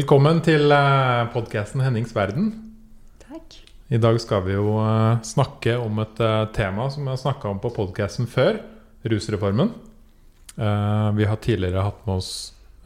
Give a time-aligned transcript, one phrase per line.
[0.00, 0.70] Velkommen til
[1.34, 2.46] podkasten Hennings verden.
[3.20, 3.52] Takk.
[3.92, 7.50] I dag skal vi jo eh, snakke om et eh, tema som vi har snakka
[7.50, 8.62] om på podkasten før.
[9.04, 9.74] Rusreformen.
[10.56, 12.30] Eh, Vi har tidligere hatt med oss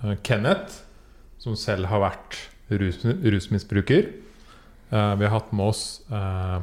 [0.03, 0.81] eh, Kenneth,
[1.39, 2.41] som selv har vært
[2.83, 4.11] rus, rusmisbruker.
[4.91, 6.59] Eh, Vi har hatt med oss eh,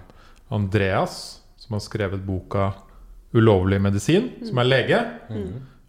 [0.51, 2.73] Andreas, som har skrevet boka
[3.31, 4.99] 'Ulovlig medisin', som er lege.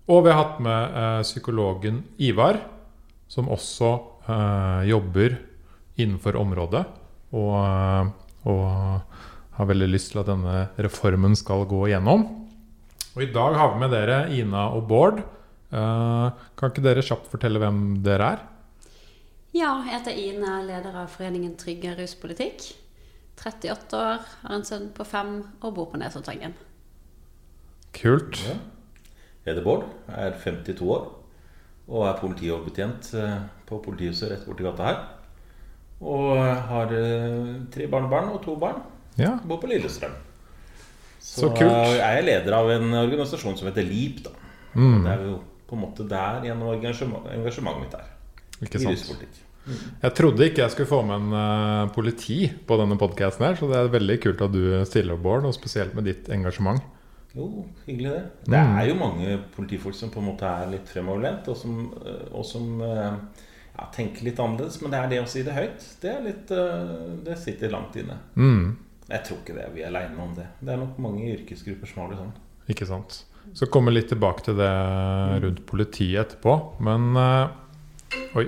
[0.07, 2.63] Og vi har hatt med eh, psykologen Ivar,
[3.27, 4.09] som også eh,
[4.87, 5.39] jobber
[5.97, 6.85] innenfor området.
[7.33, 8.11] Og, eh,
[8.49, 12.27] og har veldig lyst til at denne reformen skal gå igjennom.
[13.13, 15.21] Og i dag har vi med dere Ina og Bård.
[15.73, 18.43] Eh, kan ikke dere kjapt fortelle hvem dere er?
[19.53, 22.73] Ja, jeg heter Ina, leder av Foreningen Trygge ruspolitikk.
[23.43, 26.55] 38 år, har en sønn på fem og bor på Nesoddtangen.
[27.97, 28.39] Kult.
[28.47, 28.61] Ja.
[29.43, 31.11] Jeg heter Bård, er 52 år
[31.91, 33.41] og er politioverbetjent eh,
[33.73, 35.01] på politihuset rett borti gata her.
[36.03, 36.35] Og
[36.69, 38.81] har eh, tre barnebarn og to barn.
[39.21, 39.37] Ja.
[39.47, 40.15] Bor på Lillestrøm.
[41.23, 41.69] Så kult.
[41.71, 44.25] eh, er jeg leder av en organisasjon som heter LIP.
[44.25, 44.31] da.
[44.75, 45.37] Mm, Det er jo
[45.69, 48.09] på en måte der gjennom engasjement, engasjementet mitt er.
[48.63, 49.27] ikke I.
[50.03, 53.69] Jeg trodde ikke jeg skulle få med en uh, politi på denne podkasten her, så
[53.71, 56.83] det er veldig kult at du stiller opp, Bård, og spesielt med ditt engasjement.
[57.33, 57.47] Jo,
[57.87, 58.25] hyggelig det.
[58.51, 58.75] Det Mm.
[58.81, 61.93] er jo mange politifolk som på en måte er litt fremoverlent, og som,
[62.35, 63.15] og som eh,
[63.79, 64.81] ja, tenker litt annerledes.
[64.83, 65.85] Men det er det å si det høyt.
[66.03, 66.95] Det, er litt, eh,
[67.27, 68.19] det sitter langt inne.
[68.37, 68.77] Mm,
[69.09, 70.47] Jeg tror ikke det, vi er aleine om det.
[70.61, 72.33] Det er nok mange yrkesgrupper som har det sånn.
[72.73, 73.23] ikke sant.
[73.59, 74.71] Så kommer litt tilbake til det
[75.43, 76.55] rundt politiet etterpå.
[76.81, 77.59] Men eh,
[78.39, 78.47] Oi.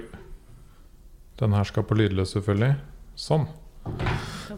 [1.41, 2.75] Den her skal på lydløs, selvfølgelig.
[3.19, 3.47] Sånn.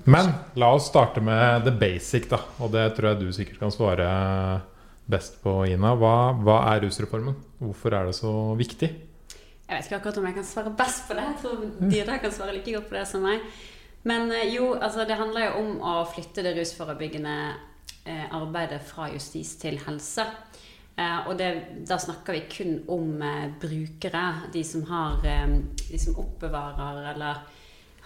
[0.04, 0.28] Men
[0.60, 2.38] la oss starte med the basic, da.
[2.62, 4.06] Og det tror jeg du sikkert kan svare
[5.08, 5.94] best på, Ina.
[5.98, 6.12] Hva,
[6.44, 7.34] hva er rusreformen?
[7.62, 8.90] Hvorfor er det så viktig?
[9.66, 11.22] Jeg vet ikke akkurat om jeg kan svare best på det.
[11.26, 13.42] Jeg tror Dyrda kan svare like godt på det som meg.
[14.06, 17.36] Men eh, jo, altså det handler jo om å flytte det rusforebyggende
[18.06, 20.26] eh, arbeidet fra justis til helse.
[20.94, 21.48] Eh, og det,
[21.88, 23.24] da snakker vi kun om
[23.60, 24.26] brukere.
[24.54, 27.42] De som har De som oppbevarer eller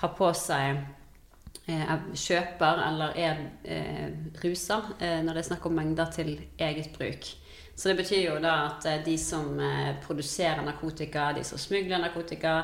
[0.01, 0.81] har på seg
[1.71, 3.43] Kjøper eller er
[4.43, 7.29] rusa når det er snakk om mengder til eget bruk.
[7.81, 12.03] Så det betyr jo da at eh, de som eh, produserer narkotika, de som smugler
[12.03, 12.55] narkotika,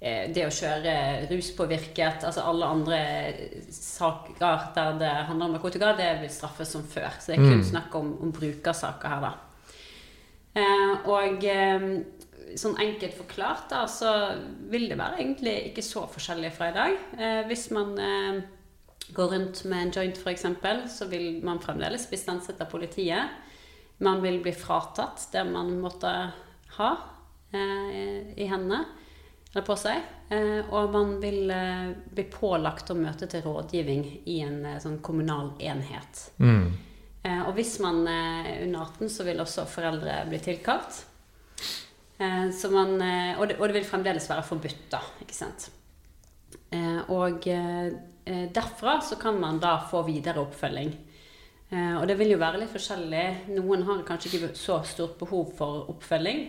[0.00, 0.94] eh, det å kjøre
[1.28, 3.00] ruspåvirket, altså alle andre
[3.76, 4.38] saker
[4.74, 7.12] der det handler om narkotika, det vil straffes som før.
[7.20, 7.70] Så det er kun Mm.
[7.74, 9.34] snakk om, om brukersaker her, da.
[11.10, 11.44] Og
[12.58, 14.10] sånn enkelt forklart, da, så
[14.70, 16.98] vil det være egentlig ikke så forskjellig fra i dag.
[17.18, 18.42] Eh, hvis man eh,
[19.14, 20.46] går rundt med en joint, f.eks.,
[20.98, 23.42] så vil man fremdeles bli stanset av politiet.
[24.04, 26.12] Man vil bli fratatt det man måtte
[26.76, 26.90] ha
[27.54, 28.84] eh, i hendene
[29.54, 30.02] eller på seg.
[30.34, 34.98] Eh, og man vil eh, bli pålagt å møte til rådgivning i en eh, sånn
[35.04, 36.24] kommunal enhet.
[36.42, 36.72] Mm.
[37.22, 41.04] Eh, og hvis man er under 18, så vil også foreldre bli tilkalt.
[42.18, 45.00] Eh, så man, eh, og, det, og det vil fremdeles være forbudt, da.
[45.22, 45.68] Ikke sant?
[46.74, 47.86] Eh, og eh,
[48.26, 50.92] eh, derfra så kan man da få videre oppfølging.
[51.72, 53.24] Eh, og det vil jo være litt forskjellig.
[53.56, 56.42] Noen har kanskje ikke så stort behov for oppfølging.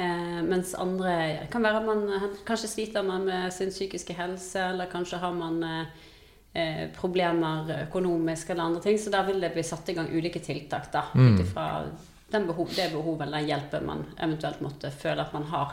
[0.00, 2.06] Eh, mens andre kan være man
[2.48, 8.64] kanskje sliter man med sin psykiske helse, eller kanskje har man eh, problemer økonomisk eller
[8.64, 8.98] andre ting.
[8.98, 11.34] Så da vil det bli satt i gang ulike tiltak da, Mm.
[11.34, 11.84] ut ifra
[12.46, 15.72] behov, det behovet eller den hjelpen man eventuelt måtte føle at man har,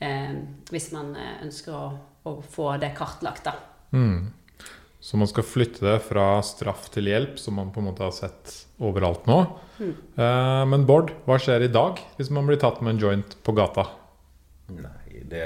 [0.00, 0.34] eh,
[0.70, 3.44] hvis man ønsker å, å få det kartlagt.
[3.44, 3.52] da.
[3.92, 4.32] Mm.
[5.00, 8.12] Så man skal flytte det fra straff til hjelp, som man på en måte har
[8.12, 8.52] sett
[8.84, 9.38] overalt nå.
[9.78, 9.94] Mm.
[9.96, 13.54] Eh, men Bård, hva skjer i dag hvis man blir tatt med en joint på
[13.56, 13.86] gata?
[14.76, 15.44] Nei, det,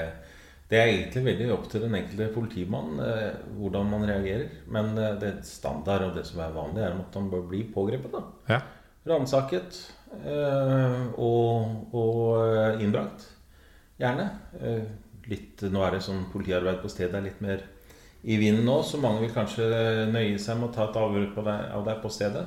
[0.67, 4.49] det er egentlig veldig opp til den enkelte politimann eh, hvordan man reagerer.
[4.75, 8.11] Men eh, det standard og det som er vanlig, er at man bør bli pågrepet.
[8.11, 8.25] da.
[8.51, 8.59] Ja.
[9.07, 9.79] Ransaket
[10.19, 13.29] eh, og, og eh, innbrakt.
[14.01, 14.27] Gjerne.
[14.59, 14.83] Eh,
[15.31, 17.63] litt, nå er det sånn politiarbeid på stedet er litt mer
[18.25, 19.65] i vinden nå, så mange vil kanskje
[20.09, 22.45] nøye seg med å ta et avhør av deg på stedet.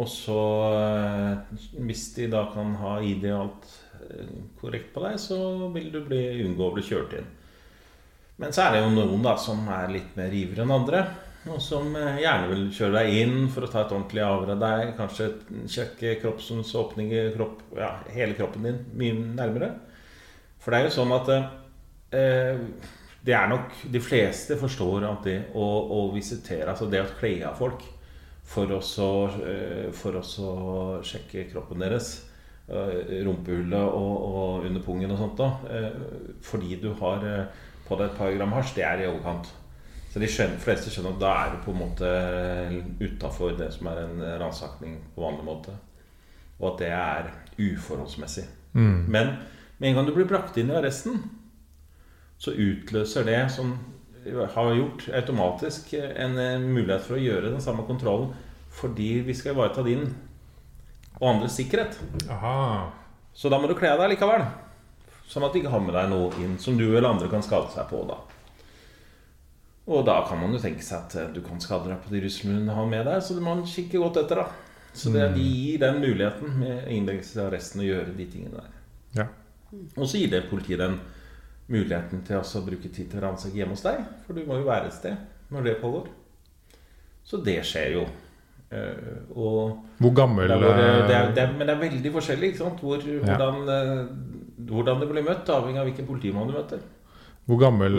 [0.00, 0.40] Og så,
[0.76, 3.70] eh, hvis de da kan ha ID og alt
[4.04, 5.38] eh, korrekt på deg, så
[5.74, 7.26] vil du bli, unngå å bli kjørt inn.
[8.40, 11.02] Men så er det jo noen da som er litt mer ivrige enn andre.
[11.48, 14.62] Og som eh, gjerne vil kjøre deg inn for å ta et ordentlig avhør av
[14.62, 14.94] deg.
[15.00, 15.30] Kanskje
[15.72, 19.74] sjekke kroppsens åpninger, kropp, ja, hele kroppen din mye nærmere.
[20.60, 22.64] For det er jo sånn at eh,
[23.26, 27.34] det er nok De fleste forstår at det å, å visitere, altså det å kle
[27.48, 27.84] av folk
[28.50, 29.10] for å så,
[29.46, 30.52] eh, for å så
[31.06, 32.08] sjekke kroppen deres,
[32.66, 36.00] eh, rumpehullet og, og under pungen og sånt da, eh,
[36.42, 37.22] fordi du har
[37.86, 39.52] på deg et par gram hasj, det er i overkant.
[40.10, 42.08] Så de skjønner, fleste skjønner at da er du på en måte
[42.98, 45.74] utafor det som er en ransakning på vanlig måte.
[46.58, 47.28] Og at det er
[47.60, 48.48] uforholdsmessig.
[48.74, 49.04] Mm.
[49.06, 49.36] Men
[49.78, 51.22] med en gang du blir brakt inn i arresten,
[52.40, 53.74] så utløser det, som
[54.54, 58.32] har gjort automatisk, en eh, mulighet for å gjøre den samme kontrollen
[58.70, 60.04] fordi vi skal ivareta din
[61.18, 61.96] og andres sikkerhet.
[62.30, 62.92] Aha.
[63.34, 64.44] Så da må du kle av deg likevel.
[65.28, 67.72] Sånn at du ikke har med deg noe inn som du eller andre kan skade
[67.74, 68.04] seg på.
[68.08, 68.18] da
[69.90, 72.24] Og da kan man jo tenke seg at eh, du kan skade deg på de
[72.24, 74.44] rusmidlene du har med deg, så du må man kikke godt etter.
[74.44, 78.62] da Så det, de gir den muligheten med innleggelse av arresten å gjøre de tingene
[78.62, 78.76] der.
[79.20, 79.30] Ja.
[79.96, 81.16] Og så gir det politiet den muligheten
[81.70, 84.02] til også å bruke tid til å ransake hjemme hos deg.
[84.26, 85.16] For du må jo være et sted
[85.50, 86.10] når det pågår.
[87.24, 88.04] Så det skjer jo.
[88.70, 92.52] Eh, og Hvor gammel det er, det er, det er, men det er veldig forskjellig?
[92.58, 94.02] Hvor, hvordan, eh,
[94.70, 96.82] hvordan det blir møtt, avhengig av hvilken politimann du møter.
[97.50, 97.96] Hvor gammel,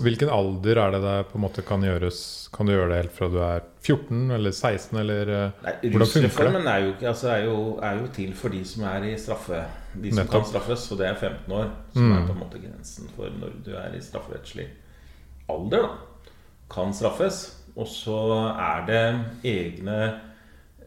[0.00, 2.18] Hvilken alder er det det på en måte kan gjøres?
[2.54, 6.08] Kan du gjøre det helt fra du er 14 eller 16, eller eh, Nei, Hvordan
[6.14, 6.62] funker det?
[6.72, 9.58] Er jo, altså er, jo, er jo til for de som er i straffe
[9.92, 10.32] De som Nettopp.
[10.38, 11.68] kan straffes, og det er 15 år.
[11.92, 12.14] Som Mm.
[12.16, 14.68] er på en måte grensen for når du er i strafferettslig
[15.52, 15.82] alder.
[15.82, 15.90] da
[16.70, 17.42] Kan straffes.
[17.76, 18.16] Og så
[18.54, 19.02] er det
[19.44, 19.98] egne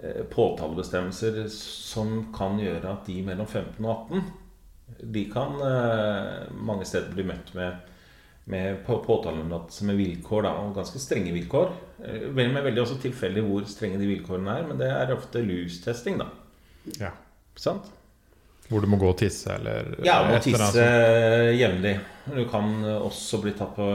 [0.01, 4.23] eh, påtalebestemmelser som kan gjøre at de mellom 15 og 18
[5.13, 7.75] De kan eh, mange steder bli møtt med
[8.47, 9.01] med på-
[9.69, 11.71] som med vilkår, da, og ganske strenge vilkår.
[12.05, 15.41] Eh, Vel, med veldig også tilfeldig hvor strenge de vilkårene er, men det er ofte
[15.43, 16.29] lustesting, da.
[16.99, 17.11] ja,
[17.55, 17.91] Sant?
[18.67, 20.83] hvor du må gå og tisse, eller Ja, må tisse
[21.55, 21.93] jevnlig.
[22.27, 23.85] Du kan også bli tatt på,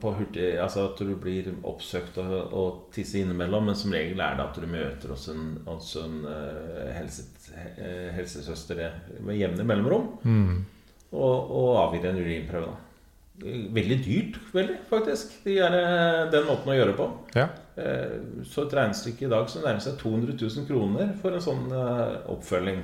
[0.00, 4.38] på hurtig Altså at du blir oppsøkt og, og tisse innimellom, men som regel er
[4.38, 7.26] det at du møter også en, også en eh, helse,
[7.76, 8.80] eh, helsesøster
[9.20, 10.08] med jevne mellomrom.
[10.24, 10.64] Mm.
[11.12, 12.72] og, og avgir en urinprøve.
[12.72, 12.91] da.
[13.40, 15.38] Veldig dyrt, veldig, faktisk.
[15.44, 17.06] De er, eh, den måten å gjøre på.
[17.34, 17.48] Ja.
[17.76, 21.72] Eh, Så et regnestykke i dag som nærmer seg 200 000 kroner for en sånn
[21.72, 22.82] eh, oppfølging.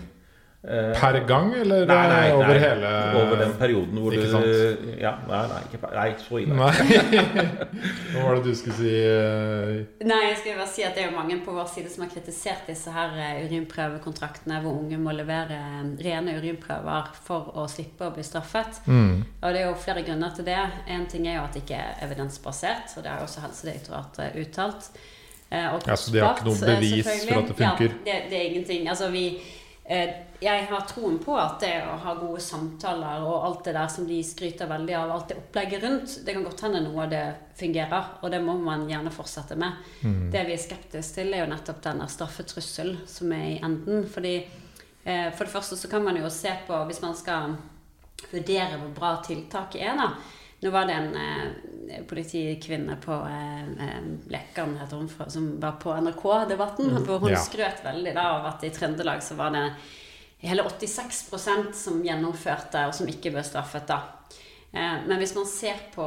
[0.68, 2.58] Eh, Per gang, eller Nei, nei, nei, over nei.
[2.60, 4.98] hele Over den perioden hvor Ikke du sant?
[5.00, 6.58] Ja, nei, nei, ikke, per- nei så ille.
[8.12, 8.90] Hva var det du skulle si?
[9.00, 12.04] eh, Nei, jeg skulle bare si at det er jo mange på vår side som
[12.04, 17.64] har kritisert disse her eh, urinprøvekontraktene hvor unge må levere eh, rene urinprøver for å
[17.70, 18.82] slippe å bli straffet.
[18.86, 19.22] Mm.
[19.40, 20.58] Og det er jo flere grunner til det.
[20.92, 24.36] En ting er jo at det ikke er evidensbasert, og det har jo også Helsedirektoratet
[24.44, 24.90] uttalt.
[25.48, 27.94] Eh, Ja, så de har ikke noe eh, bevis for at det funker?
[28.04, 28.88] Ja, det, det er ingenting.
[28.92, 29.22] Altså vi
[29.88, 30.10] eh,
[30.40, 34.06] Jeg har troen på at det å ha gode samtaler og alt det der som
[34.06, 37.24] de skryter veldig av, alt det opplegget rundt, det kan godt hende noe av det
[37.58, 39.82] fungerer, og det må man gjerne fortsette med.
[40.06, 40.30] Mm.
[40.30, 44.06] Det vi er skeptiske til, er jo nettopp denne straffetrussel som er i enden.
[44.06, 47.58] Fordi eh, For det første så kan man jo se på, hvis man skal
[48.30, 50.12] vurdere hvor bra tiltaket er, da.
[50.62, 56.94] Nå var det en eh, politikvinne på eh, eh, heter hun, som var på NRK-debatten.
[57.06, 57.42] Hvor hun Ja.
[57.42, 59.72] skrøt veldig da av at i Trøndelag så var det
[60.42, 63.88] hele 86% som gjennomførte, og som ikke ble straffet.
[63.88, 64.02] da.
[64.72, 66.06] Eh, men hvis man ser på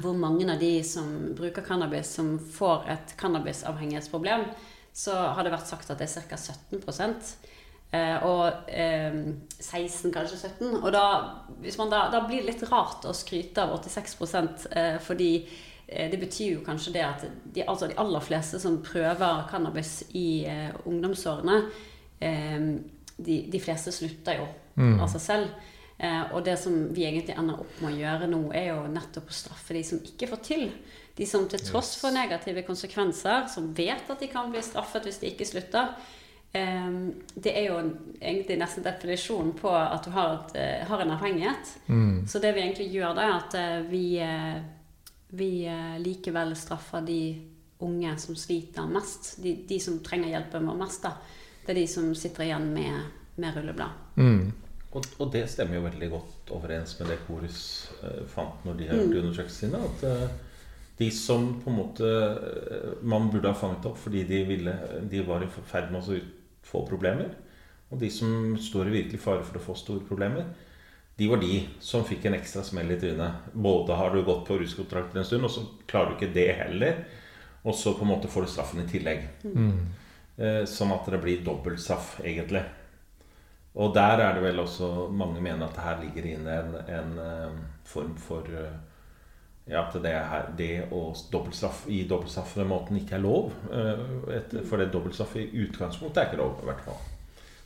[0.00, 4.46] hvor mange av de som bruker cannabis, som får et cannabisavhengighetsproblem,
[4.92, 6.36] så har det vært sagt at det er ca.
[6.36, 6.80] 17
[7.92, 9.18] eh, og eh,
[9.58, 10.78] 16, kanskje 17.
[10.80, 11.04] Og da,
[11.60, 14.16] da, da blir det litt rart å skryte av 86
[14.72, 15.32] eh, fordi
[15.86, 20.02] eh, det betyr jo kanskje det at de, altså de aller fleste som prøver cannabis
[20.16, 21.62] i eh, ungdomsårene,
[22.20, 22.68] eh,
[23.24, 25.00] de, de fleste slutter jo Mm.
[25.04, 25.48] av seg selv.
[25.98, 29.28] Eh, og det som vi egentlig ender opp med å gjøre nå, er jo nettopp
[29.28, 30.62] å straffe de som ikke får til.
[31.14, 35.20] De som til tross for negative konsekvenser, som vet at de kan bli straffet hvis
[35.20, 35.92] de ikke slutter.
[36.54, 36.88] Eh,
[37.36, 37.76] det er jo
[38.16, 41.74] egentlig nesten definisjonen på at du har, et, eh, har en avhengighet.
[41.88, 42.26] Mm.
[42.26, 44.62] Så det vi egentlig gjør da, er at eh, vi, eh,
[45.36, 45.50] vi
[46.00, 47.20] likevel straffer de
[47.84, 49.34] unge som sliter mest.
[49.42, 51.02] De, de som trenger hjelpen vår mest.
[51.02, 51.12] da.
[51.62, 54.00] Det er de som sitter igjen med, med rulleblad.
[54.16, 54.52] Mm.
[54.92, 57.60] Og, og det stemmer jo veldig godt overens med det Korus
[58.02, 59.84] eh, fant når de har gjort undersøkelsene sine.
[59.88, 60.34] At eh,
[60.98, 64.74] de som på en måte eh, man burde ha fanget opp fordi de, ville,
[65.08, 66.18] de var i ferd med å
[66.66, 67.32] få problemer,
[67.92, 70.46] og de som står i virkelig fare for å få store problemer,
[71.16, 73.50] de var de som fikk en ekstra smell i trynet.
[73.52, 77.02] Både har du gått på ruskontrakter en stund, og så klarer du ikke det heller.
[77.62, 79.26] Og så på en måte får du straffen i tillegg.
[79.44, 79.76] Mm.
[80.66, 82.62] Sånn at det blir dobbeltstraff, egentlig.
[83.74, 87.12] Og der er det vel også mange mener at det her ligger inne en, en
[87.22, 88.74] eh, form for eh,
[89.64, 93.52] ja, at det, her, det å dobbeltstraff i dobbeltstraff den måten ikke er lov.
[94.68, 96.98] for det dobbeltstraff i utgangspunktet er ikke lov, i hvert fall.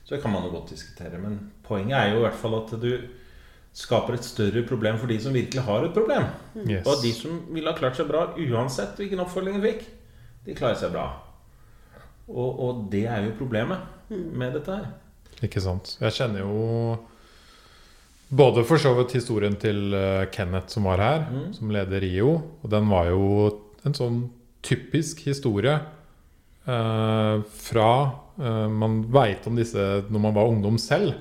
[0.04, 1.18] Så det kan man jo godt diskutere.
[1.18, 2.90] Men poenget er jo i hvert fall at du
[3.76, 6.28] skaper et større problem for de som virkelig har et problem.
[6.68, 6.84] Yes.
[6.84, 9.88] Og de som ville ha klart seg bra uansett hvilken oppfølging de fikk,
[10.46, 11.08] de klarer seg bra.
[12.28, 14.86] Og, og det er jo problemet med dette her.
[15.46, 15.96] Ikke sant.
[16.00, 16.96] Jeg kjenner jo
[18.28, 21.52] både for så vidt historien til eh, Kenneth som var her, Mm.
[21.54, 22.32] som leder RIO.
[22.64, 23.28] Og den var jo
[23.86, 24.18] en sånn
[24.66, 25.76] typisk historie
[26.66, 27.36] eh,
[27.68, 27.90] fra
[28.40, 31.14] eh, Man veit om disse når man var ungdom selv.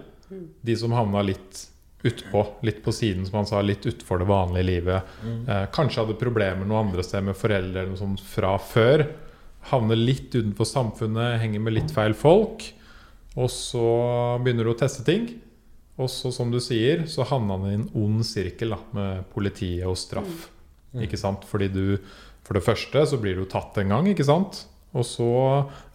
[0.66, 1.68] De som havna litt
[2.06, 5.14] utpå, litt på siden, som han sa, litt utfor det vanlige livet.
[5.26, 9.06] Eh, kanskje hadde problemer noe andre sted med foreldre eller noe sånt fra før.
[9.72, 12.68] Havner litt utenfor samfunnet, henger med litt feil folk.
[13.36, 13.86] Og så
[14.44, 15.28] begynner du å teste ting.
[15.96, 19.88] Og så, som du sier, så havna han i en ond sirkel da, med politiet
[19.88, 20.50] og straff.
[21.02, 21.48] Ikke sant?
[21.48, 21.86] Fordi du
[22.46, 24.60] For det første så blir du tatt en gang, ikke sant?
[24.94, 25.30] Og så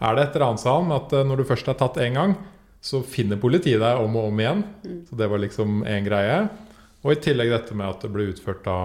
[0.02, 2.34] er det et eller annet, sånn at eh, når du først er tatt én gang,
[2.82, 4.64] så finner politiet deg om og om igjen.
[5.06, 6.40] Så det var liksom én greie.
[7.04, 8.80] Og i tillegg dette med at det ble utført da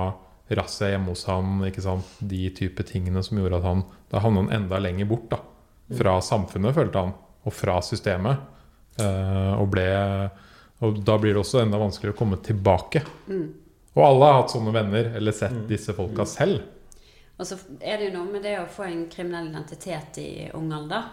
[0.48, 2.18] razzia hjemme hos han, ikke sant?
[2.20, 5.40] de type tingene som gjorde at han Da havna han enda lenger bort da,
[5.98, 7.14] fra samfunnet, følte han,
[7.46, 8.46] og fra systemet.
[9.02, 9.86] Eh, og ble
[10.86, 13.02] Og da blir det også enda vanskeligere å komme tilbake.
[13.96, 16.66] Og alle har hatt sånne venner, eller sett disse folka selv.
[17.40, 20.70] Og så er det jo noe med det å få en kriminell identitet i ung
[20.76, 21.08] alder.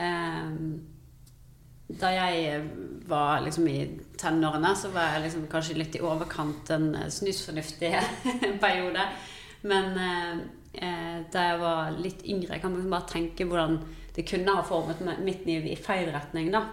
[0.00, 0.80] Ehm,
[1.88, 2.62] da jeg
[3.08, 3.78] var liksom i
[4.20, 7.92] tenårene, så var jeg liksom kanskje litt i overkant en snusfornuftig
[8.64, 9.06] periode.
[9.60, 10.42] Men eh,
[10.72, 13.78] eh, da jeg var litt yngre, kan liksom bare tenke hvordan
[14.14, 16.50] det kunne ha formet mitt liv i feil retning.
[16.52, 16.66] da.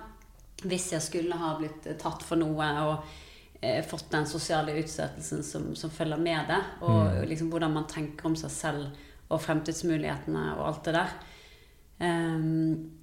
[0.66, 3.16] Hvis jeg skulle ha blitt tatt for noe og
[3.62, 6.60] eh, fått den sosiale utsettelsen som, som følger med det.
[6.84, 11.16] Og liksom hvordan man tenker om seg selv og fremtidsmulighetene og alt det der.
[12.06, 12.95] Ehm,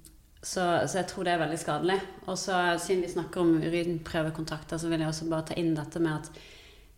[0.43, 1.97] så, så jeg tror det er veldig skadelig.
[2.27, 6.01] Og så siden vi snakker om urinprøvekontakter, så vil jeg også bare ta inn dette
[6.03, 6.43] med at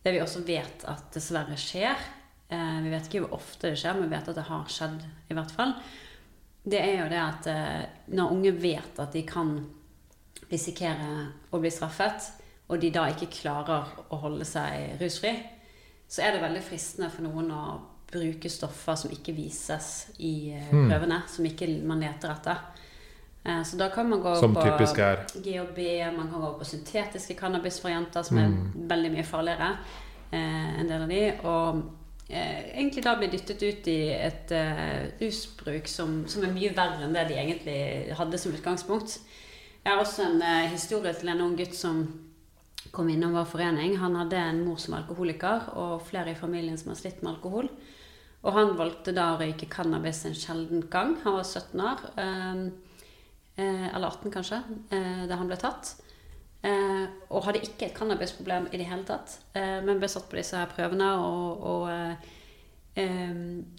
[0.06, 3.98] det vi også vet at dessverre skjer eh, Vi vet ikke hvor ofte det skjer,
[3.98, 5.00] men vi vet at det har skjedd
[5.30, 5.74] i hvert fall.
[6.66, 7.82] Det er jo det at eh,
[8.18, 9.56] når unge vet at de kan
[10.50, 11.10] risikere
[11.54, 12.32] å bli straffet,
[12.66, 15.36] og de da ikke klarer å holde seg rusfri,
[16.10, 17.66] så er det veldig fristende for noen å
[18.10, 20.90] bruke stoffer som ikke vises i prøvene, mm.
[20.90, 22.62] prøvene, som ikke man leter etter.
[23.46, 27.36] Eh, Så da kan man gå Som på er GHB, man kan gå på syntetiske
[27.36, 28.74] cannabisvarianter, som er Mm.
[28.90, 29.78] veldig mye farligere
[30.32, 31.34] eh, en del av de.
[31.44, 31.84] Og
[32.30, 37.04] eh, egentlig da blir dyttet ut i et eh, rusbruk som, som er mye verre
[37.06, 39.20] enn det de egentlig hadde som utgangspunkt.
[39.86, 42.08] Jeg har også en eh, historie til en ung gutt som
[42.92, 43.98] kom innom vår forening.
[43.98, 47.70] Han hadde en mor som alkoholiker, og flere i familien som har slitt med alkohol.
[48.44, 51.16] Og han valgte da å røyke cannabis en sjelden gang.
[51.24, 52.00] Han var 17 år.
[52.18, 52.72] Eh,
[53.64, 54.60] eller 18 kanskje,
[54.92, 55.96] eh, da han ble tatt.
[56.66, 59.38] Eh, og hadde ikke et cannabisproblem i det hele tatt.
[59.54, 62.32] Eh, men ble satt på disse her prøvene og, og eh,
[63.04, 63.36] eh,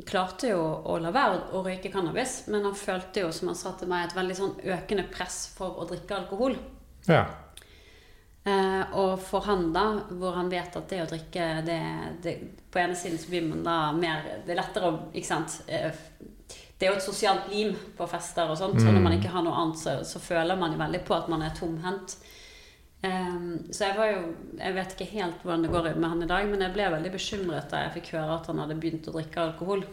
[0.06, 2.44] klarte jo å la være å røyke cannabis.
[2.52, 5.80] Men han følte jo, som han sa til meg, et veldig sånn økende press for
[5.82, 6.56] å drikke alkohol.
[7.10, 7.24] Ja.
[8.46, 11.78] Uh, og for han, da, hvor han vet at det å drikke det,
[12.22, 12.34] det,
[12.70, 15.56] På ene siden så blir man da mer Det er lettere å Ikke sant?
[16.76, 18.80] Det er jo et sosialt lim på fester og sånt.
[18.82, 21.30] Så når man ikke har noe annet, så, så føler man jo veldig på at
[21.32, 22.18] man er tomhendt.
[23.04, 24.20] Um, så jeg var jo
[24.56, 27.12] Jeg vet ikke helt hvordan det går med han i dag, men jeg ble veldig
[27.12, 29.84] bekymret da jeg fikk høre at han hadde begynt å drikke alkohol.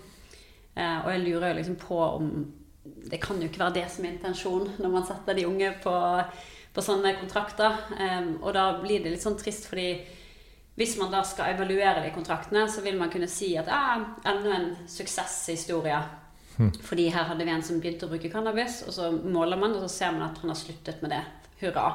[0.73, 2.29] Uh, og jeg lurer jo liksom på om
[2.83, 5.93] Det kan jo ikke være det som er intensjonen når man setter de unge på
[6.73, 7.77] på sånne kontrakter.
[7.93, 9.91] Um, og da blir det litt sånn trist, fordi
[10.79, 14.55] hvis man da skal evaluere de kontraktene, så vil man kunne si at ah, enda
[14.57, 15.99] en suksesshistorie.
[16.57, 19.85] Fordi her hadde vi en som begynte å bruke cannabis, og så måler man, og
[19.85, 21.23] så ser man at han har sluttet med det.
[21.63, 21.87] Hurra.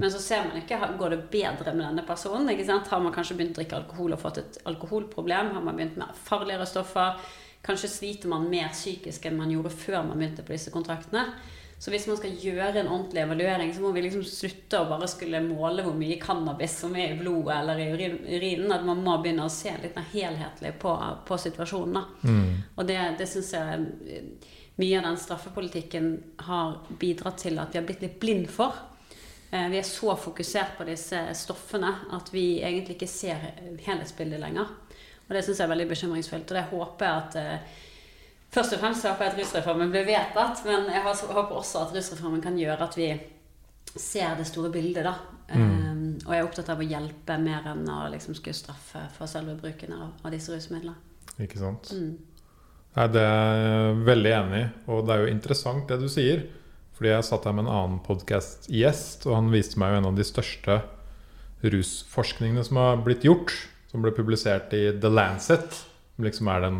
[0.00, 2.48] Men så ser man ikke går det bedre med denne personen.
[2.50, 2.88] ikke sant?
[2.90, 5.52] Har man kanskje begynt å drikke alkohol og fått et alkoholproblem?
[5.54, 7.20] Har man begynt med farligere stoffer?
[7.66, 11.28] Kanskje sliter man mer psykisk enn man gjorde før man begynte på disse kontraktene.
[11.78, 15.06] Så hvis man skal gjøre en ordentlig evaluering, så må vi liksom slutte å bare
[15.12, 17.88] skulle måle hvor mye cannabis som er i blodet eller i
[18.38, 18.72] urinen.
[18.72, 20.94] At man må begynne å se litt mer helhetlig på,
[21.28, 21.98] på situasjonen.
[21.98, 22.30] da.
[22.80, 23.84] Og det, det syns jeg
[24.80, 26.08] mye av den straffepolitikken
[26.48, 28.72] har bidratt til at vi har blitt litt blind for.
[29.50, 33.50] Eh, Vi er så fokusert på disse stoffene at vi egentlig ikke ser
[33.84, 34.72] helhetsbildet lenger.
[35.28, 36.50] Og det syns jeg er veldig bekymringsfullt.
[36.52, 37.84] Og det håper jeg at eh,
[38.54, 42.44] Først og fremst håper jeg at rusreformen blir vedtatt, men jeg håper også at rusreformen
[42.44, 43.10] kan gjøre at vi
[43.96, 45.16] ser det store bildet, da.
[45.46, 49.30] Um, og jeg er opptatt av å hjelpe mer enn å liksom skulle straffe for
[49.30, 50.96] selve bruken av, av disse rusmidlene.
[51.42, 51.92] Ikke sant?
[51.94, 52.16] Mm.
[52.96, 54.68] Nei, det er jeg veldig enig i.
[54.90, 56.46] Og det er jo interessant det du sier.
[56.96, 60.16] Fordi jeg satt her med en annen podkast-gjest, og han viste meg jo en av
[60.16, 60.78] de største
[61.66, 63.52] rusforskningene som har blitt gjort,
[63.90, 65.76] som ble publisert i The Lancet,
[66.16, 66.78] som liksom er den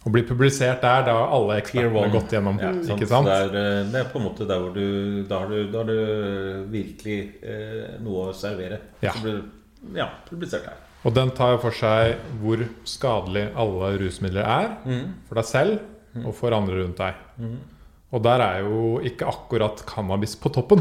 [0.00, 2.60] Å bli publisert der, da alle ekspertene har gått gjennom.
[2.62, 3.28] Ja, ikke sant?
[3.28, 5.82] Det, er, eh, det er på en måte der hvor du Da har du, da
[5.82, 8.78] har du virkelig eh, noe å servere.
[9.04, 9.12] Ja.
[9.12, 9.42] Så blir
[9.98, 10.78] ja, publisert der.
[11.04, 15.04] Og den tar for seg hvor skadelig alle rusmidler er Mm.
[15.28, 17.14] for deg selv og for andre rundt deg.
[17.40, 17.58] Mm.
[18.12, 20.80] Og der er jo ikke akkurat cannabis på toppen.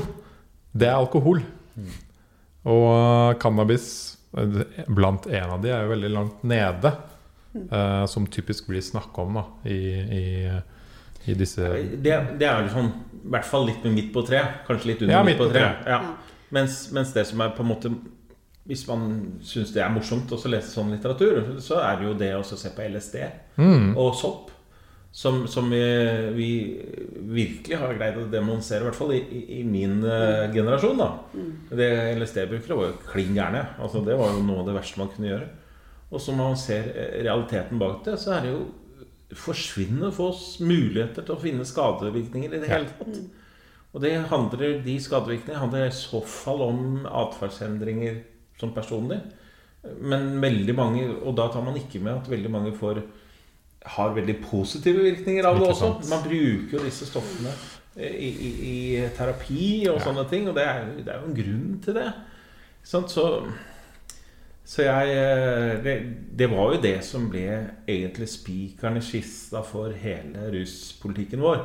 [0.73, 1.43] Det er alkohol.
[1.75, 1.91] Mm.
[2.71, 6.95] Og cannabis eh, blant en av de er jo veldig langt nede.
[7.53, 7.65] Mm.
[7.71, 9.79] eh, som typisk blir snakka om da, i,
[10.19, 10.25] i,
[11.25, 11.65] i disse
[11.97, 12.91] Det, det er jo sånn
[13.23, 14.43] I hvert fall litt med midt på tre.
[14.67, 15.63] Kanskje litt under Ja, midt på tre.
[15.89, 15.99] Ja.
[16.53, 17.91] Mens, mens det som er på en måte
[18.69, 19.09] Hvis man
[19.45, 22.69] syns det er morsomt å lese sånn litteratur, så er det jo det å se
[22.69, 23.17] på LSD
[23.57, 24.55] mm, og sopp.
[25.11, 25.81] Som, som vi,
[26.35, 26.49] vi
[27.33, 29.23] virkelig har greid å demonstrere, i hvert fall i,
[29.57, 31.01] i, min uh, generasjon.
[31.01, 31.07] da
[31.73, 33.63] Det LSD-brukere var jo klin gærne.
[33.81, 35.49] Altså, det var jo noe av det verste man kunne gjøre.
[36.09, 38.63] Og som man ser eh, realiteten bak det, så er det jo
[39.37, 43.19] forsvinnende få oss muligheter til å finne skadevirkninger i det hele tatt.
[43.93, 48.23] Og det handler, de skadevirkningene handler i så fall om atferdsendringer
[48.59, 49.19] som personlig.
[50.01, 53.03] Men veldig mange, og da tar man ikke med at veldig mange får
[53.89, 55.93] har veldig positive virkninger av det også.
[56.09, 57.53] Man bruker jo disse stoffene
[57.95, 58.75] i, i, i
[59.15, 60.03] terapi og Ja.
[60.09, 62.09] sånne ting, og det er, det er jo en grunn til det.
[62.83, 63.05] Så,
[64.69, 65.93] så jeg eh, det,
[66.37, 67.47] det var jo det som ble
[67.89, 71.63] egentlig spikeren i kista for hele ruspolitikken vår.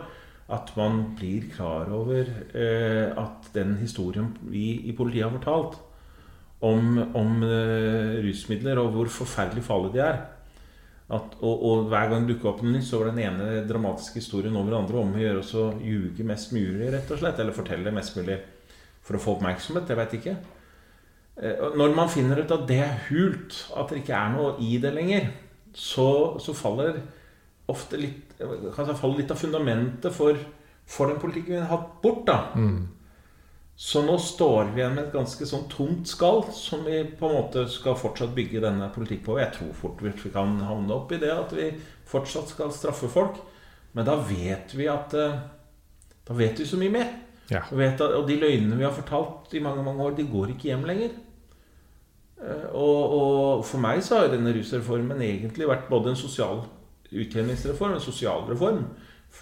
[0.55, 5.77] At man blir klar over eh, at den historien vi i politiet har fortalt
[6.64, 10.23] om, om eh, rusmidler og hvor forferdelig farlige de er
[11.12, 14.23] at, og, og hver gang det dukker opp noe nytt, så var den ene dramatiske
[14.23, 17.40] historien over den andre om å gjøre oss å ljuge mest mulig, rett og slett.
[17.43, 18.38] Eller fortelle mest mulig
[19.05, 19.90] for å få oppmerksomhet.
[19.93, 20.37] Jeg veit ikke.
[21.37, 24.77] Eh, Når man finner ut at det er hult, at det ikke er noe i
[24.83, 25.31] det lenger,
[25.75, 27.01] så, så faller
[27.68, 30.37] ofte litt Kanskje faller litt av fundamentet for,
[30.90, 32.25] for den politikken vi har hatt, bort.
[32.27, 32.81] da mm,
[33.77, 37.35] så nå står vi igjen med et ganske sånn tomt skall som vi på en
[37.40, 39.38] måte skal fortsatt bygge denne politikk på.
[39.40, 41.73] Jeg tror fort vi kan havne opp i det at vi
[42.07, 43.40] fortsatt skal straffe folk.
[43.94, 45.35] Men da vet vi at eh,
[46.25, 47.11] Da vet vi så mye mer.
[47.51, 47.61] ja.
[47.70, 50.55] Og, vet at, og de løgnene vi har fortalt i mange mange år, de går
[50.55, 51.11] ikke hjem lenger.
[52.42, 56.64] Eh, Og, og for meg så har denne rusreformen egentlig vært både en sosial
[57.14, 58.85] utjevningsreform, en sosial reform.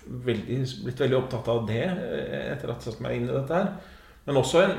[0.08, 3.56] Veldig, blitt veldig opptatt av det eh, etter at jeg satte meg inn i dette
[3.56, 3.72] her.
[4.26, 4.76] Men også en,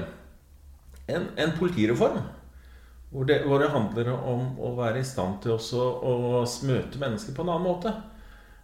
[1.08, 2.22] en, en politireform.
[3.14, 7.44] Hvor det, hvor det handler om å være i stand til å møte mennesker på
[7.44, 7.92] en annen måte.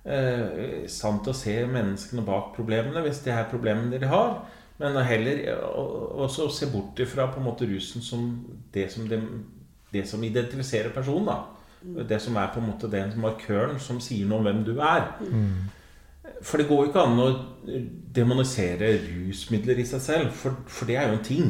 [0.10, 4.40] Eh, I stand til å se menneskene bak problemene, hvis det er problemene de har.
[4.80, 9.20] Men heller å- også se bort ifra på en måte rusen som det som, det,
[9.92, 11.26] det som identifiserer personen.
[11.26, 14.80] da Det som er på en måte den markøren som sier noe om hvem du
[14.80, 15.06] er.
[15.20, 15.70] Mm,
[16.44, 17.30] For det går jo ikke an å
[18.16, 21.50] demonisere rusmidler i seg selv, for, for det er jo en ting.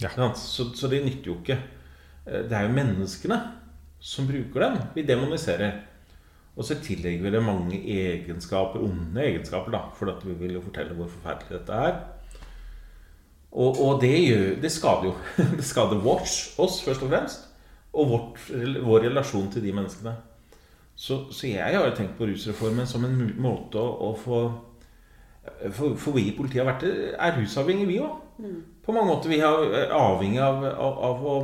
[0.00, 0.10] Ja.
[0.36, 1.58] Så, så det nytter jo ikke.
[2.26, 3.38] Eh, Det er jo menneskene
[4.00, 5.78] som bruker dem vi demoniserer.
[6.56, 10.62] Og så tillegger vi det mange egenskaper, onde egenskaper, da, for at vi vil jo
[10.64, 11.98] fortelle hvor forferdelig dette er.
[13.52, 15.14] Og, og det, gjør, det skader jo.
[15.58, 17.46] Det skader oss, oss først og fremst,
[17.96, 18.40] og vårt,
[18.84, 20.16] vår relasjon til de menneskene.
[20.96, 24.40] Så, så jeg har jo tenkt på rusreformen som en måte å, å få
[25.70, 28.16] for, for vi i politiet har vært er rusavhengige, vi òg.
[28.84, 29.30] På mange måter.
[29.30, 31.36] Vi er avhengig av, av, av å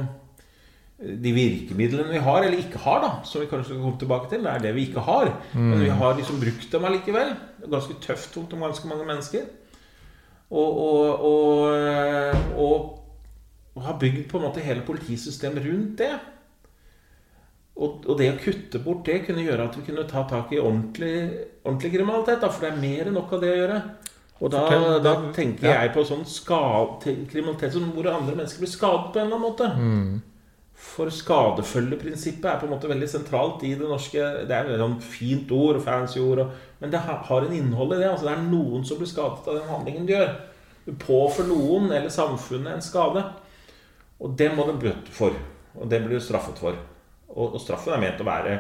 [1.03, 4.45] de virkemidlene vi har, eller ikke har, da, som vi kanskje skal komme tilbake til,
[4.45, 5.33] det er det vi ikke har.
[5.57, 7.33] Men vi har liksom brukt dem allikevel.
[7.65, 9.49] Ganske tøft mot ganske mange mennesker.
[10.53, 11.25] Og, og,
[12.61, 12.83] og,
[13.75, 16.13] og, har bygd på en måte hele politisystemet rundt det.
[17.73, 20.61] Og, og det å kutte bort det kunne gjøre at vi kunne ta tak i
[20.61, 21.15] ordentlig,
[21.65, 22.43] ordentlig kriminalitet.
[22.45, 23.79] Da, for det er mer enn nok av det å gjøre.
[24.43, 24.63] Og da,
[25.03, 29.39] da tenker jeg på sånn kriminalitet som hvor andre mennesker blir skadet på en eller
[29.39, 29.69] annen måte.
[29.79, 30.13] mm,
[30.83, 34.99] For skadefølgeprinsippet er på en måte veldig sentralt i det norske Det er et sånn
[35.05, 36.43] fint ord, fancy ord,
[36.83, 38.11] men det har en innhold i det.
[38.11, 40.33] altså Det er noen som blir skadet av den handlingen du gjør.
[40.85, 43.23] Du påfører noen eller samfunnet en skade.
[44.23, 45.35] Og det må du bøte for.
[45.79, 46.77] Og det blir du straffet for.
[47.33, 48.57] Og, og straffen er ment å være,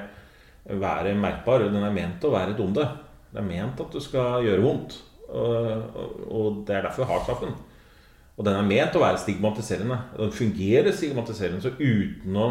[0.81, 1.67] være merkbar.
[1.67, 2.87] Den er ment å være et onde.
[3.33, 4.97] Det er ment at du skal gjøre vondt.
[5.33, 5.59] Og,
[5.99, 7.55] og, og det er derfor vi har straffen.
[8.37, 9.99] Og den er ment å være stigmatiserende.
[10.17, 11.61] Den fungerer stigmatiserende.
[11.65, 12.47] Så uten, å,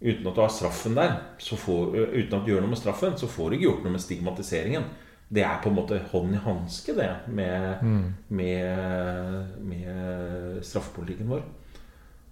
[0.00, 3.18] uten at du har straffen der, så får, uten at du gjør noe med straffen,
[3.20, 4.88] så får du ikke gjort noe med stigmatiseringen.
[5.28, 8.04] Det er på en måte hånd i hanske, det, med, mm.
[8.32, 11.44] med, med straffepolitikken vår.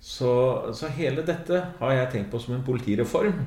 [0.00, 0.32] Så,
[0.76, 3.44] så hele dette har jeg tenkt på som en politireform.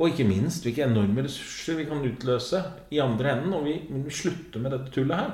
[0.00, 2.62] Og ikke minst hvilke enorme ressurser vi kan utløse
[2.94, 5.32] i andre enden Om vi, vi slutter med dette tullet her.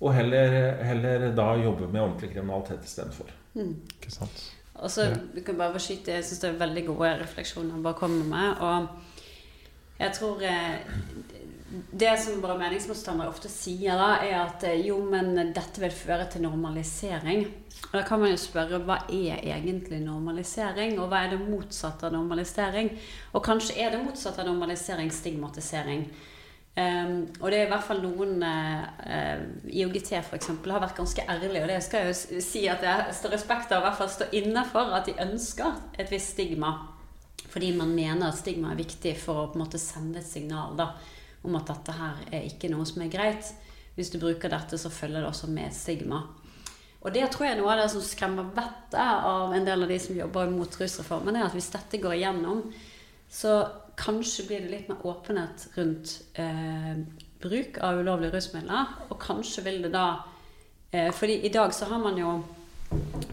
[0.00, 3.30] Og heller, heller da jobbe med ordentlig kriminalitet istedenfor.
[3.54, 4.44] Ikke sant?
[4.74, 7.94] Og så du kan bare beskytte, Jeg syns det er veldig gode refleksjoner han bare
[7.98, 8.60] kommer med.
[8.60, 8.86] Og
[10.00, 10.80] jeg tror eh,
[11.92, 16.26] Det som våre meningsmotstandere ofte sier, da, er at eh, jo, men dette vil føre
[16.30, 17.46] til normalisering.
[17.92, 22.08] Og Da kan man jo spørre hva er egentlig normalisering, og hva er det motsatte
[22.08, 22.90] av normalisering?
[23.32, 26.08] Og kanskje er det motsatte av normalisering stigmatisering.
[26.74, 31.22] Um, og det er i hvert fall noen uh, IOGT for eksempel, har vært ganske
[31.22, 34.10] ærlige, og det skal jeg jo si at jeg står respekt av, i hvert fall
[34.10, 36.72] står inne for at de ønsker et visst stigma.
[37.52, 40.74] Fordi man mener at stigma er viktig for å på en måte sende et signal
[40.78, 40.88] da,
[41.46, 43.52] om at dette her er ikke noe som er greit.
[43.94, 46.24] Hvis du bruker dette, så følger det også med stigma.
[47.04, 49.90] Og det tror jeg er noe av det som skremmer vettet av en del av
[49.92, 52.64] de som jobber mot rusreformen, er at hvis dette går igjennom,
[53.30, 53.58] så
[53.96, 56.94] kanskje blir det litt mer åpenhet rundt eh,
[57.42, 58.86] bruk av ulovlige rusmidler.
[59.10, 60.06] Og kanskje vil det da
[60.92, 62.38] eh, fordi i dag så har man jo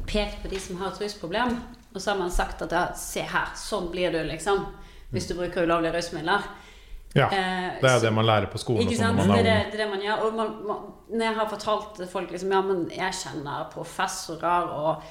[0.07, 1.57] pekt på de som har et rusproblem,
[1.93, 4.65] og så har man sagt at ja, se her, sånn blir du, liksom,
[5.11, 6.45] hvis du bruker ulovlige rusmidler.
[7.13, 7.25] Ja.
[7.27, 8.81] Eh, Det er så- det man lærer på skolen.
[8.87, 9.17] ikke sånn sant?
[9.17, 10.21] når Det man er det, det man gjør.
[10.25, 10.77] Og man, man,
[11.09, 15.03] når jeg har fortalt folk liksom, ja, men jeg kjenner professorer og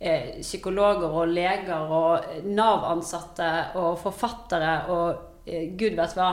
[0.00, 6.30] psykologer og leger og Nav-ansatte og forfattere og eh, gud vet hva,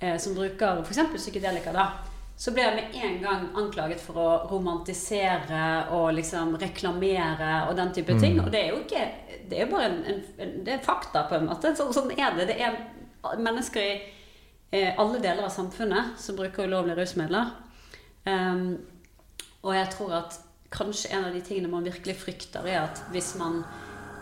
[0.00, 1.02] eh, som bruker f.eks.
[1.18, 1.90] psykedelika, da,
[2.36, 7.92] så blir jeg med en gang anklaget for å romantisere og liksom reklamere og den
[7.94, 8.40] type ting.
[8.40, 9.04] Og det er jo ikke
[9.50, 11.74] Det er bare en, en, en, det er fakta, på en måte.
[11.76, 12.48] Så, sånn er det.
[12.48, 12.78] Det er
[13.36, 13.92] mennesker i
[14.72, 17.52] eh, alle deler av samfunnet som bruker ulovlige rusmidler.
[18.24, 18.78] Um,
[19.62, 20.38] og jeg tror at
[20.72, 23.60] kanskje en av de tingene man virkelig frykter, er at hvis man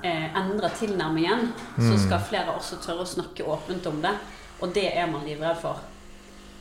[0.04, 4.16] eh, endrer tilnærmingen, så skal flere også tørre å snakke åpent om det.
[4.60, 5.80] Og det er man livredd for.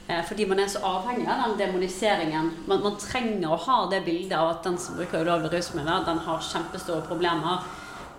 [0.09, 2.53] Eh, fordi man er så avhengig av den demoniseringen.
[2.69, 6.23] Man, man trenger å ha det bildet av at den som bruker ulovlige rusmidler, den
[6.25, 7.67] har kjempestore problemer.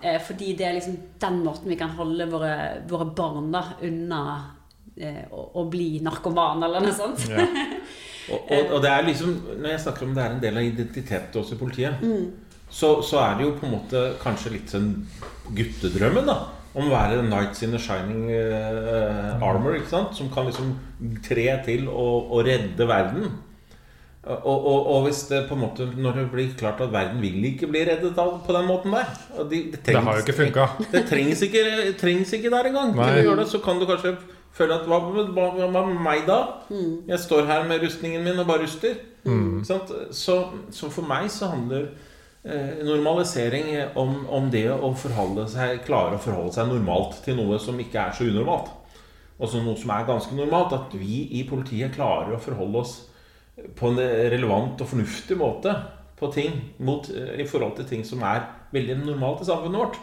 [0.01, 2.55] Eh, fordi det er liksom den måten vi kan holde våre,
[2.89, 4.21] våre barn da, unna
[4.95, 7.27] eh, å, å bli narkoman, eller noe sånt.
[7.29, 7.45] Ja.
[8.29, 10.67] Og, og, og det er liksom, når jeg snakker om det er en del av
[10.67, 12.07] identitetet også i politiet,
[12.71, 14.91] så, så er det jo på en måte kanskje litt sånn
[15.57, 16.39] guttedrømmen, da.
[16.71, 20.13] Om å være Knights in a shining uh, armor, ikke sant?
[20.15, 20.75] som kan liksom
[21.25, 23.25] tre til og, og redde verden.
[24.21, 27.39] Og, og, og hvis det på en måte Når det blir klart at verden vil
[27.49, 30.35] ikke bli reddet av på den måten der og de, det, Det har jo ikke
[30.37, 30.67] funka.
[30.91, 31.63] det trengs ikke,
[31.97, 32.93] trengs ikke der engang.
[32.93, 34.13] Til å gjøre det, så kan du kanskje
[34.55, 36.39] føle at hva, med meg da?
[37.07, 38.99] Jeg står her med rustningen min og bare ruster.
[39.23, 39.61] Mm.
[39.65, 39.91] sant?
[40.17, 40.37] Så,
[40.73, 41.91] så for meg så handler
[42.43, 47.59] eh, normalisering om, om det å forholde seg, klare å forholde seg normalt til noe
[47.61, 48.73] som ikke er så unormalt.
[49.41, 50.75] Og så noe som er ganske normalt.
[50.77, 52.97] At vi i politiet klarer å forholde oss
[53.77, 53.99] på en
[54.31, 55.73] relevant og fornuftig måte
[56.21, 60.01] på ting mot, eh, i forhold til ting som er veldig normalt i samfunnet vårt.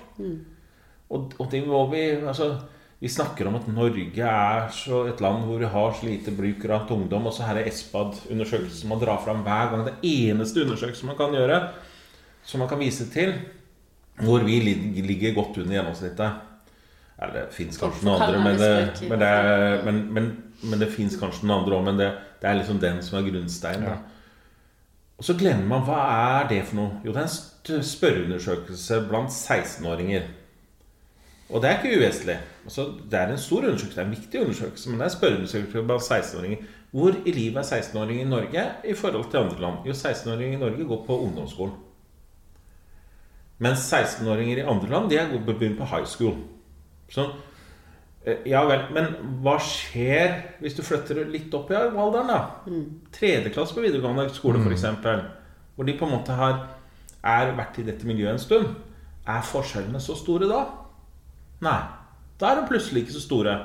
[1.09, 2.51] Og, og det må vi altså,
[2.99, 6.65] Vi snakker om at Norge er så et land hvor vi har så lite bruk
[6.67, 7.29] av ungdom.
[7.31, 9.85] Og så her er ESPAD-undersøkelsen som man drar fram hver gang.
[9.87, 11.61] Det eneste undersøkelsen man kan gjøre,
[12.43, 13.37] som man kan vise til,
[14.19, 14.59] hvor vi
[14.99, 16.45] ligger godt under gjennomsnittet.
[17.19, 18.75] Ja, det fins kanskje noen andre, men det,
[19.11, 19.31] men det,
[19.87, 20.29] men, men,
[20.63, 21.87] men det fins kanskje noen andre òg.
[21.87, 23.89] Men det, det er liksom den som er grunnsteinen.
[23.91, 23.97] Ja.
[25.19, 26.99] Og så glemmer man hva er det for noe?
[27.07, 30.29] Jo, det er en spørreundersøkelse blant 16-åringer.
[31.49, 32.37] Og det er ikke uvesentlig.
[32.65, 35.83] Altså, det er en stor undersøkelse, det er en viktig undersøkelse, men det er spørreundersøkelse
[35.83, 36.65] blant 16-åringer.
[36.91, 39.75] Hvor i livet er 16-åringer i Norge i forhold til andre land?
[39.87, 41.75] Jo, 16-åringer i Norge går på ungdomsskolen.
[43.59, 46.35] Mens 16-åringer i andre land de er begynt på high school.
[47.09, 47.31] Så
[48.27, 49.09] eh, ja vel, men
[49.43, 52.77] hva skjer hvis du flytter litt opp i alderen, da?
[53.13, 54.85] Tredjeklasse på videregående skole, for f.eks.
[55.75, 56.67] Hvor de på en måte har
[57.25, 58.69] er vært i dette miljøet en stund.
[59.29, 60.63] Er forskjellene så store da?
[61.65, 61.81] Nei.
[62.39, 63.57] Da er de plutselig ikke så store.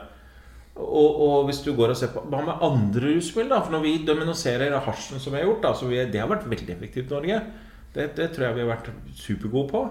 [0.73, 3.51] Og, og hvis du går og ser på Hva med andre rusmiddel?
[3.51, 3.59] da?
[3.61, 6.49] For når vi dominoserer hasjen som vi har gjort, da, så vi, det har vært
[6.49, 7.39] veldig effektivt i Norge.
[7.93, 9.83] Det, det tror jeg vi har vært supergode på.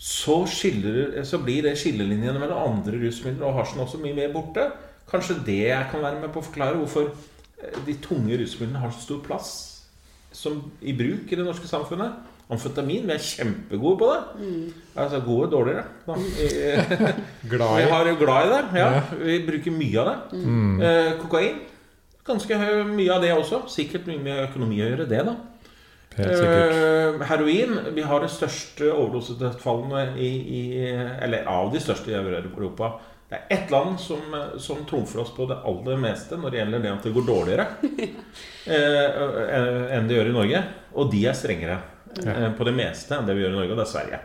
[0.00, 4.70] Så, skiller, så blir det skillelinjene mellom andre rusmidler og hasjen også mye mer borte.
[5.10, 8.94] Kanskje det jeg kan være med på å forklare hvorfor eh, de tunge rusmidlene har
[8.94, 9.52] så stor plass
[10.32, 12.18] som i bruk i det norske samfunnet.
[12.50, 14.44] Amfetamin, vi er kjempegode på det.
[14.98, 15.84] Altså gode, dårligere.
[16.06, 16.14] Da.
[16.14, 16.48] Vi-
[17.78, 17.84] i.
[17.84, 18.62] vi har jo glad i det.
[18.80, 18.88] Ja.
[18.96, 19.02] Ja.
[19.22, 20.40] Vi bruker mye av det.
[20.88, 21.60] Eh, kokain.
[22.26, 22.58] Ganske
[22.90, 23.62] mye av det også.
[23.70, 25.36] Sikkert mye med økonomi å gjøre, det, da.
[26.18, 30.62] Eh, eh, heroin Vi har det største overdosedødsfallene i, i
[31.22, 32.96] Eller av de største i Europa.
[33.30, 34.18] Det er ett land som,
[34.58, 37.66] som trumfer oss på det aller meste når det gjelder det at det går dårligere
[38.74, 40.62] eh, enn det gjør i Norge.
[40.98, 41.76] Og de er strengere
[42.24, 42.32] Ja.
[42.32, 44.20] eh, på det meste enn det vi gjør i Norge, og det er Sverige.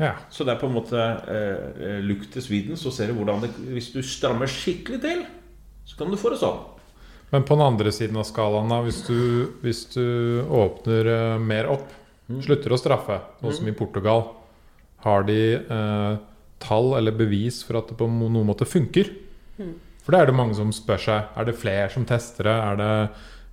[0.00, 0.12] Ja.
[0.32, 3.50] Så det er på en måte eh, look til Sweden, så ser du hvordan det
[3.74, 5.24] Hvis du strammer skikkelig til,
[5.84, 6.60] så kan du få det sånn.
[7.30, 9.18] Men på den andre siden av skalaen, da, hvis du,
[9.62, 11.88] hvis du åpner eh, mer opp,
[12.42, 14.28] slutter å straffe, noe som i Portugal,
[15.04, 16.16] har de eh,
[16.60, 19.12] tall eller bevis for at det på noen måte funker?
[20.00, 21.30] For det er det mange som spør seg.
[21.36, 22.56] Er det flere som tester det?
[22.56, 22.92] Er det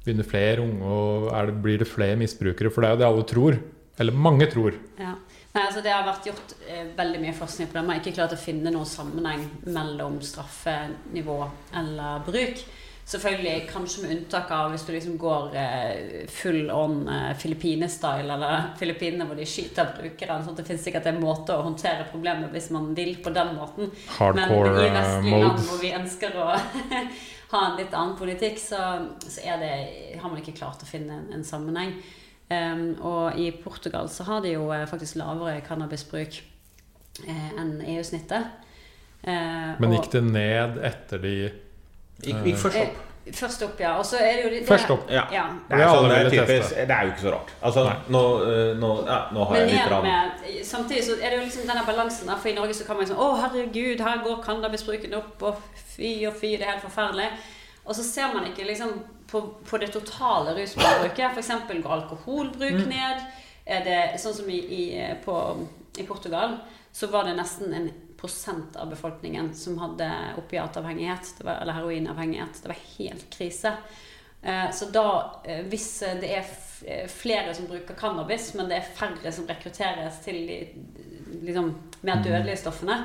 [0.08, 2.72] Begynner flere unge og det, blir det flere misbrukere?
[2.72, 3.60] For det er jo det alle tror.
[4.00, 4.78] Eller mange tror.
[4.96, 5.18] Ja.
[5.58, 7.84] Nei, altså Det har vært gjort eh, veldig mye forskning på det.
[7.84, 11.40] Man har ikke klart å finne noen sammenheng mellom straffenivå
[11.82, 12.62] eller bruk.
[13.08, 18.74] Selvfølgelig kanskje med unntak av hvis du liksom går eh, full on eh, Filippine-style, eller
[18.78, 20.44] Filippinene hvor de skyter brukeren.
[20.44, 23.56] sånn at Det finnes sikkert en måte å håndtere problemet hvis man vil på den
[23.56, 23.94] måten.
[24.18, 26.50] Hardcore Men i eh, vestlige land hvor vi ønsker å
[27.52, 28.80] ha en litt annen politikk, så,
[29.24, 29.74] så er det,
[30.20, 31.96] har man ikke klart å finne en, en sammenheng.
[32.48, 36.38] Um, og i Portugal så har de jo eh, faktisk lavere cannabisbruk
[37.28, 38.68] eh, enn EU-snittet.
[39.28, 41.34] Eh, Men gikk det ned etter de
[42.18, 43.02] Gikk, gikk først opp.
[43.28, 43.92] Eh, Først opp, ja.
[44.00, 45.10] Og så er det jo det, Først opp.
[45.12, 45.24] Ja.
[45.34, 45.44] Ja.
[45.70, 47.52] Det er, sånn, det, er typisk, det er jo ikke så rart.
[47.62, 47.84] Altså,
[48.16, 50.08] nå, eh, nå, ja, nå har Men jeg litt rann.
[50.08, 52.32] med, samtidig så er det jo liksom denne balansen.
[52.40, 55.62] For i Norge så kan man sånn Å, herregud, her går cannabisbruken opp, og
[55.96, 57.30] fy og fy, det er helt forferdelig.
[57.88, 58.96] Og så ser man ikke liksom
[59.32, 61.36] på, på det totale rusbruket.
[61.36, 61.52] F.eks.
[61.84, 62.90] går alkoholbruk Mm.
[62.90, 63.22] ned.
[63.68, 64.84] Er det sånn som i, i,
[65.26, 65.36] på,
[66.00, 66.58] i Portugal,
[66.96, 67.90] så var det nesten en
[68.76, 72.62] av befolkningen som hadde opiatavhengighet, var, eller heroinavhengighet.
[72.62, 73.74] Det var helt krise.
[74.42, 76.46] Eh, Så da, eh, hvis eh, det er
[77.10, 80.58] flere som bruker cannabis, men det er færre som rekrutteres til de
[81.48, 81.72] liksom,
[82.06, 83.00] mer dødelige stoffene,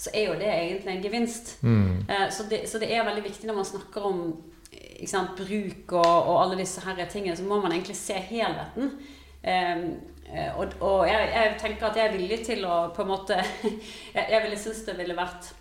[0.00, 1.58] så er jo det egentlig en gevinst.
[1.60, 2.06] mm.
[2.32, 4.22] Så det, så det er veldig viktig når man snakker om
[5.06, 8.94] sant, bruk og, og alle disse her tingene, så må man egentlig se helheten.
[9.44, 9.84] Um,
[10.56, 13.38] og og jeg, jeg tenker at jeg er villig til å på en måte
[14.16, 15.52] Jeg, jeg ville synes det ville vært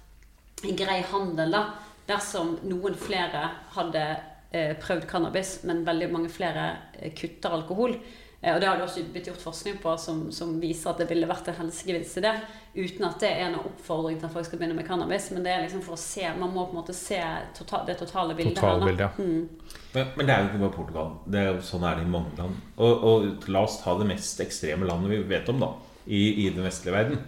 [0.67, 1.63] en grei handel da
[2.09, 3.43] dersom noen flere
[3.75, 4.05] hadde
[4.51, 7.95] eh, prøvd cannabis, men veldig mange flere eh, kutter alkohol.
[8.41, 11.09] Eh, og det har det også blitt gjort forskning på som, som viser at det
[11.11, 12.35] ville vært en helsegevinst i det.
[12.77, 15.29] Uten at det er noen oppfordring til at folk skal begynne med cannabis.
[15.35, 17.19] Men det er liksom for å se Man må på en måte se
[17.57, 18.57] total, det totale bildet.
[18.61, 19.23] Totalbildet, her, da.
[19.23, 19.78] Mm.
[19.95, 21.07] Men, men det er jo ikke bare Portugal.
[21.25, 22.57] Det er jo sånn er det i mange land.
[22.77, 25.71] Og, og la oss ta det mest ekstreme landet vi vet om, da.
[26.09, 27.23] I, i den vestlige verden.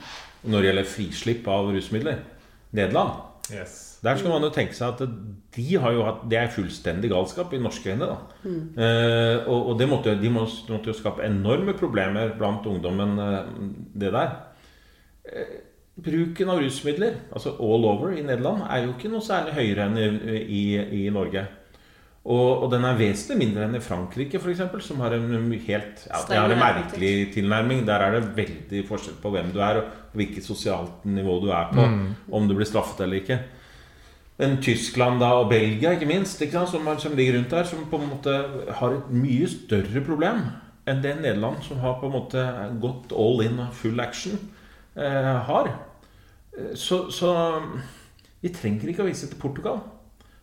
[0.45, 2.21] Når det gjelder frislipp av rusmidler.
[2.77, 3.17] Nederland.
[3.51, 3.79] Yes.
[4.01, 5.01] Der skal man jo tenke seg at
[5.53, 8.07] de har jo hatt Det er fullstendig galskap i norske øyne.
[8.09, 8.15] da
[8.49, 13.51] eh, Og, og det måtte, de må- måtte jo skape enorme problemer blant ungdommen, eh,
[14.01, 14.31] det der.
[15.25, 15.51] Eh,
[16.01, 19.97] bruken av rusmidler, altså all over i Nederland, er jo ikke noe særlig høyere enn
[19.99, 20.63] i, i,
[21.05, 21.43] i Norge.
[22.21, 25.31] Og, og den er vesentlig mindre enn i Frankrike, f.eks., som har en
[25.65, 27.81] helt ja, de har en merkelig tilnærming.
[27.87, 31.71] Der er det veldig forskjell på hvem du er, og hvilket sosialt nivå du er
[31.73, 31.81] på.
[32.29, 33.39] Om du blir straffet eller ikke.
[34.37, 37.85] Men Tyskland da, og Belgia, ikke minst, ikke sant, som, som ligger rundt der, som
[37.89, 38.35] på en måte
[38.77, 40.43] har et mye større problem
[40.89, 42.45] enn det Nederland, som har på en måte
[42.81, 44.37] gått all in og full action,
[44.97, 45.69] eh, har.
[46.57, 47.33] Eh, Så, så
[48.41, 49.81] vi trenger ikke å vise til Portugal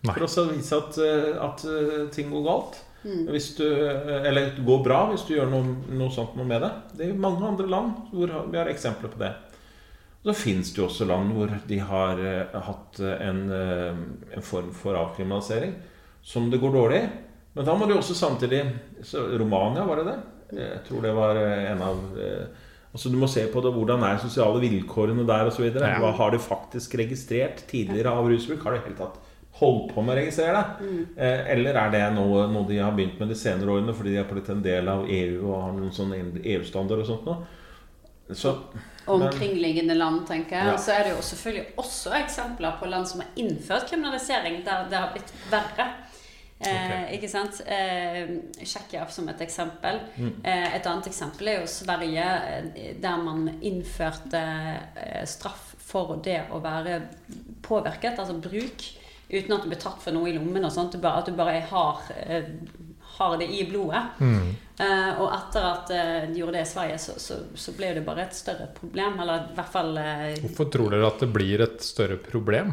[0.09, 0.15] Nei.
[0.17, 2.85] for også å vise at, eh, at eh, ting går galt.
[3.09, 6.65] Hvis du, eh, eller det går bra hvis du gjør noe, noe sånt noe med
[6.65, 6.73] det.
[6.99, 9.31] Det er mange andre land hvor vi har eksempler på det.
[10.27, 12.19] Så finnes det jo også land hvor de har
[12.67, 15.77] hatt en, en form for avkriminalisering
[16.27, 17.11] som det går dårlig i.
[17.55, 18.65] Men da må du også samtidig
[19.07, 20.19] så Romania, var det det?
[20.59, 22.03] Jeg tror det var en av
[22.89, 25.67] Altså Du må se på det, hvordan er sosiale vilkårene der osv.
[25.71, 25.97] Ja.
[26.03, 28.65] Hva har de faktisk registrert tidligere av rusbruk?
[28.65, 29.19] Har de helt tatt
[29.59, 30.91] holdt på med å registrere det?
[31.17, 34.21] Eh, eller er det noe, noe de har begynt med de senere årene fordi de
[34.23, 37.55] har blitt en del av EU og har noen sånne EU-standard og sånt noe?
[38.37, 38.55] Så
[39.09, 40.67] Omkringliggende land, tenker jeg.
[40.69, 40.73] Ja.
[40.75, 44.85] Og så er det jo selvfølgelig også eksempler på land som har innført kriminalisering der
[44.91, 45.87] det har blitt verre.
[46.59, 47.61] Eh, Ikke sant?
[47.71, 50.01] Eh, Tsjekkia som et eksempel.
[50.17, 50.33] Mm.
[50.43, 52.27] Eh, et annet eksempel er jo Sverige,
[52.75, 54.43] eh, der man innførte
[54.97, 57.01] eh, straff for det å være
[57.65, 58.89] påvirket, altså bruk,
[59.29, 60.97] uten at du blir tatt for noe i lommen og sånt.
[61.03, 62.49] Bare, at du bare har, eh,
[63.19, 64.03] har det i blodet.
[64.21, 64.51] Mm.
[64.79, 68.05] Eh, og etter at eh, de gjorde det i Sverige, så, så, så ble det
[68.07, 69.21] bare et større problem.
[69.21, 69.93] Eller i hvert fall
[70.47, 72.73] Hvorfor tror dere at det blir et større problem?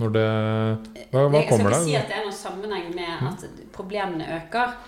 [0.00, 0.28] Når det
[1.10, 4.78] Hva, hva Jeg skal ikke si at det er noen sammenheng med at problemene øker.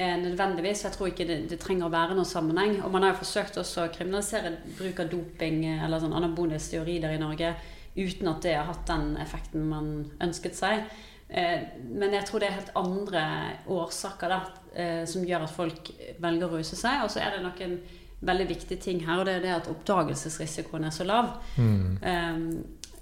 [0.00, 0.84] eh, nødvendigvis.
[0.84, 2.80] Jeg tror ikke det, det, trenger å være noen sammenheng.
[2.82, 7.14] Og man har jo forsøkt også å kriminalisere bruk av doping eller sånn anabolisk der
[7.14, 7.54] i Norge
[7.96, 9.88] uten at det har hatt den effekten man
[10.22, 10.84] ønsket seg.
[11.28, 13.24] Eh, men jeg tror det er helt andre
[13.72, 14.40] årsaker da,
[14.74, 17.04] eh, som gjør at folk velger å ruse seg.
[17.04, 17.80] Og så er det noen
[18.22, 21.34] veldig viktige ting her, og det er det at oppdagelsesrisikoen er så lav.
[21.56, 21.98] Mm.
[22.04, 22.46] Um,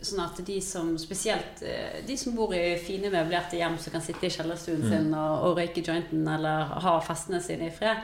[0.00, 4.00] Sånn at de som spesielt eh, de som bor i fine møblerte hjem, som kan
[4.00, 4.86] sitte i kjellerstuen mm.
[4.88, 8.00] sin og, og, røyke jointen eller ha festene sine i fred.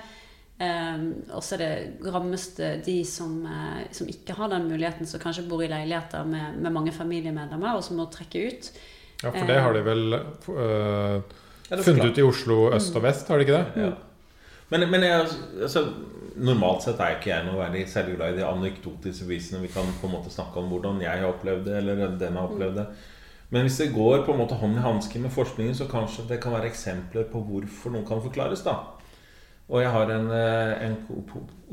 [0.56, 5.44] Um, og så er det de som, uh, som, ikke har den muligheten, som kanskje
[5.50, 8.70] bor i leiligheter med, med mange familiemedlemmer, og som må trekke ut.
[9.20, 11.20] Ja, for det har de vel uh,
[11.76, 13.84] funnet ut i Oslo øst og vest, har de ikke det?
[13.84, 13.92] Ja.
[14.72, 15.28] Men, men jeg,
[15.68, 15.84] altså,
[16.40, 19.62] normalt sett er ikke jeg noe veldig særlig glad i de anekdotiske bevisene.
[19.62, 22.48] Vi kan på en måte snakke om hvordan jeg har opplevd det, eller den har
[22.48, 22.88] opplevd det.
[23.52, 26.40] Men hvis det går på en måte hånd i hanske med forskningen, så kanskje det
[26.42, 28.64] kan være eksempler på hvorfor noen kan forklares.
[28.66, 28.80] da.
[29.66, 30.96] Og jeg har en, eh, en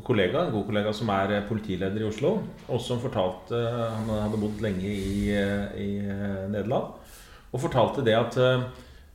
[0.03, 4.39] kollega, en god kollega som er eh, politileder i Oslo, og som fortalte Han hadde
[4.41, 5.89] bodd lenge i, eh, i
[6.49, 6.95] Nederland.
[7.53, 8.37] Og fortalte det at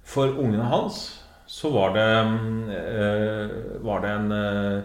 [0.06, 2.06] for ungene hans så var det,
[3.82, 4.82] var det en uh,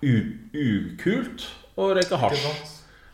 [0.00, 1.44] ukult
[1.76, 2.46] å røyke hasj.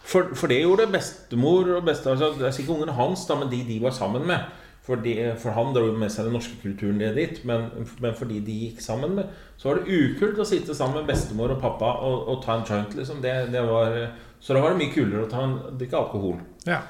[0.05, 3.51] For, for, det gjorde bestemor og bestefar altså, Det er sikkert ungene hans, da, men
[3.51, 4.47] de de var sammen med.
[4.89, 7.43] For, de, for han dro med seg den norske kulturen dit.
[7.49, 7.67] Men,
[8.01, 11.53] men, fordi de gikk sammen med Så var det ukult å sitte sammen med bestemor
[11.53, 12.97] og pappa og, og ta en joint.
[12.97, 13.21] Liksom.
[13.21, 13.99] Det, det var,
[14.41, 16.41] så da var det mye kulere å ta en, drikke alkohol.
[16.65, 16.81] Ja.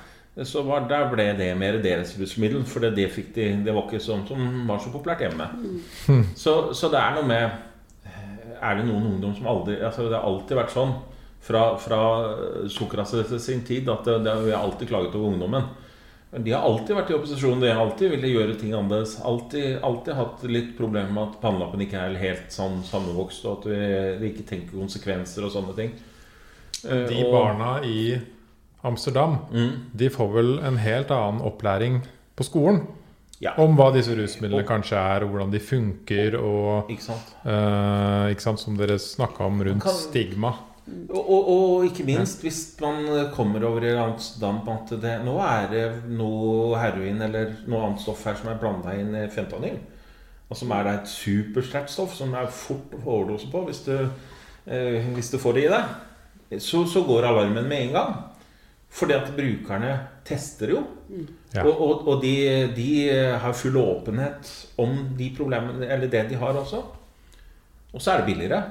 [0.47, 2.63] Så var, der ble det mer deres rusmiddel.
[2.71, 5.51] For det, det, de, det var ikke sånn som var så populært hjemme.
[5.59, 6.23] Mm.
[6.45, 7.65] Så, så det er noe med
[8.59, 10.95] er det noen ungdom som aldri altså Det har alltid vært sånn
[11.49, 12.01] fra, fra
[12.73, 15.69] Sokrates sin tid at det, det, vi har alltid klaget over ungdommen.
[16.31, 17.61] Men de har alltid vært i opposisjon.
[17.63, 19.15] De har alltid ville gjøre ting annerledes.
[19.25, 23.71] Alltid, alltid hatt litt problemer med at pannelappen ikke er helt sånn sammenvokst, og at
[23.71, 23.79] vi,
[24.21, 25.95] vi, ikke tenker konsekvenser og sånne ting.
[26.83, 28.03] De eh, og, barna i
[28.87, 29.73] Amsterdam, mm.
[29.99, 32.03] de får vel en helt annen opplæring
[32.39, 32.85] på skolen?
[33.41, 33.55] Ja.
[33.63, 36.37] Om hva disse rusmidlene kanskje er, og hvordan de funker.
[36.43, 37.35] Og, ikke sant?
[37.45, 40.53] Uh, ikke sant som dere snakka om rundt kan, stigma.
[41.09, 43.93] Og, og, og, ikke minst hvis man kommer over i
[44.41, 48.61] damp at det, nå er det noe heroin eller noe annet stoff her som er
[48.61, 49.79] blanda inn i fentanyl.
[50.49, 53.95] Og som er et supersterkt stoff som er fort å få overdose på hvis du,
[54.67, 55.97] eh, hvis du får det i deg.
[56.65, 58.19] Så, så går alarmen med en gang.
[58.89, 59.93] Fordi at brukerne
[60.25, 60.83] tester jo.
[61.53, 61.65] Ja.
[61.65, 62.35] Og, og, og de,
[62.77, 62.89] de,
[63.41, 64.49] har full åpenhet
[64.81, 66.83] om de problemene Eller det de har også.
[67.93, 68.63] Og så er det billigere.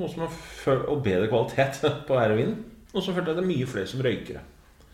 [0.00, 2.58] Noe som har, og bedre kvalitet på heroinen.
[2.94, 4.44] Og så følte jeg det er mye flere som røykere.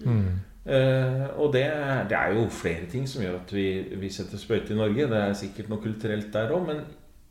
[0.00, 0.38] Mm.
[0.60, 1.64] Uh, og det,
[2.10, 3.66] det, er jo flere ting som gjør at vi,
[4.00, 5.08] vi setter sprøyte i Norge.
[5.08, 6.82] Det er sikkert noe kulturelt der òg, men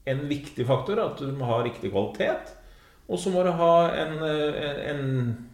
[0.10, 2.56] en viktig faktor er at du må ha riktig kvalitet.
[3.10, 5.04] Og så må det ha en, en, en,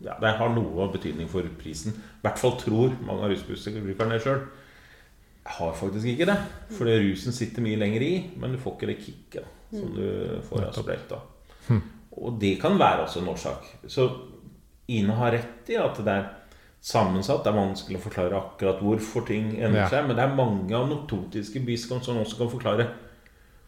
[0.04, 1.96] Ja, det har noe betydning for prisen.
[1.96, 4.44] I hvert fall tror mange av rusbrukerne sjøl.
[5.46, 6.38] Jeg har faktisk ikke det.
[6.76, 10.08] Fordi rusen sitter mye lenger i, men du får ikke det kicket som du
[10.50, 11.22] får av sprøyta.
[12.22, 13.70] Og det kan være også en årsak.
[13.92, 14.10] Så
[14.88, 16.28] Ine har rett i at det er
[16.86, 17.44] sammensatt.
[17.44, 20.06] Det er vanskelig å forklare akkurat hvorfor ting endrer seg.
[20.06, 22.92] Men det er mange anekdotiske biskop som også kan forklare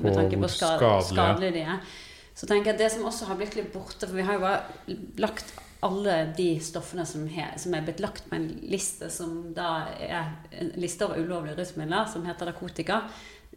[0.03, 1.93] med tanke på skad skadelige de er.
[2.37, 4.45] Så tenker jeg at det som også har blitt litt borte For vi har jo
[4.45, 5.53] bare lagt
[5.83, 10.29] alle de stoffene som, he, som er blitt lagt på en liste som da er
[10.55, 13.01] en liste over ulovlige rusmidler, som heter narkotika,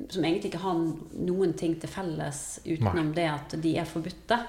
[0.10, 0.80] som egentlig ikke har
[1.30, 3.18] noen ting til felles utenom Nei.
[3.20, 4.40] det at de er forbudte.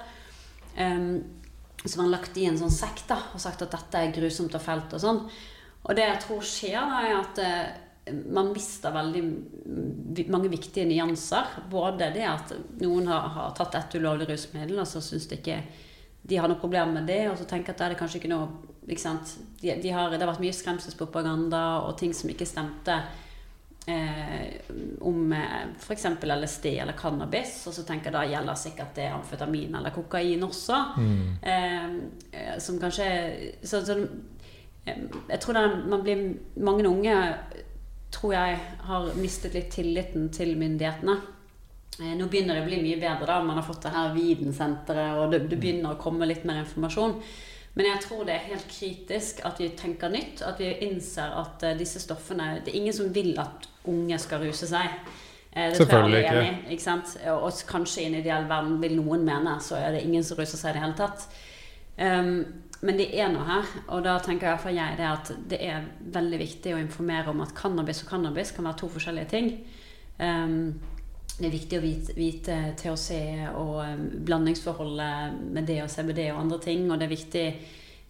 [0.73, 1.21] Um,
[1.83, 4.57] som man har lagt i en sånn sekk da, og sagt at dette er grusomt
[4.57, 5.21] og fælt og sånn.
[5.87, 9.23] Og det jeg tror skjer, da, er at eh, man mister veldig
[10.31, 11.59] mange viktige nyanser.
[11.71, 15.61] Både det at noen har, har tatt et ulovlig rusmiddel, og så syns de ikke
[16.27, 18.33] de har noe problem med det, og så tenker at da er det kanskje ikke
[18.33, 18.49] noe
[18.87, 19.35] ikke sant?
[19.61, 22.95] De, de har, Det har vært mye skremselspropaganda og ting som ikke stemte
[23.87, 24.69] eh,
[25.03, 26.05] om eh, f.eks.
[26.23, 30.79] LSD eller cannabis, og så tenker jeg da gjelder sikkert det amfetamin eller kokain også.
[30.97, 31.21] Mm.
[31.51, 33.09] eh, som kanskje
[33.63, 34.36] så, så, eh,
[34.87, 36.21] Jeg tror det, man blir
[36.63, 37.15] Mange unge
[38.11, 41.17] tror jeg har mistet litt tilliten til myndighetene.
[41.99, 43.27] Eh, Nå begynner det å bli mye bedre.
[43.27, 46.63] da, Man har fått det her Vidensenteret, og det, det begynner å komme litt mer
[46.63, 47.17] informasjon.
[47.77, 50.41] Men jeg tror det er helt kritisk at vi tenker nytt.
[50.41, 54.41] At vi innser at eh, disse stoffene Det er ingen som vil at unge skal
[54.45, 55.01] ruse seg.
[55.57, 56.47] Det Selvfølgelig tror jeg ikke.
[56.47, 56.79] enig.
[56.79, 57.31] Ikke?
[57.33, 60.37] Og og kanskje i en ideell verden vil noen mene, så er det ingen som
[60.37, 61.27] ruser seg i det hele tatt.
[61.97, 62.33] Um,
[62.85, 66.39] men det er noe her, og da tenker i jeg det at det er veldig
[66.43, 69.49] viktig å informere om at cannabis og cannabis kan være to forskjellige ting.
[70.21, 70.75] Um,
[71.37, 73.09] det er viktig å vite, vite THC
[73.51, 76.85] og um, blandingsforholdet med det og CBD og andre ting.
[76.89, 77.45] Og det er viktig,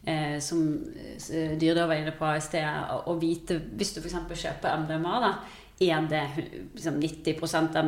[0.08, 2.68] eh, som eh, Dyrdal var inne på i sted,
[3.08, 4.20] å, vite Hvis du f.eks.
[4.32, 5.34] kjøper MDMA, da,
[5.84, 6.24] er det
[6.76, 7.36] liksom 90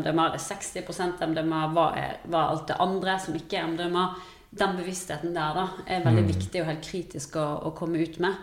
[0.02, 3.72] MDMA, er det 60 MDMA, hva er, hva er alt det andre som ikke er
[3.72, 4.10] MDMA?
[4.50, 8.40] Den bevisstheten der da, er veldig viktig og helt kritisk å, å komme ut med.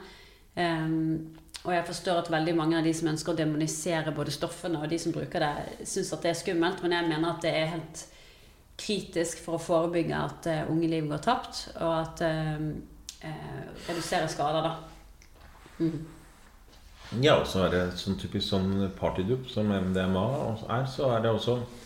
[0.56, 1.34] Um,
[1.66, 4.90] og jeg forstår at veldig mange av de som ønsker å demonisere både stoffene og
[4.90, 7.72] de som bruker det, syns at det er skummelt, men jeg mener at det er
[7.74, 8.04] helt
[8.78, 12.68] kritisk for å forebygge at uh, unge liv går tapt, og at uh,
[13.24, 14.76] uh, redusere skader, da.
[15.80, 16.04] Mm.
[17.22, 20.24] Ja, og så er det sånn typisk sånn partydupp som MDMA
[20.74, 21.84] er, så er det også eh,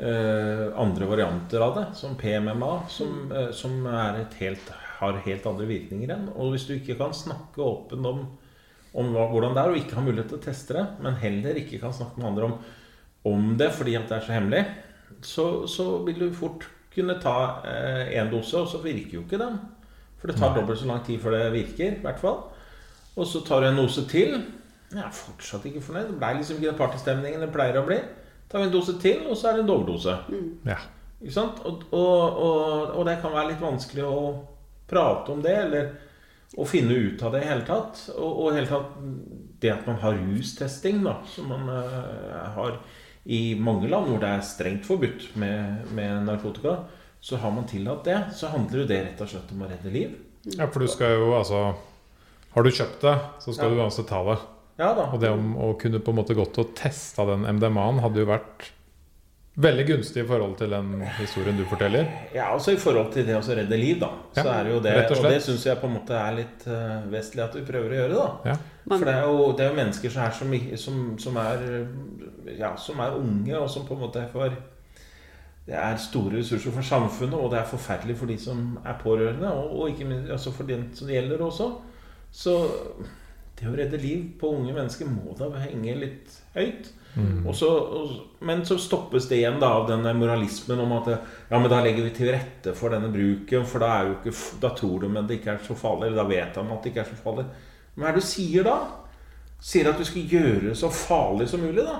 [0.00, 4.70] andre varianter av det, som PMMA, som, eh, som er et helt,
[5.00, 6.28] har helt andre virkninger enn.
[6.34, 8.22] Og hvis du ikke kan snakke åpent om,
[8.94, 11.60] om hva, hvordan det er, og ikke har mulighet til å teste det, men heller
[11.60, 12.54] ikke kan snakke med andre om,
[13.30, 14.62] om det fordi at det er så hemmelig,
[15.20, 17.62] så, så vil du fort kunne ta
[18.10, 19.58] én dose, og så virker jo ikke den.
[20.20, 22.40] For det tar dobbelt så lang tid før det virker, i hvert fall.
[23.16, 24.34] Og så tar du en dose til.
[24.90, 26.10] Jeg er fortsatt ikke fornøyd.
[26.10, 28.00] Det ble liksom ikke den partystemningen det pleier å bli.
[28.50, 30.16] Tar vi en dose til, og så er det en overdose.
[30.66, 30.76] Ja.
[31.20, 31.60] Ikke sant?
[31.68, 34.22] Og, og, og, og det kan være litt vanskelig å
[34.90, 35.90] prate om det, eller
[36.58, 38.00] å finne ut av det i hele tatt.
[38.16, 38.96] Og, og i hele tatt
[39.62, 42.80] det at man har rustesting, da, som man uh, har
[43.30, 46.78] i mange land hvor det er strengt forbudt med, med narkotika,
[47.20, 48.18] så har man tillatt det.
[48.34, 50.16] Så handler jo det rett og slett om å redde liv.
[50.56, 51.74] ja, for du skal jo altså
[52.50, 53.12] Har du kjøpt det,
[53.44, 53.74] så skal Ja.
[53.76, 54.38] du uansett ta det.
[54.80, 55.10] Ja da.
[55.12, 58.30] Og det om å kunne på en måte gått og testa den MDMA-en hadde jo
[58.30, 58.70] vært
[59.60, 62.06] veldig gunstig i forhold til den historien du forteller.
[62.34, 64.10] Ja, altså i forhold til det å redde liv, da.
[64.36, 64.94] Så er det jo det.
[65.02, 67.92] og Og, det syns jeg på en måte er litt uh, vestlig at vi prøver
[67.92, 68.52] å gjøre, da.
[68.52, 68.56] Ja.
[68.86, 71.66] For det er, jo, det er jo mennesker som er, som, som, som er
[72.58, 74.56] Ja, som er unge, og som på en måte er for
[75.66, 79.52] Det er store ressurser for samfunnet, og det er forferdelig for de som er pårørende,
[79.52, 81.72] og, og ikke minst altså for den som det gjelder også.
[82.32, 82.54] Så
[83.60, 86.88] det å redde liv på unge mennesker må da henge litt høyt.
[87.14, 87.42] Mm.
[87.48, 88.12] Og så, og,
[88.46, 92.06] men så stoppes det igjen da av denne moralismen om at ja, men da legger
[92.06, 95.28] vi til rette for denne bruken, for da, er jo ikke, da tror de at
[95.28, 96.08] det ikke er så farlig.
[96.08, 97.46] Eller da vet de at det ikke er så farlig.
[97.94, 98.78] Men hva er det du sier da?
[99.60, 101.98] Sier at du skal gjøre det så farlig som mulig, da.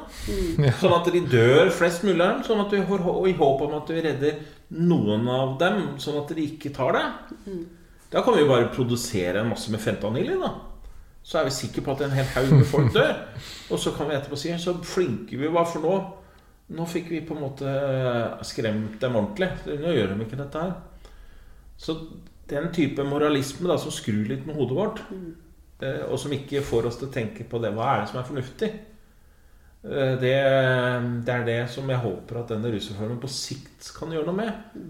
[0.81, 2.47] Sånn at de dør flest mulig av dem.
[2.47, 4.41] Sånn at du får i håp om at du redder
[4.81, 7.05] noen av dem, sånn at de ikke tar det.
[8.11, 10.55] Da kan vi jo bare produsere en masse med fentanyl i, da.
[11.31, 13.13] Så er vi sikre på at en hel haug med folk dør.
[13.71, 15.99] Og så kan vi etterpå si så flinke vi var, for nå
[16.71, 17.71] Nå fikk vi på en måte
[18.47, 19.49] skremt dem ordentlig.
[19.67, 20.77] Nå gjør de ikke dette her.
[21.83, 21.97] Så
[22.51, 25.03] den type moralisme da, som skrur litt med hodet vårt,
[25.83, 28.21] eh, og som ikke får oss til å tenke på det hva er det som
[28.21, 28.71] er fornuftig,
[29.83, 30.35] eh, det,
[31.27, 34.83] det er det som jeg håper at denne rusreformen på sikt kan gjøre noe med.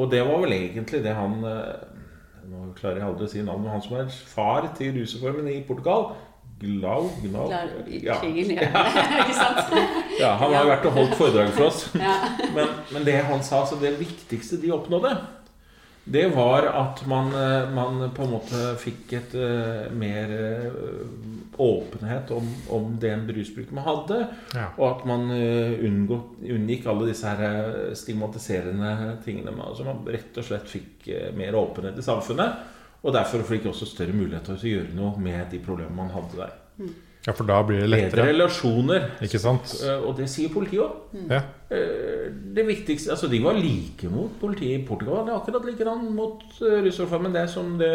[0.00, 1.99] Og det var vel egentlig det han eh,
[2.48, 5.60] Nå klarer jeg aldri å si navnet, men han som er far til rusreformen i
[5.68, 6.14] Portugal.
[6.60, 8.18] Glau, Gnau ja.
[10.20, 10.34] ja.
[10.36, 11.86] Han har vært og holdt foredrag for oss.
[11.96, 15.14] Men, men det han sa, så det viktigste de oppnådde,
[16.04, 20.72] det var at man, eh, man på en måte fikk et eh, mer eh,
[21.60, 24.20] åpenhet om, om den rusbruken man hadde.
[24.56, 24.70] Ja.
[24.78, 29.52] Og at man unngått, unngikk alle disse her stigmatiserende tingene.
[29.52, 32.56] Man- Altså man rett og slett fikk mer åpenhet i samfunnet.
[33.02, 36.36] Og derfor fikk også større mulighet til å gjøre noe med de problemene man hadde
[36.40, 36.56] der.
[37.26, 38.22] Ja, for da blir det lettere.
[38.22, 39.10] Bedre relasjoner.
[39.26, 39.74] Ikke sant?
[39.84, 41.18] Eh, Og det sier politiet òg.
[41.28, 41.42] Ja.
[41.70, 45.26] Det viktigste, altså De var like mot politiet i Portugal.
[45.26, 47.92] Det er akkurat likedan mot uh, rusreformen det som det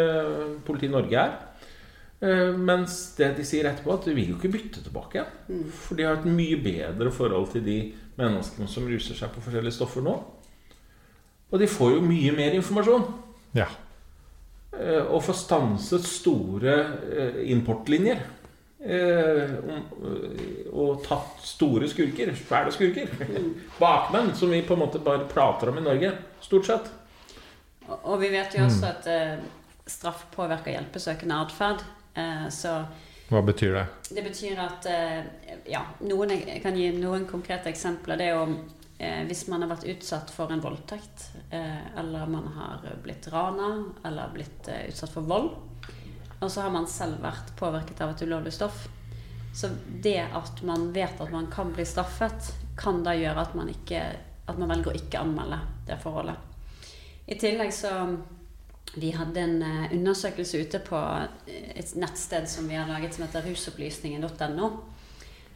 [0.64, 1.34] politiet i Norge er.
[2.22, 5.66] Eh, mens det de sier etterpå, at de vil jo ikke bytte tilbake igjen.
[5.68, 7.76] For de har et mye bedre forhold til de
[8.16, 10.14] menneskene som ruser seg på forskjellige stoffer nå.
[11.52, 13.04] Og de får jo mye mer informasjon.
[13.58, 13.66] ja.
[14.76, 16.72] Eh, og får stanset store
[17.16, 18.18] eh, importlinjer.
[18.86, 22.30] Eh, om- eh, og tatt store skurker.
[22.38, 23.08] svære skurker.
[23.80, 26.12] Bakmenn, som vi på en måte bare prater om i Norge.
[26.40, 26.90] Stort sett.
[27.88, 29.36] Og, og vi vet jo også at eh,
[29.86, 31.82] straff påvirker hjelpesøkende atferd.
[32.14, 32.76] Eh, så
[33.30, 33.86] Hva betyr det?
[34.14, 35.24] det betyr at eh,
[35.72, 38.16] Ja, noen, jeg kan gi noen konkrete eksempler.
[38.20, 38.58] Det er jo
[38.98, 43.72] eh, hvis man har vært utsatt for en voldtekt, eh, eller man har blitt rana,
[44.06, 45.50] eller blitt eh, utsatt for vold,
[46.40, 48.86] og så har man selv vært påvirket av et ulovlig stoff.
[49.56, 49.70] Så
[50.02, 54.02] det at man vet at man kan bli straffet, kan da gjøre at man, ikke,
[54.44, 56.36] at man velger å ikke anmelde det forholdet.
[57.26, 57.92] I tillegg så
[58.96, 60.96] Vi hadde en eh, undersøkelse ute på
[61.50, 64.68] eh, et nettsted som vi har laget som heter rusopplysningen.no.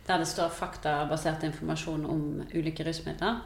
[0.07, 3.39] Der det står faktabasert informasjon om ulike rusmidler.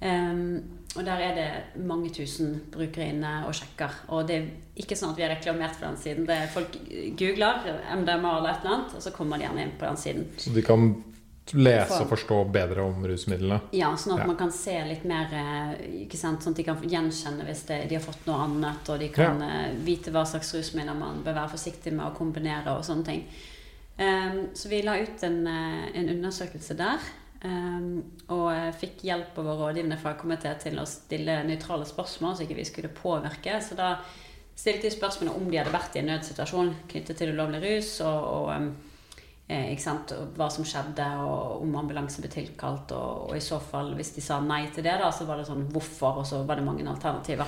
[0.00, 0.62] Ehm,
[0.96, 3.98] og der er det mange tusen brukere inne og sjekker.
[4.12, 4.46] Og det er
[4.80, 6.28] ikke sånn at vi har reklamert for den siden.
[6.28, 6.78] Det er folk
[7.18, 7.66] googler
[8.00, 10.26] MDMA eller et eller annet, og så kommer de gjerne inn på den siden.
[10.40, 10.88] Så de kan
[11.54, 13.60] lese og forstå bedre om rusmidlene?
[13.76, 14.26] Ja, sånn at Ja.
[14.26, 16.42] man kan se litt mer eh, ikke sant?
[16.42, 19.40] Sånn at de kan gjenkjenne hvis det, de har fått noe annet, og de kan
[19.40, 19.68] ja.
[19.84, 23.22] vite hva slags rusmidler man bør være forsiktig med å kombinere og sånne ting.
[23.96, 26.98] Um, så vi la ut en, eh, en undersøkelse der.
[27.46, 27.90] Ehm,
[28.34, 32.66] og fikk hjelp av vår rådgivende fagkomité til å stille nøytrale spørsmål, så ikke vi
[32.68, 33.60] skulle påvirke.
[33.62, 33.94] Så da
[34.56, 38.28] stilte de spørsmål om de hadde vært i en nødsituasjon knyttet til ulovlig rus, og,
[38.36, 38.70] og ehm,
[39.48, 42.94] eh, og hva som skjedde, og om ambulanse ble tilkalt.
[42.96, 45.48] Og, og i så fall, hvis de sa nei til det, da, så var det
[45.48, 47.46] sånn hvorfor, og så var det mange alternativer.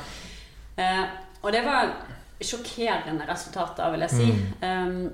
[0.79, 1.05] Eh,
[1.43, 1.91] og det var
[2.39, 4.29] sjokkerende resultater, vil jeg si.
[4.63, 5.09] Um,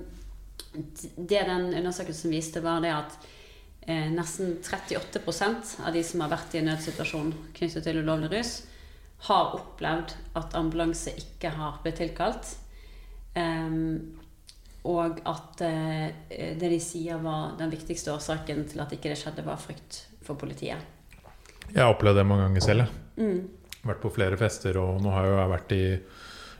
[1.16, 3.16] det den undersøkelsen viste, var det at
[3.86, 8.52] eh, nesten 38% av de som har vært i en nødsituasjon knyttet til ulovlig rus,
[9.28, 12.56] har opplevd at ambulanse ikke har blitt tilkalt.
[13.34, 14.20] Um,
[14.84, 16.10] og at eh,
[16.60, 20.36] det de sier var den viktigste årsaken til at ikke det skjedde, var frykt for
[20.36, 20.92] politiet.
[21.70, 22.84] Jeg har opplevd det mange ganger selv.
[22.84, 23.24] jeg.
[23.24, 23.80] Mm.
[23.88, 25.84] Vært på flere fester, og nå har jeg jo vært i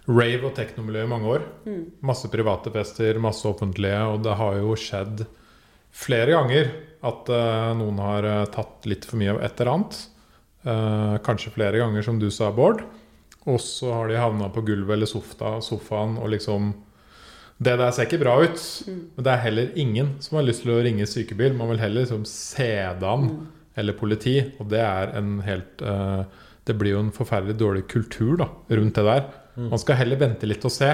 [0.08, 1.44] rave- og teknomiljø i mange år.
[1.68, 1.84] Mm.
[2.04, 5.24] Masse private fester, masse offentlige, og det har jo skjedd
[5.94, 6.72] flere ganger
[7.04, 9.98] at uh, noen har uh, tatt litt for mye av et eller annet.
[10.64, 12.84] Uh, kanskje flere ganger, som du sa, Bård.
[13.44, 16.72] Og så har de havna på gulvet eller softa, sofaen og liksom
[17.60, 18.62] Det der ser ikke bra ut.
[18.88, 21.52] Men det er heller ingen som har lyst til å ringe sykebil.
[21.54, 23.28] Man vil heller liksom se det mm.
[23.76, 24.38] Eller politi.
[24.58, 25.84] Og det er en helt
[26.64, 29.24] Det blir jo en forferdelig dårlig kultur da, rundt det der.
[29.60, 30.90] Man skal heller vente litt og se.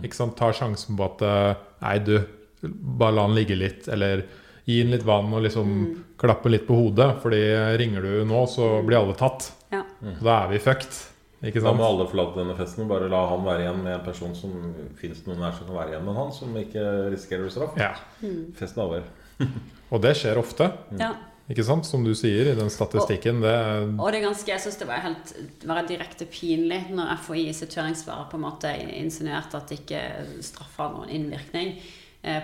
[0.00, 0.38] Ikke sant?
[0.40, 1.24] Ta sjansen på at
[1.84, 2.16] Nei, du,
[2.64, 3.88] bare la den ligge litt.
[3.92, 4.24] Eller
[4.70, 5.70] gi den litt vann og liksom
[6.20, 7.12] klappe litt på hodet.
[7.22, 7.40] Fordi
[7.80, 9.50] ringer du nå, så blir alle tatt.
[9.74, 9.84] Ja.
[10.00, 11.06] Da er vi fucked.
[11.40, 14.34] Ikke Da må alle forlate denne festen bare la han være igjen med en person
[14.36, 14.52] som
[14.98, 17.78] finnes noen her som kan være igjen med han, som ikke risikerer straff.
[17.80, 17.94] Ja.
[18.58, 19.08] Festen er over.
[19.94, 20.72] Og det skjer ofte.
[21.00, 21.14] ja.
[21.50, 21.82] Ikke sant?
[21.88, 23.40] Som du sier i den statistikken.
[23.42, 25.32] Det er Og det er ganske, jeg synes det var helt
[25.66, 30.02] var direkte pinlig når FHI i sitt høringssvar på en måte insinuerte at det ikke
[30.46, 31.72] straff har noen innvirkning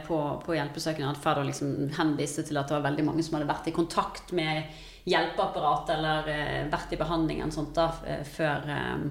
[0.06, 3.66] på, på hjelpesøkende og liksom henviste til at det var veldig mange som hadde vært
[3.68, 4.70] i kontakt med
[5.06, 9.06] hjelpeapparatet eller eh, vært i behandling eller sånt da, eh, før eh,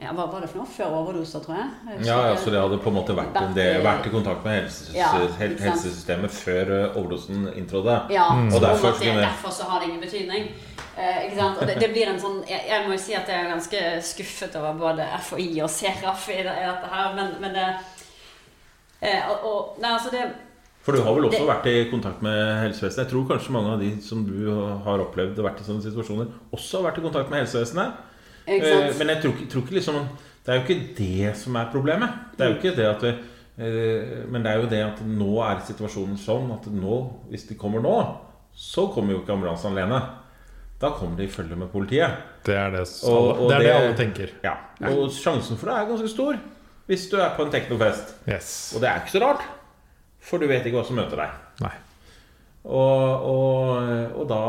[0.00, 0.70] ja, Hva var det for noe?
[0.72, 1.68] Før overdoser, tror jeg.
[1.90, 2.06] jeg.
[2.08, 2.36] Ja, ja.
[2.40, 6.32] Så det hadde på en måte vært, det, vært i kontakt med helses, Ja, helsesystemet
[6.32, 7.98] før eh, overdosen inntrådte.
[8.16, 10.48] Ja, Og og derfor det, derfor så har det ingen betydning.
[10.96, 13.84] Eh, det, det blir en sånn jeg, jeg må jo si at jeg er ganske
[14.08, 17.68] skuffet over både FHI og Seraf i, i dette her, men, men det
[19.02, 20.24] eh, og, og, Nei, altså det
[20.82, 23.04] For du har vel også Det- vært i kontakt med helsevesenet?
[23.06, 24.50] Jeg tror kanskje mange av de som du
[24.84, 27.92] har opplevd og vært i sånne situasjoner, også har vært i kontakt med helsevesenet.
[28.48, 28.94] Eh.
[28.98, 30.08] Men jeg tror, tror ikke liksom
[30.46, 32.08] Det er jo ikke det som er problemet.
[32.36, 35.42] Det er jo ikke det at vi, eh, Men det er jo det at nå
[35.44, 38.16] er situasjonen sånn at nå, hvis de kommer nå,
[38.56, 40.00] så kommer jo ikke ambulansen alene.
[40.80, 42.10] Da kommer de i følge med politiet.
[42.44, 44.30] det, er det, s- Og- alle, og det, er det det- alle tenker.
[44.42, 44.54] Ja,
[44.88, 46.38] Og sjansen for det er ganske stor
[46.90, 48.16] hvis du er på en teknofest.
[48.26, 48.50] Yes.
[48.74, 49.46] Og det er ikke så rart,
[50.26, 51.38] for du vet ikke hva som møter deg.
[51.62, 51.76] Nei.
[52.60, 54.40] Og, og, og da,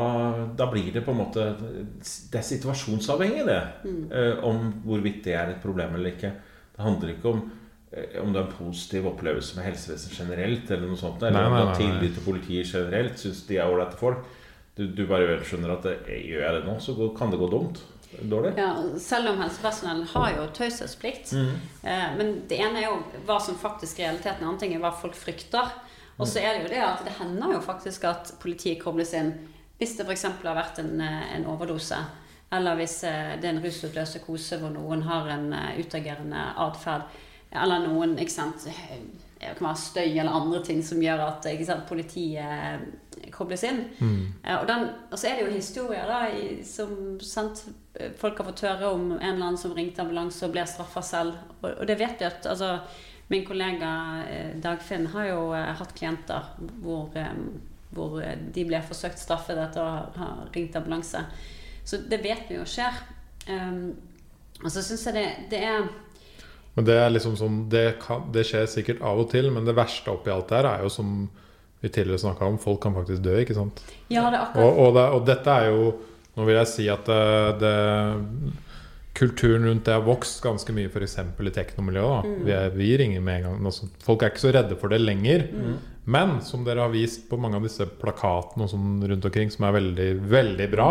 [0.60, 3.62] da blir det på en måte Det er situasjonsavhengig, det.
[3.88, 4.02] Mm.
[4.12, 6.34] eh, Om hvorvidt det er et problem eller ikke.
[6.76, 7.40] Det handler ikke om
[7.94, 11.46] eh, om det er en positiv opplevelse med helsevesenet generelt, eller noe sånt, eller Nei,
[11.48, 14.28] om nei, du har nei, tillit til politiet generelt, syns de er ålreite folk.
[14.76, 17.48] Du, du bare skjønner at det, gjør jeg det nå, så går, kan det gå
[17.52, 17.80] dumt.
[18.20, 18.54] Dårlig.
[18.60, 21.32] Ja, selv om helsepersonell har jo taushetsplikt.
[21.32, 21.54] Mm.
[21.84, 22.98] Eh, men det ene er jo
[23.28, 25.72] hva som faktisk er realiteten, en annen ting er hva folk frykter.
[26.22, 29.32] Og så er det jo det at det hender jo faktisk at politiet kobles inn
[29.82, 30.28] hvis det f.eks.
[30.44, 31.98] har vært en, eh, en overdose.
[32.54, 37.08] Eller hvis eh, det er en rusutløst psykose hvor noen har en eh, utagerende atferd.
[37.52, 38.68] Eller noen ikke sant,
[39.42, 43.84] det kan være støy eller andre ting som gjør at sant, politiet eh, kobles inn.
[44.00, 44.26] Mm.
[44.60, 46.20] Og, den, og så er det jo historier da,
[46.68, 46.94] som
[47.26, 47.64] sant,
[47.98, 51.04] eh, folk har fått høre om en eller annen som ringte ambulanse og ble straffa
[51.06, 51.40] selv.
[51.62, 52.78] Og, og det vet vi at altså,
[53.32, 53.90] Min kollega
[54.28, 56.50] eh, Dagfinn har jo eh, hatt klienter
[56.84, 57.38] hvor, eh,
[57.96, 61.24] hvor eh, de ble forsøkt straffet etter å ha, ha ringt ambulanse.
[61.88, 63.00] Så det vet vi jo skjer.
[63.48, 63.96] Um,
[64.62, 65.88] og så syns jeg det, det er
[66.78, 69.76] Men det er liksom sånn det, kan, det skjer sikkert av og til, men det
[69.76, 71.26] verste oppi alt der er jo som
[71.82, 73.82] vi tidligere snakka om, folk kan faktisk dø, ikke sant?
[74.08, 75.88] Ja, det er akkurat Og, og, det, og dette er jo
[76.38, 77.24] Nå vil jeg si at det,
[77.60, 77.72] det
[79.18, 81.18] Kulturen rundt det har vokst ganske mye f.eks.
[81.20, 82.28] i teknomiljøet.
[82.30, 82.38] Mm.
[82.48, 83.66] Vi, er, vi ringer med en gang.
[83.68, 85.44] Altså, folk er ikke så redde for det lenger.
[86.16, 89.68] Men som dere har vist på mange av disse plakatene og sånn rundt omkring, som
[89.68, 90.88] er veldig, veldig bra,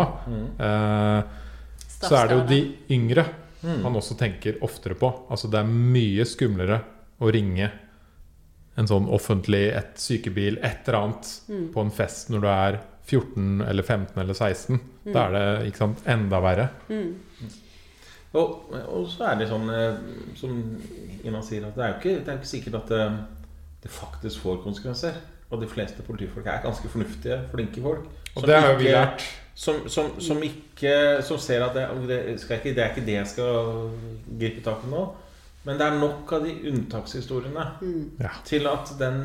[0.67, 1.41] eh,
[1.97, 2.61] så er det jo de
[2.93, 3.25] yngre
[3.61, 5.11] man også tenker oftere på.
[5.29, 6.81] Altså det er mye skumlere
[7.21, 7.69] å ringe
[8.79, 11.31] en sånn offentlig et sykebil, et eller annet,
[11.73, 12.79] på en fest når du er
[13.11, 14.79] 14 eller 15 eller 16.
[15.11, 16.69] Da er det ikke sant, enda verre.
[18.31, 19.97] Og, og så er det sånn eh,
[20.39, 20.55] som
[21.27, 23.01] Ina sier, at det er jo ikke, det er ikke sikkert at det,
[23.83, 25.19] det faktisk får konsekvenser.
[25.51, 28.05] Og de fleste politifolk er ganske fornuftige, flinke folk.
[28.39, 29.25] Og det har jo vi lært.
[29.61, 33.17] Som, som, som ikke Som ser at det, det, skal ikke, det er ikke det
[33.19, 33.91] jeg skal
[34.39, 35.03] gripe tak i nå.
[35.67, 37.65] Men det er nok av de unntakshistoriene
[38.23, 38.31] Ja.
[38.47, 39.19] til at den,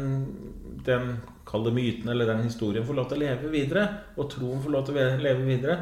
[0.84, 1.14] den
[1.46, 3.86] Kall det myten eller den historien får lov til å leve videre.
[4.18, 5.76] Og troen får lov til å leve videre.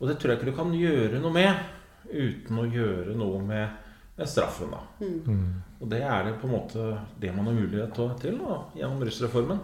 [0.00, 1.54] Og det tror jeg ikke du kan gjøre noe med
[2.10, 3.76] uten å gjøre noe med,
[4.16, 4.72] med straffen.
[4.72, 5.62] da Mm.
[5.80, 6.88] Og det er det på en måte
[7.20, 9.58] det man har mulighet til, da, gjennom rusreformen.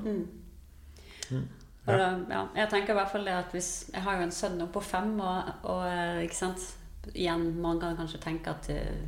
[1.32, 1.40] Og
[1.86, 4.54] da, ja, jeg tenker i hvert fall det at hvis Jeg har jo en sønn
[4.60, 6.68] nå på fem, og, og eh, ikke sant
[7.18, 9.00] Igjen, mange kan kanskje tenke at eh,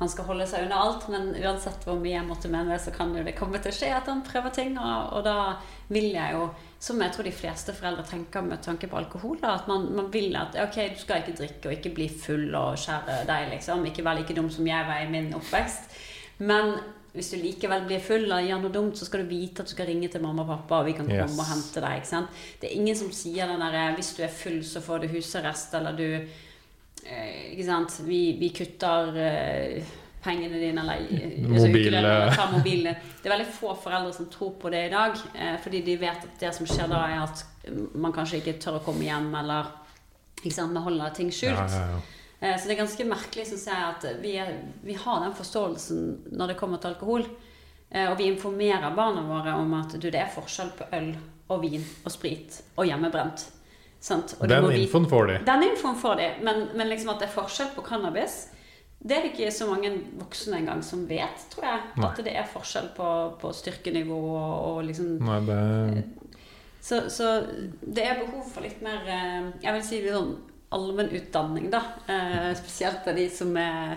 [0.00, 3.12] han skal holde seg unna alt, men uansett hvor mye jeg måtte mene så kan
[3.14, 4.72] jo det komme til å skje at han prøver ting.
[4.74, 5.36] Og, og da
[5.94, 6.48] vil jeg jo,
[6.82, 10.10] som jeg tror de fleste foreldre tenker med tanke på alkohol, da, at man, man
[10.10, 13.86] vil at ok, du skal ikke drikke og ikke bli full og skjære deg, liksom.
[13.86, 15.94] Ikke være like dum som jeg var i min oppvekst.
[16.42, 16.74] Men
[17.14, 19.72] hvis du likevel blir full og gjør noe dumt, så skal du vite at du
[19.74, 21.38] skal ringe til mamma og pappa, og vi kan komme Yes.
[21.38, 22.00] og hente deg.
[22.00, 22.40] ikke sant?
[22.60, 25.74] Det er ingen som sier den derre hvis du er full, så får du husarrest,
[25.78, 26.08] eller du
[27.06, 28.00] eh, Ikke sant?
[28.08, 29.92] Vi, vi kutter eh,
[30.24, 32.34] pengene dine, eller eh, altså, Mobil, eh.
[32.34, 32.94] tar mobilen.
[33.22, 36.24] Det er veldig få foreldre som tror på det i dag, eh, fordi de vet
[36.26, 37.44] at det som skjer da, er at
[37.94, 39.70] man kanskje ikke tør å komme hjem, eller
[40.42, 41.56] ikke sant, man holder ting skjult.
[41.56, 42.02] Ja, ja, ja.
[42.44, 44.52] Eh, Så det er ganske merkelig synes jeg, at vi, er,
[44.84, 46.04] vi har den forståelsen
[46.36, 47.24] når det kommer til alkohol.
[47.90, 51.14] Eh, Og vi informerer barna våre om at du, det er forskjell på øl
[51.48, 53.46] og vin og sprit og hjemmebrent.
[54.04, 54.36] Sant?
[54.40, 55.38] Og Den infoen får de.
[55.46, 58.42] Den infoen får de, men, men liksom at det er forskjell på cannabis
[59.04, 61.80] det er det ikke så mange voksne engang som vet, tror jeg.
[62.00, 62.06] Nei.
[62.08, 63.08] At det er forskjell på,
[63.40, 66.04] på styrkenivå og, og liksom Nei, det
[66.84, 67.28] så, så
[67.80, 70.32] det er behov for litt mer eh, Jeg vil si litt sånn
[70.74, 71.80] allmennutdanning, da.
[72.10, 73.96] Eh, spesielt av de som er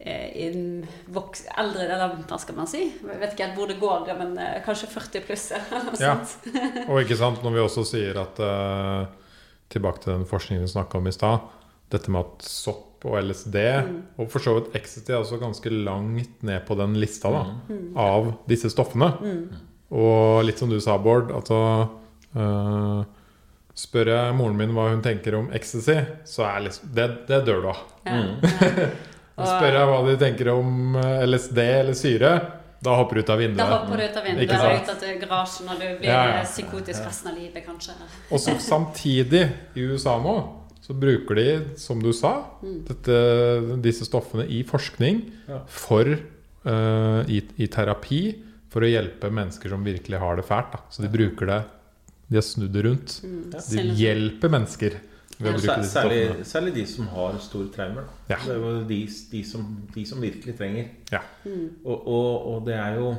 [0.00, 0.82] eh, den
[1.14, 2.84] voks, eldre, eller hva skal man si?
[2.90, 5.48] Jeg vet ikke helt hvor det går, men eh, kanskje 40 pluss.
[5.56, 6.14] eller noe Ja.
[6.18, 6.52] sånt.
[6.90, 9.18] Og ikke sant, når vi også sier at eh,
[9.72, 11.46] Tilbake til den forskningen vi snakka om i stad.
[11.92, 13.56] Dette med at sopp og LSD,
[14.20, 17.40] og for så vidt ecstasy, er også ganske langt ned på den lista da,
[17.98, 19.08] av disse stoffene.
[19.90, 21.56] Og litt som du sa, Bård, altså
[22.36, 23.00] eh,
[23.78, 25.96] Spør jeg moren min hva hun tenker om ecstasy,
[26.28, 27.84] så er liksom Det, det dør du av.
[28.04, 28.88] Ja, ja.
[29.54, 32.32] Spør jeg hva de tenker om eh, LSD eller syre,
[32.82, 33.62] da hopper du ut av vinduet.
[33.62, 34.90] Da hopper du ut av vinduet sant?
[34.90, 36.40] ut av garasjen, og du blir Ja, ja.
[36.42, 37.94] eh, psykotisk resten av livet, kanskje.
[38.28, 39.44] Og så samtidig,
[39.78, 40.36] i USA nå,
[40.82, 41.48] så bruker de,
[41.78, 43.18] som du sa, dette,
[43.84, 45.22] disse stoffene i forskning
[45.70, 48.22] for uh, i, i terapi
[48.72, 50.74] for å hjelpe mennesker som virkelig har det fælt.
[50.74, 50.82] Da.
[50.90, 51.60] Så de bruker det
[52.32, 53.18] De har snudd det rundt.
[53.26, 53.40] Mm.
[53.52, 54.94] De hjelper mennesker
[55.36, 55.58] ved å Ja.
[55.58, 58.06] bruke disse Særlig, særlig de som har store traumer.
[58.30, 58.38] Ja.
[58.46, 58.98] Det er jo de,
[59.32, 60.88] de, som, de som virkelig trenger.
[61.12, 61.20] Ja.
[61.84, 63.12] Og, og, og det er jo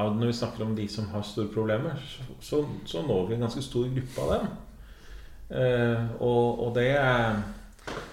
[0.00, 1.98] Når vi snakker om de som har store problemer,
[2.40, 4.46] så, så, når vi en ganske stor gruppe av dem.
[5.50, 7.36] Eh, og, og det er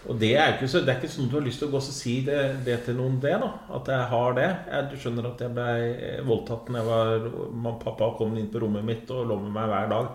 [0.08, 1.80] Og det er, ikke så, det er ikke sånn du har lyst til å gå
[1.82, 3.36] og si det, det til noen, det.
[3.42, 4.48] da At jeg har det.
[4.72, 5.68] Jeg, du skjønner at jeg ble
[6.28, 9.92] voldtatt når jeg var Pappa kom inn på rommet mitt og lå med meg hver
[9.92, 10.12] dag.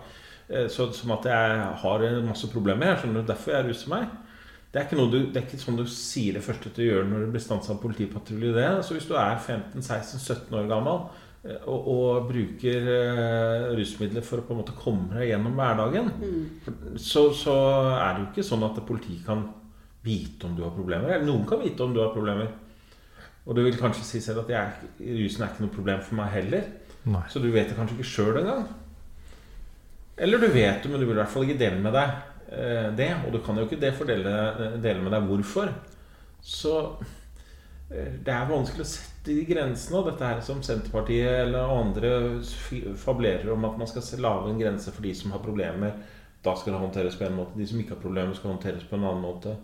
[0.49, 2.93] Eh, så, som at jeg har masse problemer.
[2.93, 4.07] Jeg skjønner Derfor jeg ruser meg.
[4.73, 7.35] Det er, du, det er, ikke sånn du sier det første å gjøre når du
[7.35, 8.71] blir stansa av politipatrulje.
[8.81, 11.03] Så hvis du er 15-16-17 år gammel
[11.43, 16.43] og, og bruker uh, rusmidler for å på en måte komme deg gjennom hverdagen, mm.
[16.95, 17.55] så, så,
[17.97, 19.43] er det jo ikke sånn at politiet kan
[20.03, 21.15] vite om du har problemer.
[21.15, 22.51] Eller noen kan vite om du har problemer.
[23.43, 26.31] Og du vil kanskje si selv at jeg, rusen er ikke noe problem for meg
[26.37, 26.69] heller.
[27.11, 27.25] Nei.
[27.31, 28.67] Så du vet det kanskje ikke sjøl engang.
[30.23, 32.13] Eller du vet det, men du vil i hvert fall ikke dele med deg
[32.53, 33.09] Eh, det.
[33.25, 34.33] Og du kan jo ikke det fordele,
[34.83, 35.71] dele med deg hvorfor.
[36.41, 36.75] Så
[37.89, 39.99] eh, det er vanskelig å sette de grensene.
[39.99, 42.13] Og dette her som Senterpartiet eller andre
[42.99, 45.95] fablerer om at man skal lage en grense for de som har problemer.
[46.43, 47.57] Da skal det håndteres på en måte.
[47.59, 49.55] De som ikke har problemer, skal håndteres på en annen måte.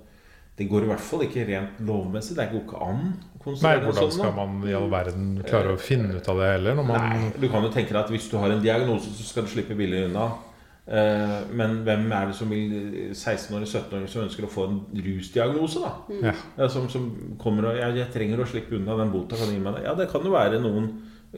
[0.59, 2.35] Det går i hvert fall ikke rent lovmessig.
[2.35, 3.03] Det går ikke an.
[3.63, 6.81] Nei, Hvordan skal man i all verden klare å finne ut av det heller?
[6.83, 9.51] Nei, Du kan jo tenke deg at hvis du har en diagnose, så skal du
[9.53, 10.25] slippe billig unna.
[10.89, 12.71] Eh, men hvem er det som vil
[13.11, 15.83] 16-åringer 17-åringer som ønsker å få en rusdiagnose?
[15.83, 15.91] da?
[16.09, 16.23] Mm.
[16.25, 16.69] Ja.
[16.73, 17.05] Som, som,
[17.41, 19.37] kommer og jeg, jeg, trenger å slippe unna den bota.
[19.37, 19.85] Kan gi meg det.
[19.85, 20.89] Ja, det kan jo være noen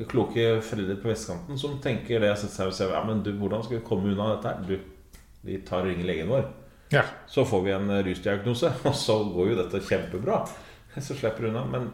[0.08, 2.32] kloke foreldre på vestkanten som tenker det.
[2.40, 4.64] Seg og ser, ja, men du, hvordan skal vi komme unna dette her?
[4.70, 6.48] Du, vi tar og ringer legen vår.
[6.92, 7.04] Ja.
[7.28, 10.46] Så får vi en rusdiagnose, og så går jo dette kjempebra.
[10.96, 11.68] Så slipper du unna.
[11.68, 11.92] Men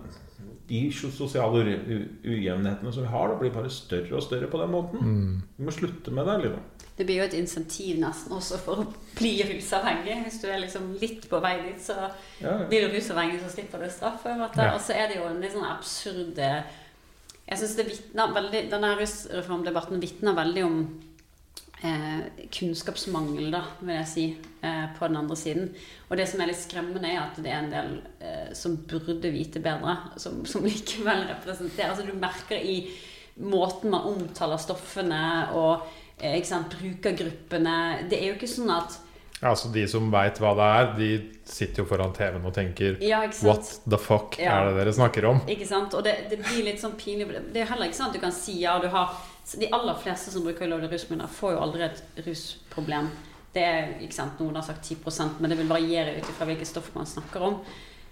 [0.68, 1.78] de sosiale
[2.26, 5.00] ujevnhetene som vi har, da blir bare større og større på den måten.
[5.00, 5.46] Mm.
[5.58, 6.38] Vi må slutte med det.
[6.44, 6.66] Liksom.
[6.98, 8.88] Det blir jo et insentiv nesten også for å
[9.20, 10.18] bli rusavhengig.
[10.26, 12.10] Hvis du er liksom litt på vei dit, så ja,
[12.42, 12.56] ja.
[12.68, 14.26] blir du rusavhengig, så slipper du straff.
[14.28, 14.72] Ja.
[14.74, 20.66] Og så er det jo en litt sånn absurd Jeg syns denne rusreformdebatten vitner veldig
[20.68, 20.82] om
[21.82, 24.26] eh, kunnskapsmangel, da, vil jeg si,
[24.62, 25.70] eh, på den andre siden.
[26.10, 29.32] Og det som er litt skremmende, er at det er en del eh, som burde
[29.34, 32.80] vite bedre, som, som likevel representerer Altså, du merker i
[33.38, 35.24] måten man omtaler stoffene
[35.58, 35.86] og
[36.18, 39.04] eh, ikke sant, brukergruppene Det er jo ikke sånn at
[39.38, 41.10] ja, altså De som veit hva det er, de
[41.46, 44.56] sitter jo foran TV-en og tenker ja, What the fuck ja.
[44.56, 45.44] er det dere snakker om?
[45.54, 47.30] Ikke sant, Og det, det blir litt sånn pinlig.
[47.54, 49.14] Det er heller ikke sånn at du kan si ja, du har
[49.56, 53.12] de aller fleste som bruker ulovlige rusmidler, får jo aldri et rusproblem.
[53.54, 56.68] Det er, ikke sant, Noen har sagt 10% men det vil variere ut ifra hvilket
[56.70, 57.62] stoff man snakker om.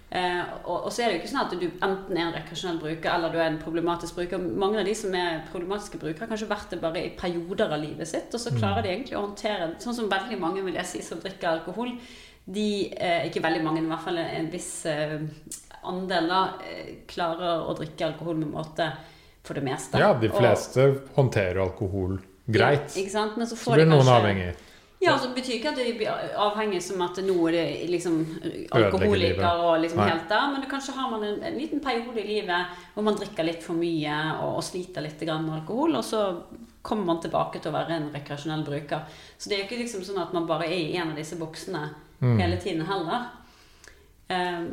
[0.06, 2.78] Eh, og, og, så er det jo ikke sånn at du enten er en rekreasjonell
[2.78, 4.40] bruker eller du er en problematisk bruker.
[4.40, 7.82] Mange av de som er problematiske brukere, har kanskje vært det bare i perioder av
[7.82, 8.30] livet sitt.
[8.32, 8.60] Og så mm.
[8.62, 9.74] klarer de egentlig å håndtere.
[9.82, 11.92] Sånn som veldig mange vil jeg si som drikker alkohol.
[12.46, 15.18] De, eh, ikke veldig mange, i hvert fall en viss eh,
[15.90, 18.88] andel, da, eh, klarer å drikke alkohol med måte
[19.46, 20.00] for det meste.
[20.02, 22.90] Ja, de fleste og, håndterer alkohol greit.
[22.94, 23.36] Ja, ikke sant?
[23.38, 24.54] Men så, så blir noen avhengig.
[24.98, 28.14] Ja, så betyr ikke at de blir avhengig som at nå er det liksom
[28.74, 30.46] alkoholiker og liksom helt der.
[30.52, 33.60] Men det, kanskje har man en, en, liten periode i livet hvor man drikker litt
[33.64, 35.98] for mye og, og sliter litt med alkohol.
[36.00, 36.22] Og så
[36.86, 39.04] kommer man tilbake til å være en rekreasjonell bruker.
[39.36, 41.36] Så det er jo ikke liksom sånn at man bare er i en av disse
[41.36, 41.90] boksene
[42.22, 42.38] mm.
[42.40, 43.28] hele tiden heller.
[44.30, 44.70] Um,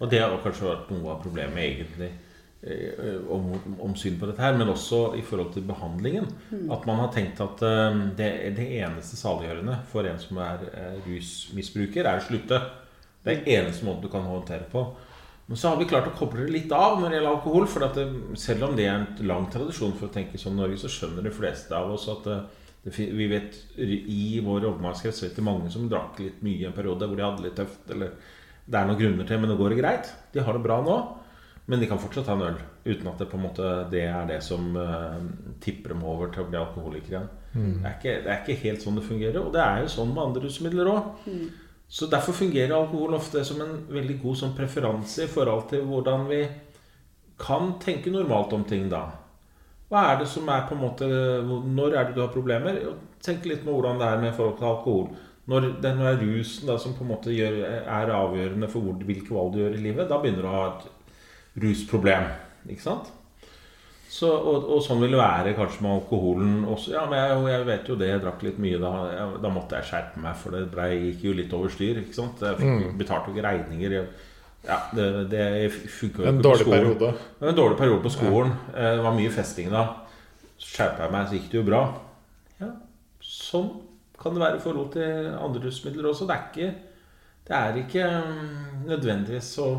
[0.00, 2.10] og det har kanskje vært noe av problemet, egentlig
[2.60, 6.26] om, om, syn på dette her, men også i forhold til behandlingen.
[6.50, 6.66] Mm.
[6.74, 10.98] At man har tenkt at uh, det, det, eneste saliggjørende for en som er uh,
[11.06, 12.60] rusmisbruker, er å slutte.
[13.24, 14.84] Det er eneste måten du kan håndtere på.
[15.48, 17.64] Men så har vi klart å koble det litt av når det gjelder alkohol.
[17.66, 18.04] For det,
[18.38, 21.32] selv om det er en lang tradisjon for å tenke sånn Norge, så skjønner de
[21.34, 22.36] fleste av oss at det,
[22.94, 27.08] vi vet i vår oppmerksomhet vet det mange som drakk litt mye i en periode
[27.08, 27.82] hvor de hadde det litt tøft.
[27.92, 28.14] Eller
[28.70, 30.12] det er noen grunner til, men det går greit.
[30.32, 31.00] De har det bra nå.
[31.70, 34.24] Men de kan fortsatt ha en øl uten at det på en måte det er
[34.26, 35.20] det som uh,
[35.62, 37.28] tipper dem over til å bli alkoholikere igjen.
[37.52, 37.76] Mm.
[37.76, 39.38] Det, er ikke, det, er ikke, helt sånn det fungerer.
[39.42, 41.12] Og det er jo sånn med andre rusmidler òg.
[41.30, 41.44] Mm.
[41.90, 46.28] Så derfor fungerer alkohol ofte som en veldig god sånn preferanse i forhold til hvordan
[46.30, 46.44] vi
[47.40, 49.06] kan tenke normalt om ting da.
[49.90, 52.78] Hva er det som er på en måte Når er det du har problemer?
[53.22, 55.10] Tenk litt med hvordan det er med forhold til alkohol.
[55.50, 59.34] Når det er rusen da, som på en måte gjør, er avgjørende for hvor, hvilke
[59.34, 60.84] valg du gjør i livet, da begynner du å ha et
[61.58, 62.28] rusproblem.
[62.70, 63.10] Ikke sant?
[64.10, 66.90] Så, og, og, sånn vil det være kanskje med alkoholen også.
[66.96, 68.90] Ja, men jeg, jeg vet jo det, jeg drakk litt mye da.
[69.14, 72.00] Jeg, da måtte jeg skjerpe meg, for det ble, gikk jo litt over styr.
[72.02, 72.42] ikke sant?
[72.42, 72.98] Jeg fikk, mm.
[72.98, 73.94] betalte jo ikke regninger.
[74.66, 76.74] Ja, det, det funka jo ikke på skolen.
[76.74, 77.12] Periode.
[77.14, 78.56] Det var en dårlig periode på skolen.
[78.72, 78.74] Ja.
[78.74, 79.84] Eh, det var mye festing da.
[80.60, 81.84] Skjerpa jeg meg, så gikk det jo bra.
[82.60, 82.74] Ja,
[83.24, 83.70] Sånn
[84.20, 86.26] kan det være i forhold til andre rusmidler også.
[86.28, 86.74] Det er ikke,
[87.46, 89.70] det er ikke mm, nødvendigvis så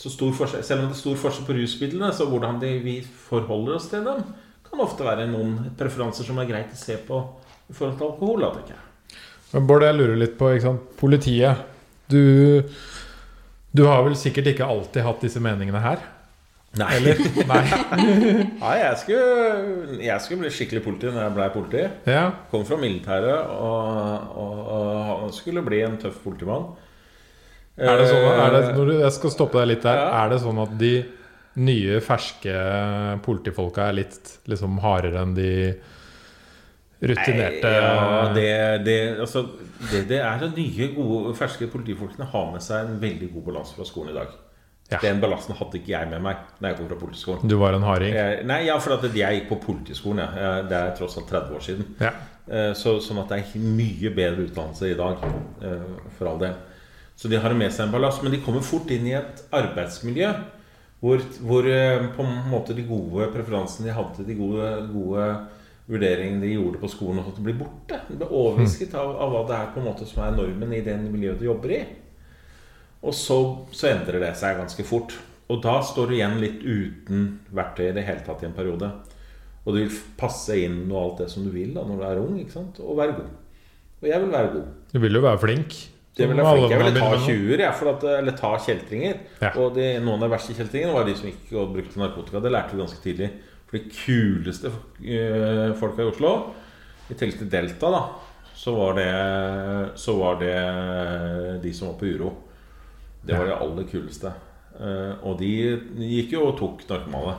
[0.00, 3.00] så stor forskjell, Selv om det er stor forskjell på rusmidlene, så hvordan de, vi
[3.28, 4.22] forholder oss til dem,
[4.70, 7.18] kan ofte være noen preferanser som er greit å se på
[7.68, 8.46] i forhold til alkohol.
[8.46, 8.78] Da,
[9.52, 10.48] Men Bård, jeg lurer litt på?
[11.00, 11.66] Politiet
[12.10, 12.62] Du
[13.74, 16.00] Du har vel sikkert ikke alltid hatt disse meningene her?
[16.78, 16.90] Nei.
[16.96, 17.18] Eller?
[17.50, 17.62] Nei.
[18.62, 21.82] Ja, jeg skulle, jeg skulle bli skikkelig politi når jeg ble politi.
[22.06, 22.28] Ja.
[22.52, 24.60] Kom fra militæret og, og,
[25.26, 26.70] og skulle bli en tøff politimann.
[27.80, 29.96] Er det sånn, er det, Eh, når du, jeg skal stoppe deg litt der.
[29.96, 30.10] Ja.
[30.24, 30.92] Er det sånn at de
[31.60, 32.52] nye, ferske
[33.24, 35.50] politifolka er litt liksom hardere enn de
[37.00, 38.50] rutinerte Nei, ja, det,
[38.84, 39.42] det, altså,
[39.90, 43.76] det, det er de nye, gode, ferske politifolkene har med seg en veldig god balanse
[43.76, 44.34] fra skolen i dag.
[44.90, 44.98] Ja.
[45.04, 47.48] Den balansen hadde ikke jeg med meg da jeg kom fra politiskolen.
[47.48, 48.16] Du var en harding?
[48.50, 50.24] Nei, ja, for at jeg gikk på politiskolen.
[50.34, 50.56] Ja.
[50.66, 51.86] Det er tross alt 30 år siden.
[52.02, 52.10] Ja.
[52.50, 55.22] Eh, Så, sånn at det er mye bedre utdannelse i dag,
[55.62, 55.86] eh,
[56.18, 56.58] for all del.
[57.20, 58.22] Så de har med seg en ballast.
[58.24, 60.32] Men de kommer fort inn i et arbeidsmiljø
[61.00, 65.26] hvor, hvor eh, på en måte de gode preferansene de hadde, de gode, gode
[65.90, 68.02] vurderingene de gjorde på skolen, og sånt, blir borte.
[68.08, 70.82] De blir overvisket av, av hva det er på en måte som er normen i
[70.86, 71.80] den miljøet du jobber i.
[73.00, 73.38] Og så,
[73.72, 75.16] så endrer det seg ganske fort.
[75.50, 77.24] Og da står du igjen litt uten
[77.56, 78.92] verktøy i det hele tatt i en periode.
[79.64, 82.20] Og du vil passe inn og alt det som du vil da når du er
[82.20, 82.78] ung, ikke sant?
[82.84, 83.32] og være god.
[84.00, 84.68] Og jeg vil være god.
[84.92, 85.80] Du vil jo være flink.
[86.20, 86.72] Det vil jeg, flink.
[86.72, 89.20] jeg ville ta begynne 20-er, jeg, for at, eller ta kjeltringer.
[89.40, 89.52] Ja.
[89.62, 92.42] Og de, noen av de verste kjeltringene var de som gikk og brukte narkotika.
[92.44, 93.30] Det lærte vi ganske tidlig.
[93.70, 96.34] For de kuleste øh, folka i Oslo,
[97.10, 98.04] i tillegg til Delta, da,
[98.60, 99.10] så var det,
[99.98, 100.54] så var det
[101.62, 102.32] de som var på uro.
[103.22, 104.32] Det var de aller kuleste.
[104.80, 105.50] Eh, og de
[106.08, 107.36] gikk jo og tok narkomane.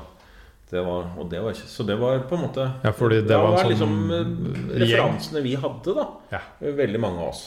[0.72, 3.36] Det var, og det var ikke, så det var på en måte Ja, fordi det
[3.36, 6.06] var var liksom sånn eh, referansene vi hadde, da.
[6.32, 6.40] Ja.
[6.78, 7.42] Veldig mange av oss.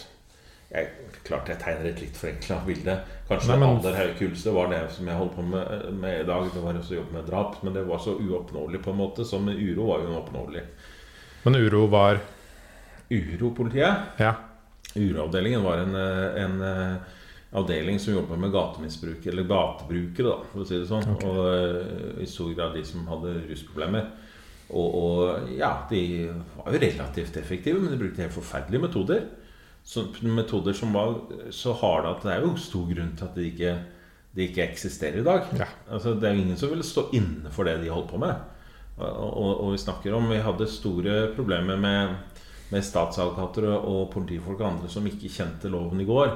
[0.69, 0.91] Jeg,
[1.25, 2.95] klart jeg tegner et litt forenkla bilde.
[3.29, 6.21] Kanskje Nei, men- det aller høye kuleste var det som jeg holdt på med, med
[6.21, 6.51] i dag.
[6.53, 7.63] Det var også jobb med drap.
[7.65, 9.25] Men det var så uoppnåelig på en måte.
[9.25, 10.63] Som uro var jo uoppnåelig.
[11.45, 12.21] Men uro var
[13.11, 14.35] Uropolitiet, Ja.
[14.97, 16.97] uroavdelingen, var en, en eh,
[17.53, 21.05] avdeling som jobba med gatemisbrukere, eller gatebrukere, da, for å si det sånn.
[21.15, 21.29] Okay.
[21.29, 24.09] Og eh, i stor grad de som hadde rusproblemer.
[24.71, 26.01] Og, og ja, de
[26.57, 29.27] var jo relativt effektive, men de brukte helt forferdelige metoder.
[29.85, 31.15] Så, metoder som var
[31.53, 33.73] så harde at det er jo stor grunn til at de ikke,
[34.35, 35.43] de ikke eksisterer i dag.
[35.61, 35.67] Ja.
[35.93, 38.33] Altså, det er jo ingen som ville stå inne for det de holdt på med.
[38.97, 42.15] Og, og, og vi snakker om Vi hadde store problemer med,
[42.71, 46.31] med statsadvokater og, og politifolk og andre som ikke kjente loven i går.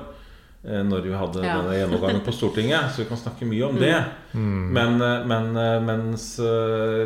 [0.65, 1.57] eh, Når vi hadde Ja.
[1.63, 2.91] denne gjennomgangen på Stortinget.
[2.93, 3.95] Så vi kan snakke mye om det.
[4.35, 4.73] Mm.
[4.77, 6.37] Men, eh, men eh, mens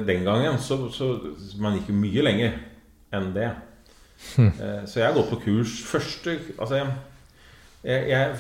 [0.07, 1.13] den gangen så, så
[1.61, 2.59] Man gikk jo mye lenger
[3.13, 3.51] enn det.
[4.39, 6.93] Eh, Så jeg har gått på kurs første Altså jeg,
[8.09, 8.37] jeg,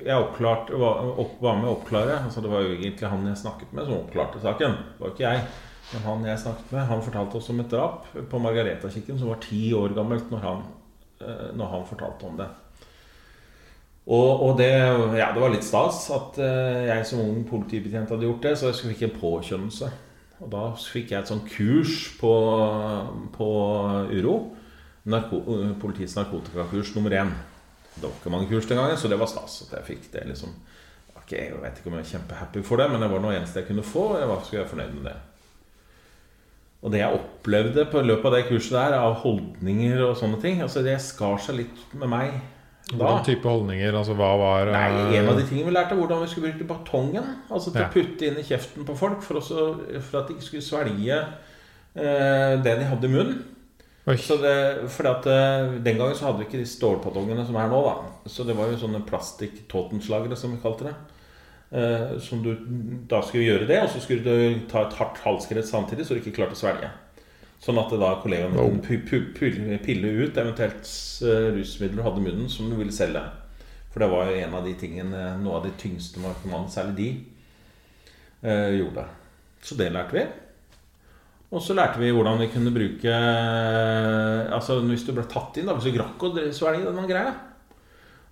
[0.00, 3.42] jeg, oppklarte, var, opp, var med å oppklare altså Det var jo egentlig han jeg
[3.42, 4.78] snakket med, som oppklarte saken.
[4.96, 5.44] Det var ikke jeg.
[5.92, 9.42] Men han jeg snakket med, han fortalte oss om et drap på Margareta-kikken som var
[9.44, 10.62] ti år gammelt når han,
[11.20, 12.48] eh, når han fortalte om det.
[14.06, 14.70] Og, og det,
[15.18, 18.70] ja, det var litt stas at eh, jeg som ung politibetjent hadde gjort det, så
[18.72, 19.90] jeg fikk en påkjønnelse.
[20.42, 22.32] Og da fikk jeg et sånt kurs på,
[23.36, 23.50] på
[24.10, 24.34] Uro.
[25.04, 25.40] Narko,
[25.82, 27.32] politiets narkotikakurs nummer én.
[27.96, 30.26] Det var ikke mange kurs den gangen, så det var stas at jeg fikk det.
[30.28, 30.54] liksom
[31.16, 33.60] Ok, Jeg vet ikke om jeg er kjempehappy for det, men det var noe eneste
[33.60, 34.06] jeg kunne få.
[34.14, 35.16] Og jeg var skulle være fornøyd med det.
[36.82, 40.62] Og det jeg opplevde på løpet av det kurset der, av holdninger og sånne ting,
[40.64, 42.32] altså det skar seg litt med meg
[42.90, 42.96] da.
[42.98, 43.94] Hvordan type holdninger?
[43.94, 46.66] Altså hva var Nei, eh, En av de tingene vi lærte, hvordan vi skulle bruke
[46.72, 47.28] batongen.
[47.48, 47.86] Altså til Ja.
[47.88, 51.18] å putte inn i kjeften på folk for, også, for at de ikke skulle svelge
[51.94, 53.44] eh, det de hadde i munnen.
[54.04, 57.82] Det, fordi at eh, Den gangen så hadde vi ikke de stålpatongene som er nå.
[57.86, 60.94] da Så det var jo sånne plastikk-Totenslagere, som vi kalte det.
[61.72, 62.50] Eh, som du
[63.08, 66.20] da skulle gjøre det, og så skulle du ta et hardt halskrett samtidig, så du
[66.20, 66.90] ikke klarte å svelge.
[67.62, 68.82] Sånn at da kollegaene no.
[68.82, 70.90] kunne pille ut eventuelt
[71.22, 73.22] eh, rusmidler du hadde i munnen som du ville selge.
[73.92, 77.08] For det var jo en av de tingene Noe av de tyngste narkomanene, særlig de,
[78.42, 79.06] eh, gjorde.
[79.62, 80.26] Så det lærte vi.
[81.52, 83.16] Og så lærte vi hvordan vi kunne bruke
[84.56, 87.34] Altså hvis du ble tatt inn, da, hvis du rakk å svelge denne greia,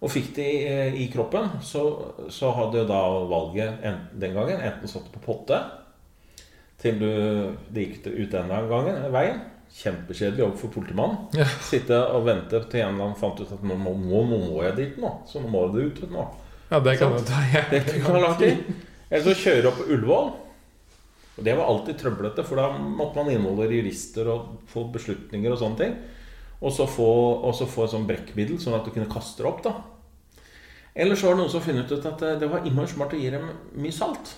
[0.00, 1.82] og fikk det i, i kroppen, så,
[2.32, 5.58] så hadde jo da valget en, den gangen enten satt på potte
[6.80, 7.08] til du
[7.68, 9.42] det gikk ut den gangen, veien.
[9.70, 11.18] Kjempekjedelig jobb for politimannen.
[11.36, 11.44] Ja.
[11.62, 14.78] Sitte og vente til en eller annen fant ut at nå må, må, må jeg
[14.78, 15.12] dit nå.
[15.28, 16.24] Så nå må det ut nå.
[16.70, 18.64] Ja, det kan jo ta Det kan du lang tid.
[19.10, 20.32] Eller så kjøre opp på Ullevål.
[21.40, 25.58] Og det var alltid trøblete, for da måtte man inneholde jurister og få beslutninger og
[25.62, 25.94] sånne ting.
[26.60, 27.06] Og så få,
[27.40, 29.62] og så få et sånn brekkmiddel, sånn at du kunne kaste det opp.
[29.64, 29.72] da
[30.94, 33.20] Eller så var det noen som funnet ut at det- det var innmari smart å
[33.20, 34.34] gi dem mye salt.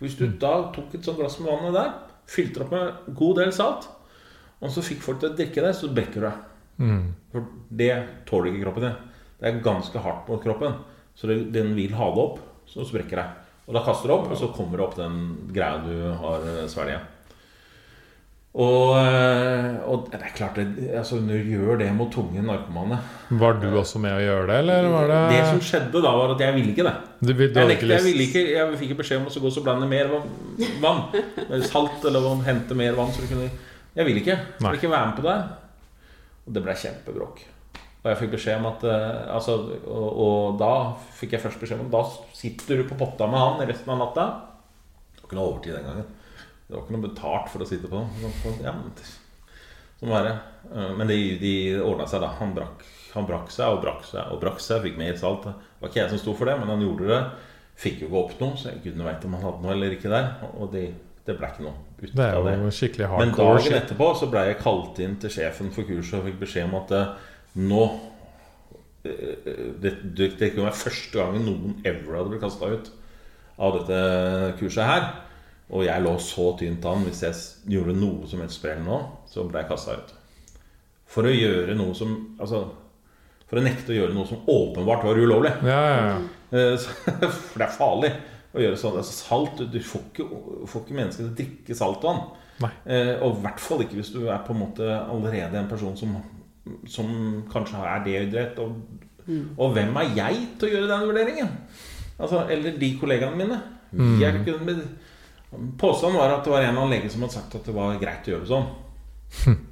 [0.00, 1.92] Hvis du da tok et sånt glass med vannet der,
[2.26, 3.88] fylte det opp med en god del salt,
[4.62, 6.34] og så fikk folk til å drikke det, så brekker du deg.
[6.78, 7.14] Mm.
[7.32, 7.44] For
[7.76, 8.96] det tåler ikke kroppen din.
[9.40, 10.74] Det er ganske hardt mot kroppen.
[11.14, 13.26] Så den vil ha det opp, så sprekker det.
[13.68, 15.16] Og da kaster du opp, og så kommer det opp den
[15.52, 17.14] greia du har eh, svelget.
[18.58, 20.64] Og, eh, og det er klart det,
[20.96, 22.96] altså Når du gjør det mot tunge narkomane
[23.38, 26.32] Var du også med å gjøre det, eller var det Det som skjedde da, var
[26.32, 26.94] at jeg ville ikke det.
[27.20, 29.90] Du, du Jeg, nekte, jeg ville ikke, jeg fikk beskjed om å gå og blande
[29.90, 30.10] mer
[30.80, 31.04] vann.
[31.68, 33.12] Salt eller hente mer vann.
[33.12, 33.50] Så du kunne,
[33.92, 34.40] jeg ville ikke.
[34.40, 35.38] Jeg ville ikke være med på det.
[36.48, 37.44] Og det ble kjempebråk.
[37.98, 39.56] Og jeg fikk beskjed om at eh, altså,
[39.90, 40.72] og, og da
[41.18, 42.04] fikk jeg først beskjed om Da
[42.38, 44.26] sitter du på potta med han resten av natta.
[45.16, 46.12] Det var ikke noe overtid den gangen.
[46.68, 48.04] Det var ikke noe betalt for å sitte på.
[48.62, 48.92] Ja, men,
[49.98, 50.36] sånn var det.
[50.70, 52.30] Eh, Men de, de ordna seg, da.
[52.38, 52.86] Han brakk,
[53.16, 54.84] han brakk seg og brakk seg og brakk seg.
[54.86, 55.48] Fikk mer salt.
[55.50, 57.20] Det var ikke jeg som sto for det, men han gjorde det.
[57.78, 60.10] Fikk jo ikke opp noe, så jeg gudene veit om han hadde noe eller ikke
[60.14, 60.30] der.
[60.58, 60.86] Og det,
[61.26, 62.54] det ble ikke noe ut av det.
[63.18, 66.66] Men dagen etterpå så ble jeg kalt inn til sjefen for kurset og fikk beskjed
[66.70, 67.12] om at eh,
[67.56, 67.82] nå
[69.04, 72.92] eh, det, det, det kunne være første gangen noen ever hadde blitt kasta ut
[73.58, 74.02] av dette
[74.60, 75.08] kurset her.
[75.68, 77.04] Og jeg lå så tynt an.
[77.04, 80.14] Hvis jeg gjorde noe som helst sprell nå, så ble jeg kasta ut.
[81.08, 82.66] For å gjøre noe som Altså
[83.48, 85.54] For å nekte å gjøre noe som åpenbart var ulovlig.
[85.64, 86.18] Ja, ja, ja.
[86.52, 86.88] Eh,
[87.48, 88.12] For det er farlig
[88.52, 88.98] å gjøre sånn.
[89.00, 90.28] Altså, salt Du får ikke,
[90.68, 92.22] får ikke mennesker til å drikke saltvann.
[92.58, 92.72] Nei.
[92.90, 95.94] Eh, og i hvert fall ikke hvis du er på en måte allerede en person
[95.98, 96.16] som,
[96.86, 97.10] som
[97.52, 98.58] kanskje er dehydrert.
[98.58, 98.76] Og,
[99.58, 101.50] og hvem er jeg til å gjøre den vurderingen?
[102.18, 103.60] Altså, eller de kollegaene mine.
[103.92, 104.82] Vi er ikke med,
[105.80, 107.94] Påstanden var at det var en eller annen lege som hadde sagt at det var
[108.02, 108.66] greit å gjøre det sånn.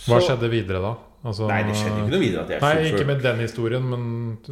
[0.00, 0.94] Så, Hva skjedde videre da?
[1.20, 4.04] Altså, Nei, det skjedde ikke noe videre at jeg Nei, ikke med den historien, men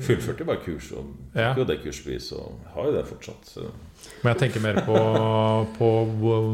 [0.04, 1.54] Fullførte bare kurs og fikk Ja.
[1.56, 3.48] jo det kursbevis og har jo det fortsatt.
[3.48, 3.64] Så.
[4.20, 4.98] Men jeg tenker mer på,
[5.78, 5.88] på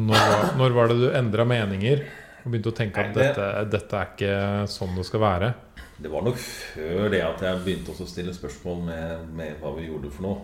[0.07, 2.05] når, var- når var det du endra meninger?
[2.45, 4.35] Og begynte å tenke at dette, dette er ikke
[4.69, 5.53] sånn det skal være?
[5.97, 9.89] Det var nok før det at jeg begynte å stille spørsmål med, med hva vi
[9.89, 10.41] gjorde for noe.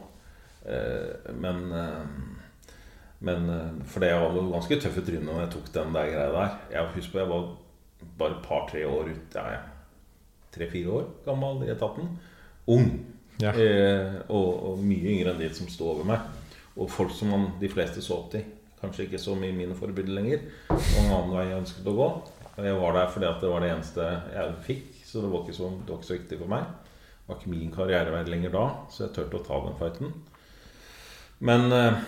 [0.64, 2.04] Eh, men eh,
[3.20, 6.12] men eh, For det jeg var ganske tøff i trynet når jeg tok den der
[6.12, 6.58] greia der.
[6.72, 7.48] Jeg husker på jeg var
[8.20, 9.62] bare et par-tre år ut ja, ja,
[10.54, 12.14] Tre-fire år gammel i etaten.
[12.72, 12.88] Ung.
[13.40, 13.52] Ja.
[13.52, 16.24] Eh, og, og mye yngre enn de som sto over meg.
[16.80, 18.46] Og folk som man, de fleste så opp til.
[18.80, 20.44] Kanskje ikke så mye mine forbilder lenger.
[20.72, 22.08] Og en annen vei jeg ønsket å gå.
[22.60, 25.56] Jeg var der fordi at det var det eneste jeg fikk, så det var ikke
[25.56, 26.70] så, det var ikke så viktig for meg.
[27.20, 30.14] Det var ikke min karrierevei lenger da, så jeg turte å ta den fighten.
[31.48, 32.00] Men eh,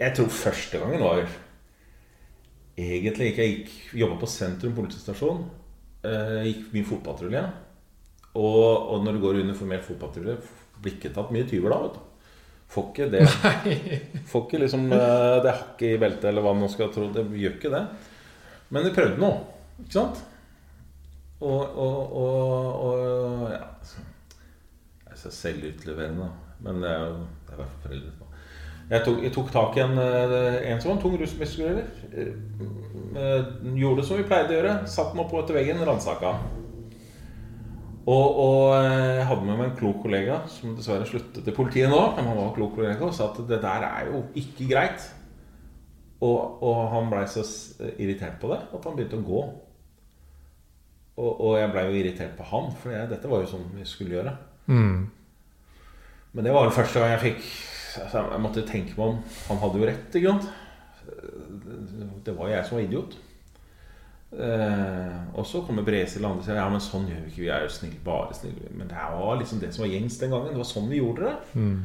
[0.00, 1.22] jeg tror første gangen var
[2.72, 5.44] egentlig ikke Jeg gikk jobba på Sentrum politistasjon.
[6.02, 7.42] Jeg gikk mye fotpatrulje.
[8.32, 10.38] Og, og når du går uniformert fotpatrulje,
[10.82, 12.11] blir ikke tatt mye tyver da, vet du.
[12.72, 13.22] Får ikke det
[14.30, 17.08] Får ikke liksom eh, det hakket i beltet, eller hva man skal tro.
[17.12, 17.82] Det gjør ikke det.
[18.72, 19.32] Men vi prøvde nå,
[19.82, 20.22] ikke sant?
[21.42, 23.64] Og, og, og, og ja
[25.10, 26.28] Jeg er selvutleverende,
[26.62, 27.16] men det er jo
[27.50, 28.28] det er foreldre på.
[28.92, 31.84] Jeg tok, jeg tok tak i en, eh, en som var en tung rusmisbruker.
[33.76, 34.74] Gjorde det som vi pleide å gjøre.
[34.88, 36.32] Satte den opp etter veggen, ransaka.
[38.02, 41.90] Og, og eh, jeg hadde med meg en klok kollega som dessverre sluttet i politiet
[41.92, 42.00] nå.
[42.16, 45.06] Men han var klok kollega og sa at det der er jo ikke greit.
[46.22, 47.42] Og, og han blei så
[47.98, 49.42] irritert på det at han begynte å gå.
[51.22, 53.86] Og, og jeg blei jo irritert på han, for jeg, dette var jo sånn vi
[53.86, 54.32] skulle gjøre.
[54.70, 55.02] Mm.
[56.32, 57.40] Men det var det første gang jeg fikk
[58.04, 59.18] altså, Jeg måtte tenke meg om.
[59.50, 60.46] Han hadde jo rett, ikke sant?
[62.24, 63.18] Det var jo jeg som var idiot.
[64.32, 67.42] Eh, og så kommer Bresil og andre og sier ja, men sånn gjør vi ikke.
[67.44, 68.70] Vi er jo snille, bare snille.
[68.72, 70.54] Men det var liksom det som var gjengs den gangen.
[70.54, 71.60] Det var sånn vi gjorde det.
[71.60, 71.82] Mm.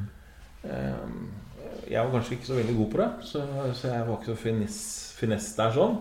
[0.64, 1.10] Eh,
[1.88, 3.42] jeg var kanskje ikke så veldig god på det, så,
[3.78, 4.80] så jeg var ikke så finess,
[5.16, 6.00] finess der sånn.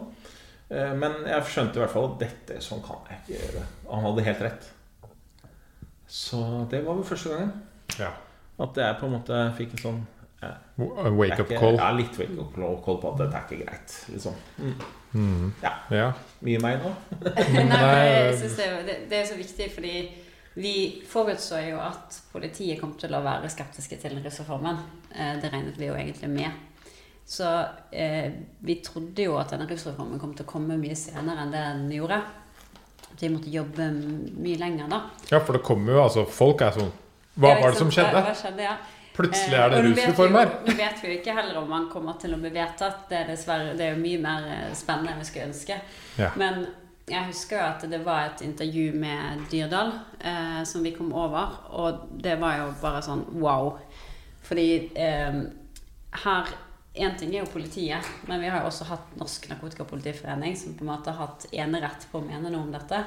[0.69, 3.63] Eh, men jeg skjønte i hvert fall at dette sånn kan jeg ikke gjøre.
[3.93, 4.69] Han hadde helt rett.
[6.11, 6.41] Så
[6.71, 7.53] det var vel første gangen.
[7.99, 8.13] Ja.
[8.63, 9.99] At jeg på en måte fikk en sånn
[10.43, 11.79] eh, Wake up jeg er call.
[11.79, 13.97] Ja, litt wake up call på at dette er ikke greit.
[14.15, 14.39] Liksom.
[14.59, 14.87] Mm.
[15.17, 15.53] Mm.
[15.63, 15.73] Ja.
[15.95, 16.09] Ja.
[16.47, 16.93] Mye meg nå.
[17.73, 19.95] Nei, jeg synes det, er det, er så viktig, fordi
[20.57, 20.75] vi
[21.09, 24.79] forutså jo at politiet kom til å være skeptiske til rusreformen.
[25.13, 26.63] Eh, Det regnet vi jo egentlig med.
[27.27, 27.49] Så
[27.91, 28.31] eh,
[28.63, 31.89] vi trodde jo at denne rusreformen kom til å komme mye senere enn det den
[31.97, 32.21] gjorde.
[33.11, 35.01] At vi måtte jobbe mye lenger, da.
[35.33, 36.91] ja, for det kommer jo altså Folk er sånn
[37.39, 38.23] Hva Ja, var det som skjedde?
[38.27, 38.75] Hva skjedde, ja.
[39.17, 40.51] Plutselig Eh, er det vi rusreform her.
[40.67, 43.07] Nå vet vi jo ikke heller om man kommer til å bli vedtatt.
[43.11, 45.79] Det er dessverre Det er jo mye mer eh, spennende enn vi skulle ønske.
[46.19, 46.31] Ja.
[46.37, 46.67] Men
[47.07, 51.55] jeg husker jo at det var et intervju med Dyrdal eh, som vi kom over,
[51.71, 53.77] og det var jo bare sånn wow.
[54.47, 55.43] Fordi eh,
[56.27, 56.55] her
[56.97, 60.81] Én ting er jo politiet, men vi har jo også hatt Norsk Narkotikapolitiforening, som på
[60.81, 63.03] en måte har hatt enerett på å mene noe om dette.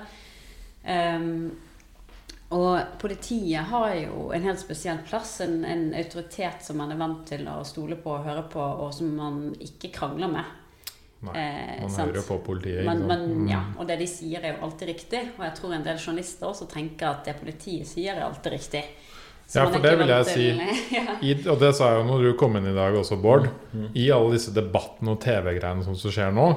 [0.86, 1.50] Um,
[2.50, 7.22] Og politiet har jo en helt spesiell plass, en, en autoritet som man er vant
[7.30, 10.56] til å stole på og høre på, og som man ikke krangler med.
[11.28, 12.14] Nei, Eh, man sant.
[12.14, 12.86] hører på politiet.
[12.88, 13.28] Man, sant?
[13.28, 13.48] Mm.
[13.52, 15.22] ja, og det de sier, er jo alltid riktig.
[15.38, 18.84] Og jeg tror en del journalister også tenker at det politiet sier, er alltid riktig.
[19.50, 20.48] Ja, er for det vil jeg si.
[20.98, 21.18] ja.
[21.26, 23.50] I, og det sa jeg jo når du kom inn i dag også, Bård.
[23.74, 23.90] Mm.
[23.94, 26.48] I alle disse debattene og TV-greiene som skjer nå,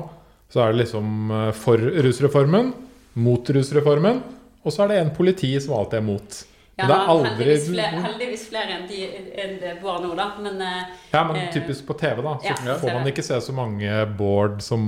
[0.53, 2.73] så er det liksom eh, for rusreformen,
[3.21, 4.23] mot rusreformen,
[4.63, 6.41] og så er det en politi som alltid er mot.
[6.73, 9.01] Ja, det er aldri heldigvis, flere, heldigvis flere enn, de,
[9.43, 10.25] enn det Bård nå, da.
[10.41, 12.33] Men eh, Ja, men Eh, typisk på TV, da.
[12.41, 14.81] Så ja, får man ikke se så mange Bård som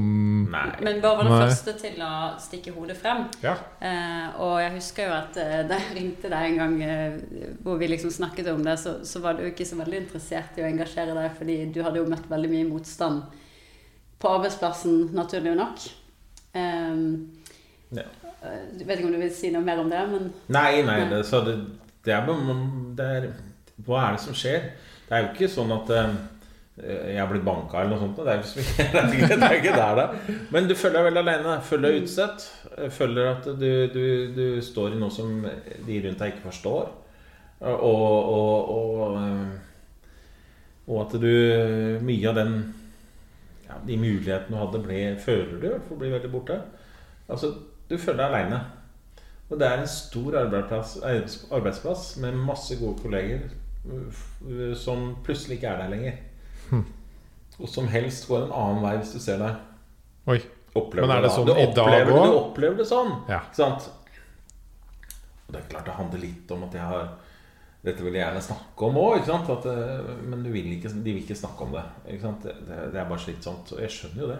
[0.51, 0.63] Nei.
[0.81, 1.43] Men Bård var den Nei.
[1.51, 3.27] første til å stikke hodet frem.
[3.45, 3.53] Ja.
[3.85, 7.21] Eh, og jeg husker jo at eh, da jeg ringte deg en gang eh,
[7.63, 10.65] hvor vi liksom snakket om det, så, så var du ikke så veldig interessert i
[10.65, 13.23] å engasjere deg, fordi du hadde jo møtt veldig mye motstand
[14.25, 15.85] på arbeidsplassen, naturlig nok.
[16.57, 17.01] Eh,
[18.01, 18.09] Ja.
[18.45, 21.23] Jeg vet ikke om du vil si noe mer om det, men Nei, nei, det,
[21.29, 21.57] så det,
[22.05, 22.29] det, er,
[22.99, 23.29] det er
[23.87, 24.71] Hva er det som skjer?
[25.09, 26.17] Det er jo ikke sånn at uh,
[26.75, 28.19] jeg har blitt banka eller noe sånt.
[28.19, 30.37] Det er jo ikke, det er ikke, er der, da.
[30.51, 31.57] Men du føler deg veldig alene.
[31.63, 32.47] Føler deg utsatt.
[32.97, 36.89] Føler at du, du, du står i noe som de rundt deg ikke forstår.
[37.61, 39.53] Og, og, og, eh,
[40.91, 41.31] og at du
[42.05, 42.57] Mye av den
[43.69, 46.59] ja, De mulighetene du hadde, ble, føler du i hvert fall blir veldig borte.
[47.31, 47.55] Altså,
[47.95, 48.61] du føler deg aleine.
[49.51, 50.97] Og det er en stor arbeidsplass,
[51.53, 53.49] arbeidsplass med masse gode kolleger
[53.87, 56.21] uh, som plutselig ikke er der lenger.
[57.61, 59.59] Og som helst går en annen vei hvis du ser deg.
[60.33, 60.41] Oi.
[60.75, 62.31] Opplever Men er det sånn du i dag opplever, det, også?
[62.33, 63.13] Du opplever det sånn.
[63.31, 63.45] Ja.
[63.45, 63.85] Ikke sant?
[65.45, 67.13] Og det er klart det handler litt om at jeg har
[67.85, 69.27] Dette vil jeg gjerne snakke om òg,
[70.25, 71.83] men du vil ikke, de vil ikke snakke om det.
[72.07, 73.75] Det, det, det er bare slitsomt.
[73.77, 74.39] Og jeg skjønner jo det.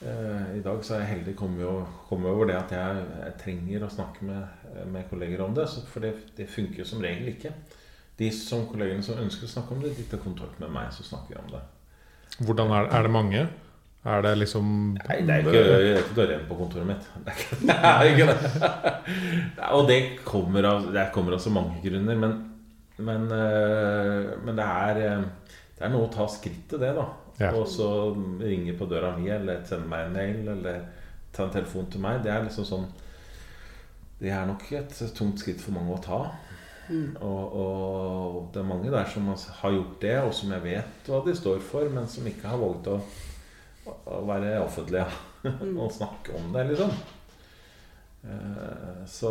[0.00, 3.84] Eh, I dag så er jeg heldig kommet komme over det at jeg, jeg trenger
[3.84, 5.66] å snakke med, med kolleger om det.
[5.68, 7.52] Så, for det, det funker jo som regel ikke.
[8.20, 11.04] De som kollegene som ønsker å snakke om det, de tar kontakt med meg, så
[11.04, 11.64] snakker vi om det.
[12.40, 13.44] Hvordan er, er det mange?
[14.00, 17.08] Er det liksom Nei, det er ikke, det er ikke dørren på kontoret mitt.
[17.26, 17.74] Det er ikke det.
[17.84, 19.64] Er ikke det.
[19.76, 22.16] Og det kommer, av, det kommer av så mange grunner.
[22.16, 22.38] Men,
[22.96, 27.04] men, eh, men det, er, eh, det er noe å ta skrittet, det, da.
[27.40, 27.52] Ja.
[27.56, 27.88] Og så
[28.40, 30.82] ringe på døra mi, eller sende meg en mail, eller
[31.32, 32.20] ta en telefon til meg.
[32.24, 32.88] Det er liksom sånn
[34.20, 36.20] Det er nok et tungt skritt for mange å ta.
[37.22, 41.22] Og, og det er mange der som har gjort det, og som jeg vet hva
[41.24, 42.98] de står for, men som ikke har våget å,
[43.88, 45.06] å være offentlige
[45.80, 46.92] og snakke om det, liksom.
[48.26, 49.30] Eh, Så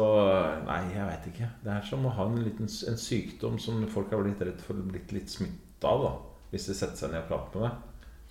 [0.66, 1.52] Nei, jeg veit ikke.
[1.66, 4.80] Det er som å ha en, liten, en sykdom som folk har blitt redd for
[4.90, 6.08] blitt litt smitta av.
[6.08, 6.16] da
[6.54, 7.86] Hvis de setter seg ned og prater med deg.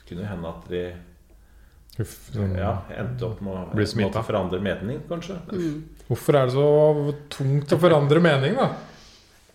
[0.09, 0.83] Kunne jo hende at de
[1.99, 5.35] Uff, sånn- ja, endte opp med å måtte forandre mening, kanskje.
[6.09, 8.69] Hvorfor er det så tungt å forandre mening, da?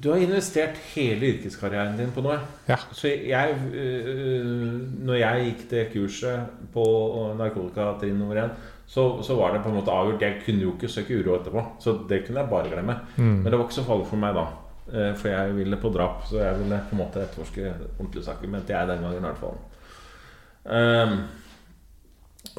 [0.04, 2.36] Du har investert hele yrkeskarrieren din på noe.
[2.68, 2.76] Ja.
[2.91, 6.84] Så jeg øh, Når jeg gikk det kurset på
[7.39, 8.51] narkotikatrinn nummer én,
[8.88, 10.20] så, så var det på en måte avgjort.
[10.26, 12.97] Jeg kunne jo ikke søke uro etterpå, så det kunne jeg bare glemme.
[13.16, 13.38] Mm.
[13.43, 14.45] Men det var ikke så farlig for meg da.
[14.91, 18.52] Eh, For jeg ville på drap, så jeg ville på en måte etterforske ordentlige saker.
[18.52, 19.56] Mente jeg den gangen, i hvert fall.
[20.64, 21.18] Ehm,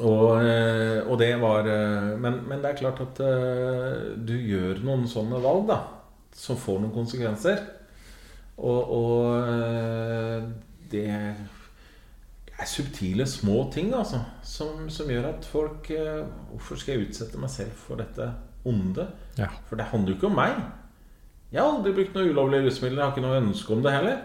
[0.03, 4.81] og, eh, og det var eh, men, men det er klart at eh, du gjør
[4.83, 5.79] noen sånne valg, da.
[6.35, 7.61] Som får noen konsekvenser.
[8.55, 10.43] Og, og
[10.91, 14.19] det er subtile, små ting, altså.
[14.43, 18.29] Som, som gjør at folk Hvorfor skal jeg utsette meg selv for dette
[18.67, 19.07] onde?
[19.39, 19.49] Ja.
[19.67, 20.59] For det handler jo ikke om meg.
[21.51, 22.99] Jeg har aldri brukt noe ulovlige rusmidler.
[22.99, 24.23] Jeg har ikke noe ønske om det heller.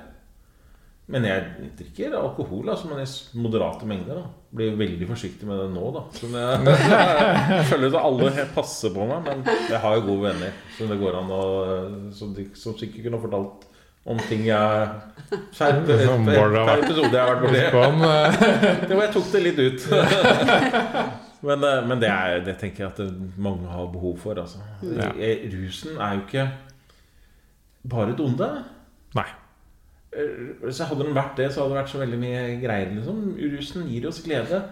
[1.11, 4.21] Men jeg drikker alkohol, altså, men i moderate mengder.
[4.21, 6.05] da Blir veldig forsiktig med det nå, da.
[6.15, 6.77] Så jeg,
[7.57, 10.93] jeg føler at alle helt passer på meg, men jeg har jo gode venner som
[10.93, 11.43] det går an å
[12.15, 13.67] Som, de, som sikkert kunne fortalt
[14.11, 14.87] om ting jeg
[15.59, 17.65] Per Som episode jeg har vært borti.
[18.07, 18.39] eh,
[18.89, 19.85] Det var jeg tok det litt ut.
[21.51, 24.41] men eh, men det, er, det tenker jeg at mange har behov for.
[24.41, 24.63] Altså.
[24.87, 26.49] Eh, Rusen er jo ikke
[27.91, 28.51] bare et onde.
[29.19, 29.29] Nei.
[30.11, 32.95] Eh, jeg Hadde den vært det, så hadde det vært så veldig mye greier.
[32.97, 33.21] Liksom.
[33.55, 34.63] Rusen gir oss glede.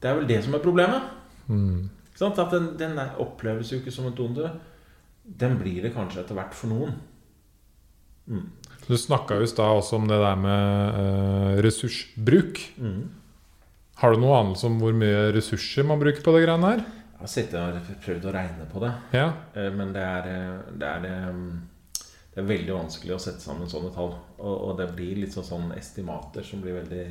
[0.00, 1.12] Det er vel det som er problemet.
[1.48, 1.90] Mm.
[2.16, 4.48] At den, den er, oppleves jo ikke som et onde.
[5.26, 6.96] Den blir det kanskje etter hvert for noen.
[8.26, 8.48] Mm.
[8.86, 12.60] Du snakka jo i stad også om det der med eh, ressursbruk.
[12.78, 13.00] Mm.
[14.00, 16.84] Har du noe anelse om hvor mye ressurser man bruker på det greiene her?
[17.16, 18.92] Jeg har sittet og prøvd å regne på det.
[19.16, 19.30] Ja.
[19.56, 20.30] Eh, Men det er,
[20.76, 21.08] det er,
[22.36, 24.10] det er veldig vanskelig å sette sammen sånne tall.
[24.36, 27.04] Og, og det blir litt sånn, sånn estimater som blir veldig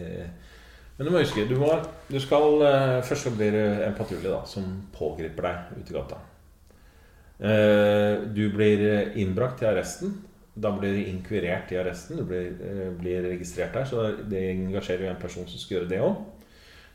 [0.99, 1.71] Men du må huske, du, må,
[2.11, 5.95] du skal uh, Først så blir det en patrulje da, som pågriper deg ute i
[5.97, 6.19] gata.
[7.41, 8.85] Uh, Du blir
[9.17, 10.13] innbrakt til arresten.
[10.53, 12.21] Da blir du inkvirert i arresten.
[12.21, 13.89] Du blir, uh, blir registrert der.
[13.89, 16.21] Så det engasjerer jo en person som skal gjøre det òg.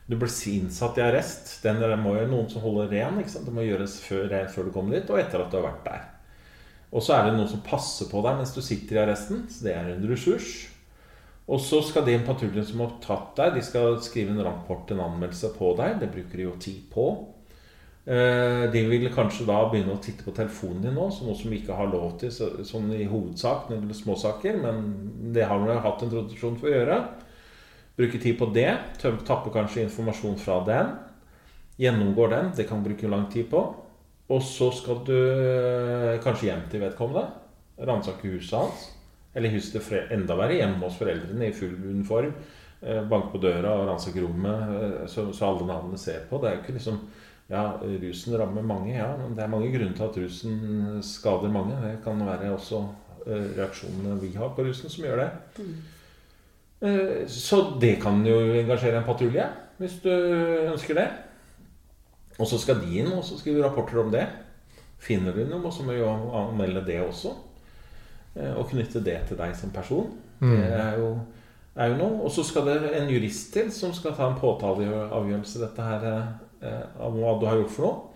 [0.06, 1.56] Du blir innsatt i arrest.
[1.66, 3.18] Den må jo noen som holder ren.
[3.26, 6.08] Det må gjøres før, før du kommer dit, og etter at du har vært der.
[6.90, 9.44] Og så er det noen som passer på deg mens du sitter i arresten.
[9.50, 10.50] Så det er en ressurs.
[11.50, 15.02] Og så skal de patruljen som har tatt deg, de skal skrive en rapport, en
[15.06, 15.98] anmeldelse på deg.
[16.02, 17.06] Det bruker de jo tid på.
[18.06, 21.50] Eh, De vil kanskje da begynne å titte på telefonen din nå, som noe som
[21.50, 24.80] vi ikke har lov til sånn i hovedsak når det småsaker, men
[25.34, 27.00] det har vi hatt en tradisjon for å gjøre.
[27.98, 28.70] Bruke tid på det.
[29.02, 30.94] Tappe kanskje informasjon fra den.
[31.80, 32.52] Gjennomgår den.
[32.56, 33.64] Det kan bruke lang tid på.
[34.30, 37.26] Og så skal du eh, kanskje hjem til vedkommende.
[37.88, 38.84] Ransake huset hans.
[39.34, 42.30] Eller huset til enda verre, hjemme hos foreldrene i full uniform.
[42.82, 46.38] Eh, Banke på døra og ransake rommet eh, så, så alle navnene ser på.
[46.42, 47.02] Det er jo ikke liksom
[47.50, 49.08] Ja, rusen rammer mange, ja.
[49.18, 51.74] Men det er mange grunner til at rusen skader mange.
[51.82, 52.84] Det kan være også
[53.26, 55.30] reaksjonene vi har på rusen, som gjør det.
[56.86, 59.48] Eh, Så det kan jo engasjere en patrulje,
[59.82, 60.10] hvis du
[60.70, 61.08] ønsker det.
[62.40, 64.24] Og så skal de inn og så skrive rapporter om det.
[65.00, 67.34] Finner du noe, så må vi jo anmelde det også.
[68.36, 70.10] Eh, Og knytte det til deg som person.
[70.40, 70.56] Mm.
[70.56, 71.10] Det er jo,
[71.76, 72.20] er jo noe.
[72.24, 76.06] Og så skal det en jurist til som skal ta en påtaleavgjørelse dette her,
[76.62, 78.06] eh, av hva du har gjort for noe.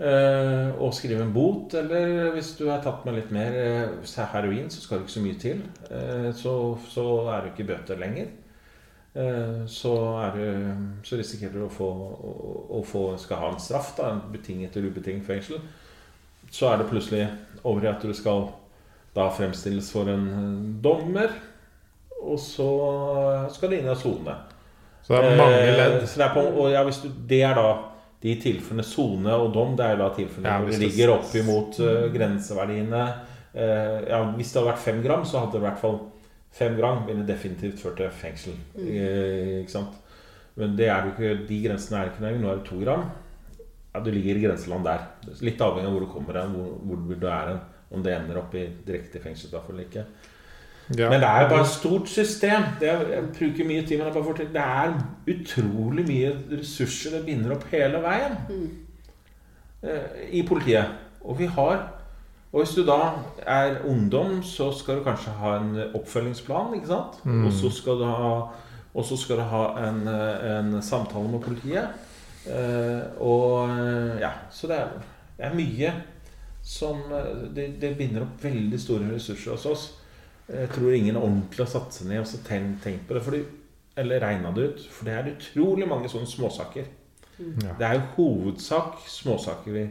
[0.00, 4.70] Eh, og skrive en bot, eller hvis du er tatt med litt mer eh, heroin,
[4.72, 5.58] så skal det ikke så mye til.
[5.92, 6.54] Eh, så,
[6.88, 8.30] så er du ikke bøter lenger.
[9.14, 9.92] Eh, så,
[10.34, 10.44] du,
[11.02, 12.32] så risikerer du å få, å,
[12.78, 15.60] å få skal ha en straff, da, en betinget eller ubetinget fengsel.
[16.50, 17.26] Så er det plutselig
[17.62, 18.48] over i at du skal
[19.14, 20.54] da fremstilles for en eh,
[20.84, 21.34] dommer.
[22.20, 22.68] Og så
[23.54, 24.34] skal det inn i sone.
[25.02, 26.02] Så det er mange Eh, ledd.
[26.08, 27.70] Så det, er på, ja, du, det er da
[28.20, 29.72] de tilfellene sone og dom.
[29.78, 33.04] Det er da tilfellene Ja, hvor det det- ligger oppimot uh, grenseverdiene.
[33.54, 35.96] Eh, ja, hvis det hadde vært fem gram, så hadde det i hvert fall
[36.52, 38.56] fem gram ville definitivt ført til fengsel.
[38.74, 38.86] Mm.
[39.62, 39.98] ikke sant?
[40.58, 42.40] Men det er jo ikke, de grensene er ikke lenger.
[42.40, 43.04] Nå er det to gram.
[43.94, 45.06] Ja, Du ligger i grenseland der.
[45.40, 47.62] Litt avhengig av hvor du kommer hen, hvor, hvor du er hen.
[47.90, 50.04] Om det ender opp i direkte fengselsstraff eller ikke.
[50.98, 51.08] Ja.
[51.10, 52.66] Men det er jo bare et stort system.
[52.80, 54.94] Det er, jeg bruker mye tid, men jeg bare det er
[55.34, 58.68] utrolig mye ressurser det binder opp hele veien mm.
[60.30, 60.94] i politiet.
[61.20, 61.82] Og vi har
[62.50, 62.98] Og hvis du da
[63.46, 67.20] er ungdom, så skal du kanskje ha en oppfølgingsplan, ikke sant?
[67.24, 67.44] Mm.
[67.46, 68.32] Og så skal du ha,
[68.90, 72.08] og så skal du ha en, en samtale med politiet.
[72.50, 73.70] Eh, og
[74.18, 74.92] ja, så det er,
[75.36, 75.92] det er mye
[76.64, 79.86] som eh, det, det binder opp veldig store ressurser hos oss.
[80.50, 83.22] Jeg tror ingen ordentlig har satt seg ned og så tenkt, tenkt på det.
[83.22, 83.42] Fordi,
[84.00, 84.88] eller regna det ut.
[84.90, 86.88] For det er utrolig mange sånne småsaker.
[87.40, 87.76] Ja.
[87.78, 89.84] Det er jo hovedsak småsaker vi,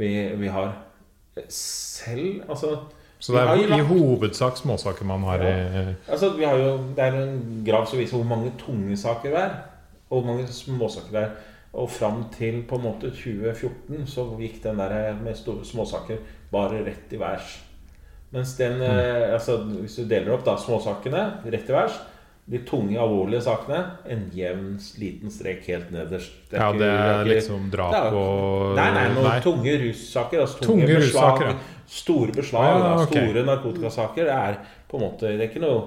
[0.00, 0.08] vi,
[0.40, 0.72] vi har.
[1.48, 2.76] Selv Altså,
[3.18, 7.04] Så det er jo i hovedsak småsaker man har i altså vi har jo, det
[7.04, 9.52] er en grav som viser hvor mange tunge saker det er.
[10.10, 11.28] Og hvor mange småsaker det er.
[11.72, 16.18] Og fram til på en måte 2014 så gikk den der med store småsaker
[16.52, 17.60] bare rett i værs.
[18.32, 19.32] Mens den, mm.
[19.32, 22.00] altså hvis du deler opp da småsakene rett i værs
[22.50, 23.78] De tunge, alvorlige sakene
[24.10, 26.32] en jevn, liten strek helt nederst.
[26.50, 29.40] Det Ja, det er ikke- liksom drap er- og Nei, nei, noen Nei.
[29.40, 30.40] tunge russaker.
[30.40, 31.54] Altså tunge, Tunge beslag, russaker, ja.
[31.86, 33.08] Store beslag, Ja, da, ok.
[33.12, 34.24] store narkotikasaker.
[34.24, 34.56] Det er
[34.90, 35.84] på en måte Det er ikke noe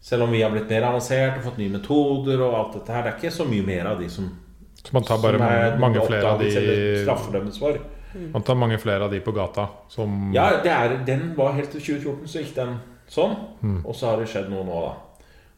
[0.00, 3.02] Selv om vi har blitt mer avansert og fått nye metoder og alt dette her,
[3.04, 4.36] det er ikke så mye mer av de som
[4.82, 7.78] Så man tar bare er mange, flere av de straffedømmes for.
[8.32, 11.70] Man tar mange flere av de på gata som Ja, det er, den var helt
[11.70, 13.36] til 2014, så gikk den sånn.
[13.62, 13.86] Mm.
[13.86, 14.94] Og så har det skjedd noe nå, da.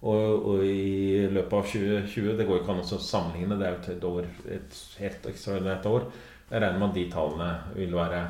[0.04, 3.94] Og, og i løpet av 2020 Det går ikke an å sammenligne, det er jo
[3.94, 4.26] et år,
[4.58, 6.08] et helt ekstraordinært år.
[6.50, 8.22] Jeg regner med at de tallene vil være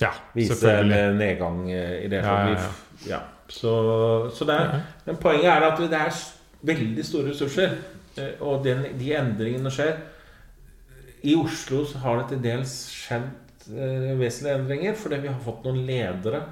[0.00, 2.22] Ja, vise en nedgang eh, i det.
[2.24, 2.70] Ja, ja, ja.
[3.06, 3.20] Ja.
[3.48, 3.72] Så,
[4.34, 6.16] så det er, men poenget er at det er
[6.66, 7.76] veldig store ressurser.
[8.18, 9.96] eh, Og den, de endringene skjer.
[11.26, 13.28] I Oslo så har det til dels skjedd
[13.72, 16.42] eh, vesentlige endringer fordi vi har fått noen ledere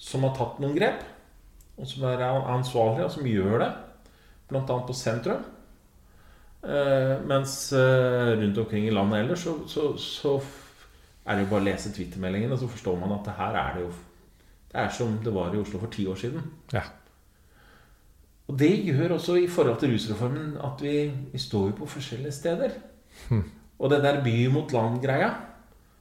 [0.00, 1.02] som har tatt noen grep.
[1.78, 3.70] Og som er ansvarlige, og som gjør det.
[4.62, 5.44] Annet på sentrum.
[6.64, 10.38] Eh, mens eh, rundt omkring i landet ellers så, så, så
[11.26, 13.82] er det jo bare å lese Twitter-meldingene, så forstår man at det her er det
[13.86, 13.90] jo
[14.72, 16.42] Det er som det var i Oslo for ti år siden.
[16.72, 16.82] Ja.
[18.48, 22.32] Og det gjør også i forhold til rusreformen at vi, vi står jo på forskjellige
[22.32, 22.74] steder.
[23.78, 25.30] Og det der by mot land-greia,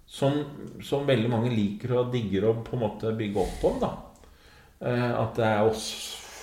[0.07, 0.39] som,
[0.81, 3.91] som veldig mange liker og digger å på en måte bygge opp om, da.
[4.83, 5.85] Eh, At det er oss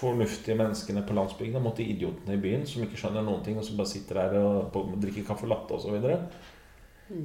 [0.01, 3.67] fornuftige menneskene på landsbygda mot de idiotene i byen som ikke skjønner noen ting, og
[3.67, 5.99] som bare sitter der og drikker kaffe latte osv.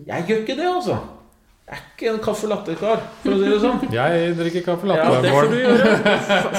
[0.06, 0.98] Jeg gjør ikke det, altså.
[1.66, 3.80] Jeg er ikke en kaffe latte-kar, for å si det sånn.
[3.96, 5.06] Jeg drikker kaffe latte.
[5.10, 5.94] Ja, det får du gjøre.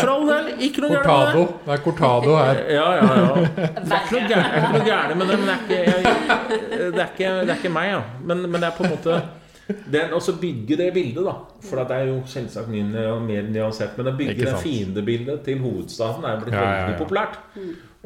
[0.01, 0.49] For- all del.
[0.67, 1.45] Ikke noe gærent med det.
[1.69, 2.63] Det er cortado her.
[2.79, 3.45] Ja, ja, ja.
[3.47, 7.31] Det er ikke noe gærent med det, men det er ikke, jeg, det er ikke,
[7.47, 8.01] det er ikke meg, ja.
[8.33, 9.21] Men, men det er på en måte
[9.67, 11.35] det så også bygge det bildet, da.
[11.67, 12.87] For det er jo selvsagt mye
[13.27, 13.97] mer nyansert.
[13.99, 17.01] Men å bygge det fiendebildet til hovedstaden er blitt Ja, ja, veldig ja.
[17.01, 17.39] populært.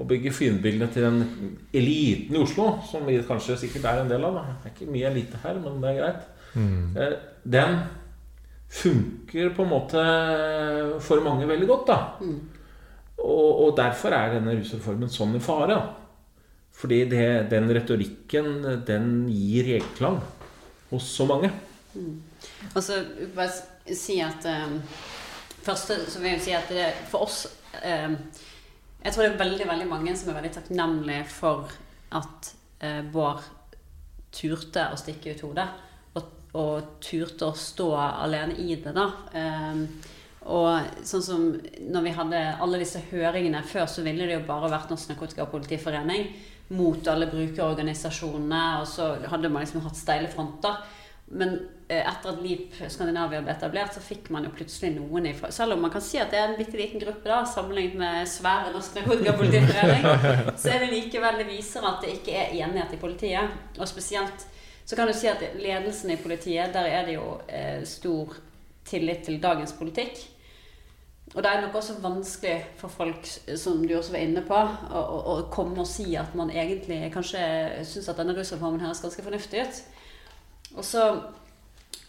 [0.00, 1.18] Å bygge fiendebildene til den
[1.76, 4.38] eliten i Oslo, som vi kanskje sikkert er en del av.
[4.38, 4.46] Da.
[4.62, 6.24] Det er ikke mye elite her, men det er greit.
[6.54, 6.96] Mm.
[6.96, 7.76] Eh, Den
[8.70, 10.02] funker på en måte
[11.04, 12.00] for mange veldig godt, da.
[13.20, 15.76] Og, og derfor er denne rusreformen sånn i fare.
[15.76, 15.96] da.
[16.80, 20.22] Fordi det, den retorikken, den gir gjenklang
[20.90, 21.50] hos så mange.
[22.74, 23.00] Og så
[23.34, 24.78] bare si at um,
[25.60, 27.42] Først så vil jeg si at det, for oss
[27.82, 28.14] um,
[29.02, 31.72] Jeg tror det er veldig veldig mange som er veldig takknemlige for
[32.16, 32.52] at
[32.84, 33.42] uh, Bård
[34.30, 35.66] turte å stikke ut hodet.
[36.14, 39.08] Og, og turte å stå alene i det, da.
[39.34, 39.82] Um,
[40.50, 41.48] og sånn som
[41.90, 45.44] når vi hadde alle disse høringene før, så ville det jo bare vært Norsk Narkotika-
[45.44, 46.30] og Politiforening
[46.70, 50.78] mot alle brukerorganisasjonene, og så hadde man liksom hatt steile fronter.
[51.30, 51.54] Men
[51.88, 55.76] eh, etter at LIP Skandinavia ble etablert, så fikk man jo plutselig noen ifra Selv
[55.76, 58.72] om man kan si at det er en bitte liten gruppe, da, sammenlignet med svære
[58.74, 60.08] Norsk narkotikapolitiforening,
[60.58, 63.60] så er det likevel det viser at det ikke er enighet i politiet.
[63.78, 64.46] Og spesielt
[64.90, 68.34] så kan du si at ledelsen i politiet, der er det jo eh, stor
[68.90, 70.18] tillit til dagens politikk.
[71.34, 73.26] Og det er nok også vanskelig for folk,
[73.56, 77.04] som du også var inne på, å, å, å komme og si at man egentlig
[77.14, 77.42] kanskje
[77.86, 79.78] syns at denne rusreformen høres ganske fornuftig ut.
[80.74, 81.04] Og så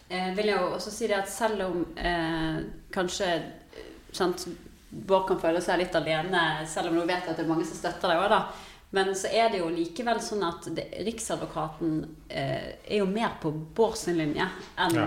[0.10, 4.48] eh, vil jeg jo også si det at selv om eh, kanskje eh, sant,
[4.91, 7.77] Bård kan føle seg litt alene, selv om du vet at det er mange som
[7.80, 8.41] støtter deg òg, da.
[8.91, 13.53] Men så er det jo likevel sånn at det, Riksadvokaten eh, er jo mer på
[13.53, 15.06] Bård sin linje enn Ja.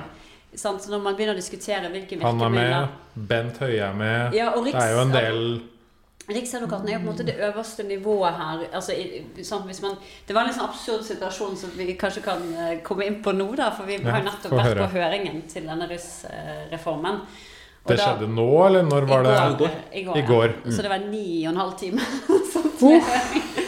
[0.56, 0.82] Sant?
[0.82, 2.88] Så Når man begynner å diskutere hvilke Han er med.
[3.14, 4.34] Bent Høie er med.
[4.34, 5.40] Ja, og Det er jo en del
[6.24, 8.62] Riksadvokaten er jo på en måte det øverste nivået her.
[8.72, 8.94] Altså,
[9.44, 12.78] sant, hvis man, det var en litt sånn absurd situasjon som vi kanskje kan eh,
[12.86, 13.66] komme inn på nå, da.
[13.76, 17.20] For vi har jo nettopp vært på høringen til denne russreformen.
[17.84, 19.36] Og Det da- skjedde nå, eller når var det?
[19.36, 19.76] I går.
[19.92, 20.54] I går, I går.
[20.64, 20.70] Ja.
[20.72, 22.00] Så det var ni og en halv time.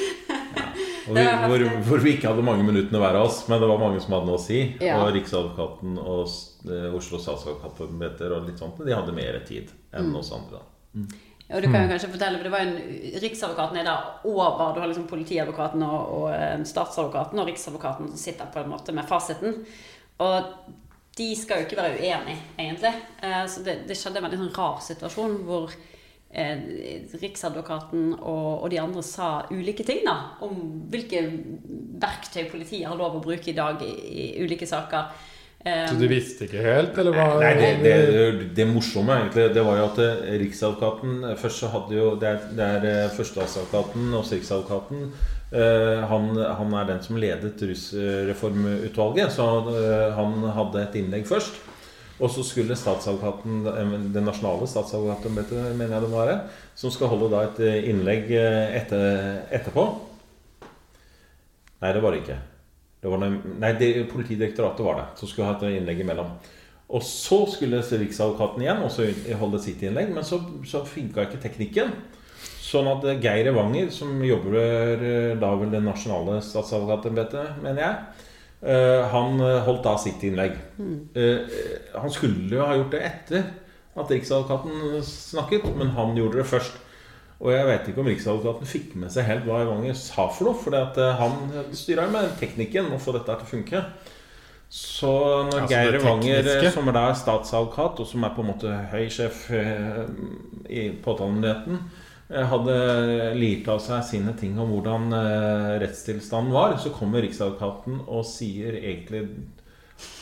[1.08, 3.78] Og vi, hvor, hvor vi ikke hadde mange minuttene hver av oss, men det var
[3.82, 4.60] mange som hadde noe å si.
[4.82, 4.96] Ja.
[5.02, 6.26] Og Riksadvokaten og
[6.70, 10.16] eh, Oslo statsadvokatembeter og litt sånt, de hadde mer tid enn Mm.
[10.20, 10.58] oss andre.
[10.60, 11.04] da.
[11.54, 12.76] Og du kan jo kanskje fortelle, for det var en,
[13.22, 13.96] Riksadvokaten er da
[14.26, 18.72] over Du har liksom politiadvokaten og, og eh, statsadvokaten, og Riksadvokaten som sitter på en
[18.72, 19.60] måte med fasiten.
[20.18, 20.54] Og
[21.16, 22.92] de skal jo ikke være uenige, egentlig.
[23.22, 25.95] Eh, Så det, det skjedde en veldig sånn rar situasjon hvor eh,
[26.36, 30.58] Riksadvokaten og, og de andre sa ulike ting da om
[30.92, 31.22] hvilke
[31.96, 35.14] verktøy politiet har lov å bruke i dag i, i ulike saker.
[35.66, 37.40] Um, Så du visste ikke helt, eller hva?
[37.40, 41.70] Nei, det, det, det morsomme egentlig, det var jo at eh, Riksadvokaten eh, Først så
[41.72, 45.08] hadde jo Det er, det er eh, førsteadvokaten og Riksadvokaten.
[45.46, 51.58] Uh, Han, han er den som ledet rusreformutvalget, så uh, han hadde et innlegg først.
[52.16, 56.40] Og så skulle statsadvokaten, eh, det nasjonale statsadvokatembetet, mener jeg det må være,
[56.74, 59.86] som skal holde da et eh, innlegg eh, etter, etterpå.
[61.82, 62.38] Nei, det var det ikke.
[63.02, 66.32] Det var noe, nei, det, Politidirektoratet var det, som skulle ha et innlegg imellom.
[66.96, 69.08] Og så skulle Riksadvokaten igjen også
[69.40, 71.92] holde sitt innlegg, men så, så funka ikke teknikken.
[72.66, 78.25] Sånn at Geir Evanger, som jobber eh, da vel det nasjonale statsadvokatembetet, mener jeg, eh,
[78.62, 80.56] han eh, holdt da sitt innlegg.
[81.14, 81.60] Eh,
[82.00, 83.44] Han skulle jo ha gjort det etter
[83.96, 86.82] at Riksadvokaten snakket, men han gjorde det først.
[87.40, 90.56] Og jeg vet ikke om Riksadvokaten fikk med seg helt hva Evanger sa for noe.
[90.56, 90.76] For
[91.20, 91.36] han
[91.76, 93.82] styra med teknikken og få dette til å funke.
[94.72, 95.12] Så
[95.46, 99.06] når Altså Geir Evanger, som er da statsadvokat, og som er på en måte høy
[99.12, 102.76] sjef i påtalemyndigheten, eh, hadde
[103.38, 108.74] lirt av seg sine ting om hvordan eh, rettstilstanden var, så kommer Riksadvokaten og sier
[108.80, 109.20] egentlig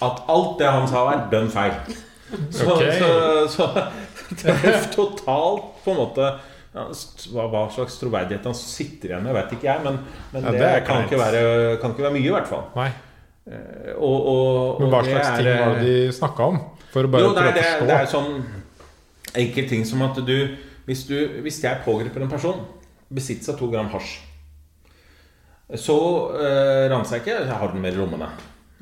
[0.04, 1.72] at alt det han sa, er dønn feil.
[2.50, 2.98] Så, okay.
[2.98, 3.08] så,
[3.52, 3.66] så
[4.40, 6.24] det er totalt på en måte
[6.74, 6.84] ja,
[7.46, 9.82] hva, slags troverdighet han sitter igjen med, vet ikke jeg.
[9.84, 9.98] Men,
[10.32, 11.42] men Ja, det, det kan, ikke være,
[11.82, 12.64] kan ikke være mye, i hvert fall.
[12.74, 12.88] Nei.
[13.46, 16.58] Eh, Og, og, Men hva slags er, ting var det de snakka om?
[16.94, 18.32] For å bare jo, prøve det, å er- det er sånn
[19.44, 20.36] enkel ting som at du
[20.84, 22.60] Hvis, du, hvis jeg pågriper en person
[23.14, 24.18] besitter seg to gram hasj
[25.80, 25.96] Så
[26.36, 28.28] eh, ransaker jeg ikke jeg Har den mer i lommene.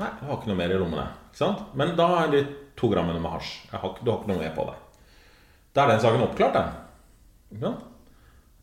[0.00, 1.06] Nei, jeg har ikke noe mer i lommene.
[1.30, 1.66] Ikke sant?
[1.78, 2.42] Men da er det
[2.78, 3.52] to grammene med hasj.
[3.70, 4.78] Har, du har ikke noe mer på det.
[5.76, 7.76] Da er den saken oppklart, den.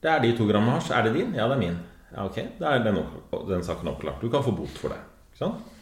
[0.02, 0.92] Det er de to grammene hasj.
[0.96, 1.32] Er det din?
[1.38, 1.80] Ja, det er min.
[2.10, 2.40] Ja, ok.
[2.60, 3.00] Da er den,
[3.50, 4.22] den saken oppklart.
[4.22, 5.00] Du kan få bot for det.
[5.30, 5.76] Ikke sant?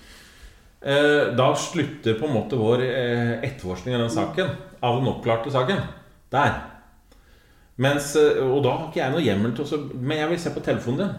[0.82, 4.52] Eh, da slutter på en måte vår eh, etterforskning av den saken,
[4.86, 5.80] av den oppklarte saken,
[6.34, 6.60] der.
[7.78, 10.54] Mens, eh, og da har ikke jeg noe hjemmel til å Men jeg vil se
[10.56, 11.16] på telefonen din.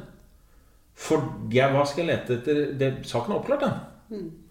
[0.98, 1.22] For
[1.55, 2.64] jeg, hva skal jeg lete etter?
[2.78, 3.78] Det, saken er oppklart, den.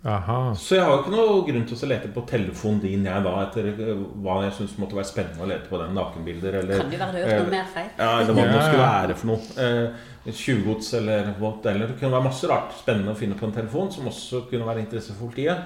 [0.05, 0.53] Aha.
[0.55, 3.31] Så jeg har jo ikke noe grunn til å lete på telefonen din jeg da
[3.41, 6.91] etter eh, hva jeg syns måtte være spennende å lete på den nakenbilder eller Kan
[6.93, 7.89] det være du har gjort noe mer feil?
[7.97, 9.65] ja, eller hva det skulle være for noe.
[9.65, 13.55] Eh, Tjuvgods eller what, eller Det kunne være masse rart spennende å finne på en
[13.55, 15.65] telefon som også kunne være interesse for politiet.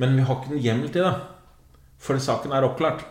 [0.00, 1.12] Men vi har ikke noen hjemmel til det.
[2.02, 3.02] For saken er oppklart.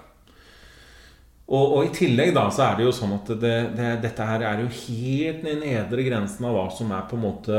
[1.51, 4.45] Og, og i tillegg da så er det jo sånn at det, det, dette her
[4.47, 7.57] er jo helt den nedre grensen av hva som er på en måte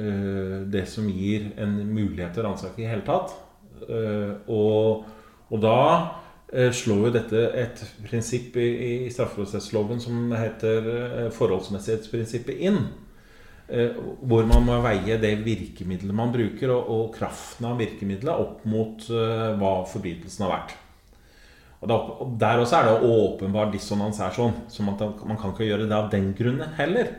[0.00, 3.36] øh, det som gir en mulighet til ransake i hele tatt.
[3.88, 5.04] Uh, og,
[5.50, 5.76] og da
[6.52, 8.68] uh, slår jo dette et prinsipp i,
[9.06, 12.82] i straffeprosessloven som heter uh, forholdsmessighetsprinsippet inn.
[13.70, 19.04] Hvor man må veie det virkemidlet man bruker, og, og kraften av virkemidlet opp mot
[19.06, 20.72] hva forbrytelsen har vært.
[21.80, 24.54] Og da, og Der også er det åpenbar dissonans er sånn.
[24.68, 27.14] Så man, man kan ikke gjøre det av den grunnen heller.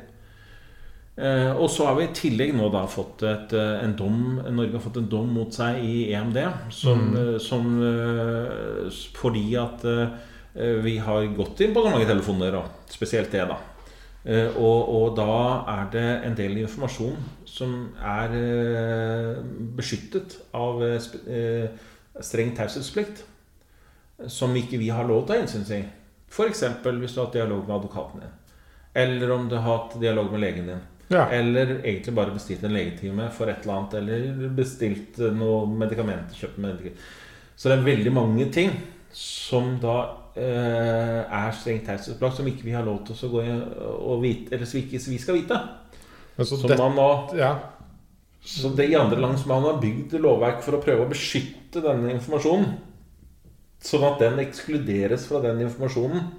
[1.22, 4.78] Eh, og så har vi i tillegg nå da fått et, eh, en dom Norge
[4.78, 6.40] har fått en dom mot seg i EMD
[6.72, 7.34] som, mm.
[7.44, 9.84] som eh, Fordi at
[10.84, 13.56] vi har gått inn på så mange telefoner, og spesielt det, da.
[14.60, 15.36] Og, og da
[15.72, 17.16] er det en del informasjon
[17.48, 18.36] som er
[19.80, 20.84] beskyttet av
[22.20, 23.24] streng taushetsplikt
[24.30, 25.82] som ikke vi har lov til å ha innsyn i.
[26.32, 26.64] F.eks.
[26.84, 28.38] hvis du har hatt dialog med advokaten din.
[28.94, 30.86] Eller om du har hatt dialog med legen din.
[31.12, 31.26] Ja.
[31.28, 33.98] Eller egentlig bare bestilt en legetime for et eller annet.
[34.00, 36.38] Eller bestilt noen noe medikamenter.
[36.38, 37.12] Kjøpt medikamenter.
[37.56, 38.72] Så det er veldig mange ting
[39.14, 39.98] som da
[40.40, 44.70] eh, er strengt taushetsbelagt, som ikke vi har lov til å gå og vite, eller
[44.70, 45.60] som ikke vi skal vite.
[46.40, 47.08] Så det, man må
[47.38, 47.52] ja.
[48.40, 51.84] så det i andre land som man har bygd lovverk for å prøve å beskytte
[51.84, 52.72] denne informasjonen,
[53.82, 56.30] sånn at den ekskluderes fra den informasjonen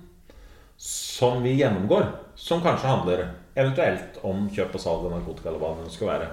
[0.83, 3.25] som vi gjennomgår, som kanskje handler
[3.55, 6.31] eventuelt om kjøp og salg av narkotika, eller hva det nå skulle være,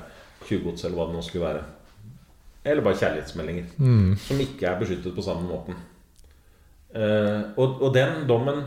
[0.47, 1.63] tjuvgods, eller hva det nå skulle være,
[2.63, 4.15] eller bare kjærlighetsmeldinger, Mm.
[4.17, 5.75] som ikke er beskyttet på samme måten.
[6.89, 8.63] Uh, og, og den dommen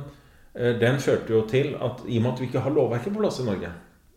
[0.54, 3.18] uh, den førte jo til at i og med at vi ikke har lovverket på
[3.18, 3.72] plass i Norge,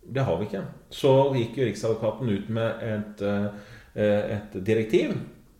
[0.05, 0.61] det har vi ikke,
[0.93, 3.47] så gikk jo Riksadvokaten ut med et, uh,
[3.95, 5.15] et direktiv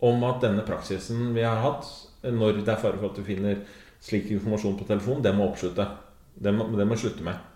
[0.06, 1.90] om at denne praksisen vi har hatt,
[2.34, 3.60] når det er fare for at du finner
[4.06, 5.86] slik informasjon på telefon, det må oppslutte.
[6.36, 7.52] Det må, det må slutte med.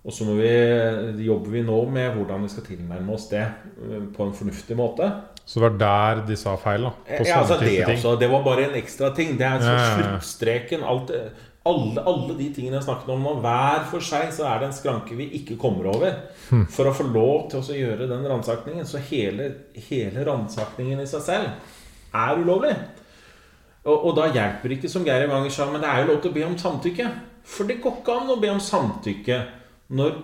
[0.00, 0.52] Og så må vi,
[1.26, 5.10] jobber vi nå med hvordan vi skal tilnærme oss det eh, på en fornuftig måte.
[5.44, 6.92] Så det var der de sa feil, da?
[7.04, 9.34] På Ja, altså det, også, det var bare en ekstra ting.
[9.36, 9.96] Det er altså Ja, ja, ja.
[9.98, 10.84] sluttstreken.
[10.86, 11.12] Alt,
[11.68, 14.78] alle, alle de tingene jeg snakket om nå, hver for seg så er det en
[14.78, 16.16] skranke vi ikke kommer over.
[16.48, 16.64] Hmm.
[16.72, 18.88] For å få lov til å gjøre den ransakingen.
[18.88, 19.50] Så hele,
[19.90, 22.72] hele ransakingen i seg selv er ulovlig.
[23.86, 26.18] Og, og da hjelper det ikke, som Geir Evanger sa, men det er jo lov
[26.20, 27.06] til å be om samtykke.
[27.50, 29.38] For det går ikke an å be om samtykke
[29.96, 30.18] når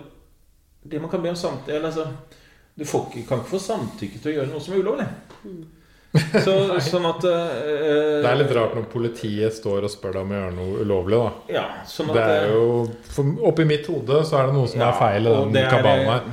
[0.87, 2.07] det man kan be om samtykke eller, altså,
[2.77, 5.07] Du får ikke, kan ikke få samtykke til å gjøre noe som er ulovlig.
[6.13, 6.53] Så,
[6.91, 10.37] sånn at uh, Det er litt rart når politiet står og spør deg om å
[10.37, 11.57] gjøre noe ulovlig, da.
[11.57, 12.67] Ja, sånn at Det er eh, jo
[13.15, 16.11] for, Oppi mitt hode så er det noe som Ja, er feil i den kabalen
[16.13, 16.29] her.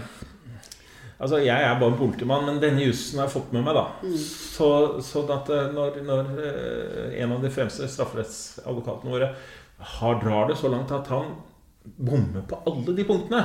[1.19, 3.77] Altså, Jeg er bare en politimann, men denne jussen har jeg fått med meg.
[3.77, 4.69] da Så,
[5.05, 9.35] sånn at eh, når, når eh, en av de fremste strafferettsadvokatene våre
[9.99, 11.35] har drar det så langt at han
[11.85, 13.43] bommer på alle de punktene,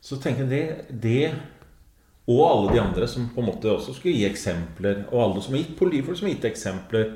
[0.00, 1.32] så tenker jeg det, det
[2.28, 5.54] Og alle de andre som på en måte også skulle gi eksempler, og alle som
[5.56, 7.14] har gitt politifolk som har gitt eksempler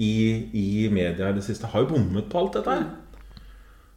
[0.00, 0.14] i,
[0.56, 2.86] i media i det siste, har jo bommet på alt dette her.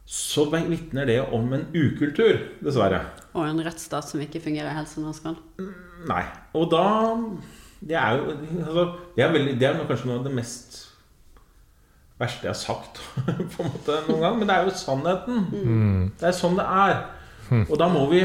[0.08, 3.02] Så vitner det om en ukultur, dessverre.
[3.36, 5.36] Og en rettsstat som ikke fungerer helt som den skal.
[6.08, 6.24] Nei.
[6.56, 6.84] Og da
[7.78, 10.78] Det er jo altså, det, er veldig, det er kanskje noe av det mest
[12.18, 12.98] verste jeg har sagt
[13.52, 14.38] på en måte noen gang.
[14.40, 15.44] Men det er jo sannheten.
[15.52, 16.00] Mm.
[16.18, 16.96] Det er sånn det er.
[17.60, 18.24] Og da må vi,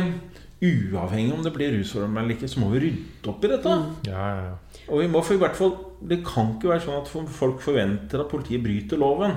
[0.63, 3.75] uavhengig om det blir rusforhold eller ikke, så må vi rydde opp i dette.
[4.07, 4.85] Ja, ja, ja.
[4.87, 8.23] Og vi må for i hvert fall Det kan ikke være sånn at folk forventer
[8.23, 9.35] at politiet bryter loven.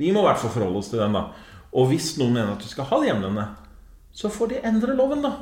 [0.00, 1.28] Vi må i hvert fall forholde oss til den, da.
[1.74, 3.48] Og hvis noen mener at du skal ha de hjemlene,
[4.14, 5.32] så får de endre loven, da.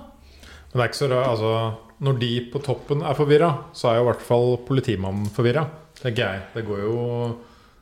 [0.73, 1.55] Men det er ikke så rart, altså
[2.03, 5.67] Når de på toppen er forvirra, så er jo i hvert fall politimannen forvirra.
[6.01, 6.45] Tenker jeg.
[6.55, 6.95] Det går jo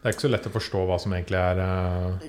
[0.00, 2.26] Det er ikke så lett å forstå hva som egentlig er uh,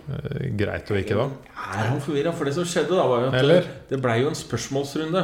[0.59, 1.25] greit og ikke da.
[1.55, 2.33] Er han forvirra?
[2.35, 3.67] For det som skjedde da, var jo at Eller?
[3.89, 5.23] det blei jo en spørsmålsrunde.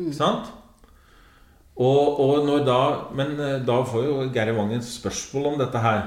[0.00, 0.50] Ikke sant?
[1.76, 2.80] Og, og når da
[3.16, 6.02] Men eh, da får jo Geir Vangen spørsmål om dette her.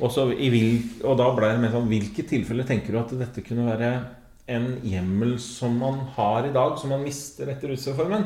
[0.00, 3.12] Og, så i vil, og da ble det mer sånn Hvilke tilfeller tenker du at
[3.20, 3.90] dette kunne være
[4.50, 8.24] en hjemmel som man har i dag, som man mister etter rusreformen?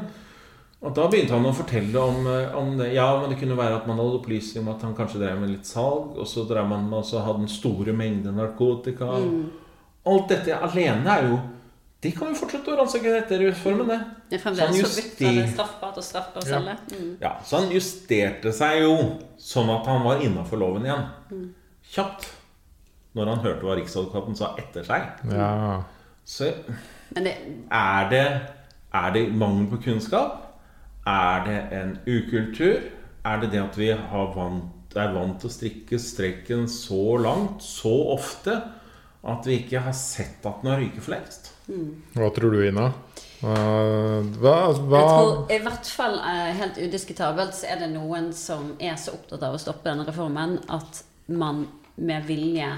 [0.86, 2.92] Og da begynte han å fortelle om, eh, om det.
[2.94, 5.50] Ja, men det kunne være at man hadde opplysning om at han kanskje drev med
[5.50, 9.08] litt salg, og så drev man og så hadde han store mengder narkotika.
[10.06, 11.38] Alt dette alene er jo
[12.04, 13.98] De kan jo fortsette å ransake etter reformen, det.
[14.30, 16.58] Det er Så han juster- straffbart å straffbart Ja.
[16.92, 17.16] Mm.
[17.20, 18.96] Ja, Så han justerte seg jo
[19.38, 21.06] sånn at han var innafor loven igjen.
[21.32, 21.54] Mm.
[21.90, 22.28] Kjapt.
[23.14, 25.32] Når han hørte hva Riksadvokaten sa etter seg.
[25.32, 25.82] Ja.
[26.24, 26.52] Så
[27.14, 27.34] Men det,
[27.72, 28.40] er det,
[28.92, 30.42] er det mangel på kunnskap?
[31.06, 32.82] Er det en ukultur?
[33.24, 37.62] Er det det at vi har vant, er vant til å strikke strekken så langt,
[37.62, 38.62] så ofte,
[39.24, 41.52] at vi ikke har sett at den har ryket for lengst?
[41.66, 42.90] Hva tror du, Ina?
[43.42, 48.30] Uh, hva, hva Jeg tror i hvert fall uh, helt udiskutabelt så er det noen
[48.34, 51.66] som er så opptatt av å stoppe denne reformen at man
[51.96, 52.70] med vilje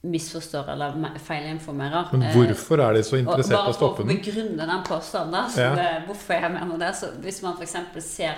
[0.00, 2.08] misforstår eller feilinformerer.
[2.12, 4.82] Men Eh, hvorfor er de så interessert i bare å stoppe for å begrunne den
[4.86, 5.74] påstanden, da, Ja.
[5.74, 7.76] det, hvorfor jeg mener det så Hvis man f.eks.
[8.04, 8.34] ser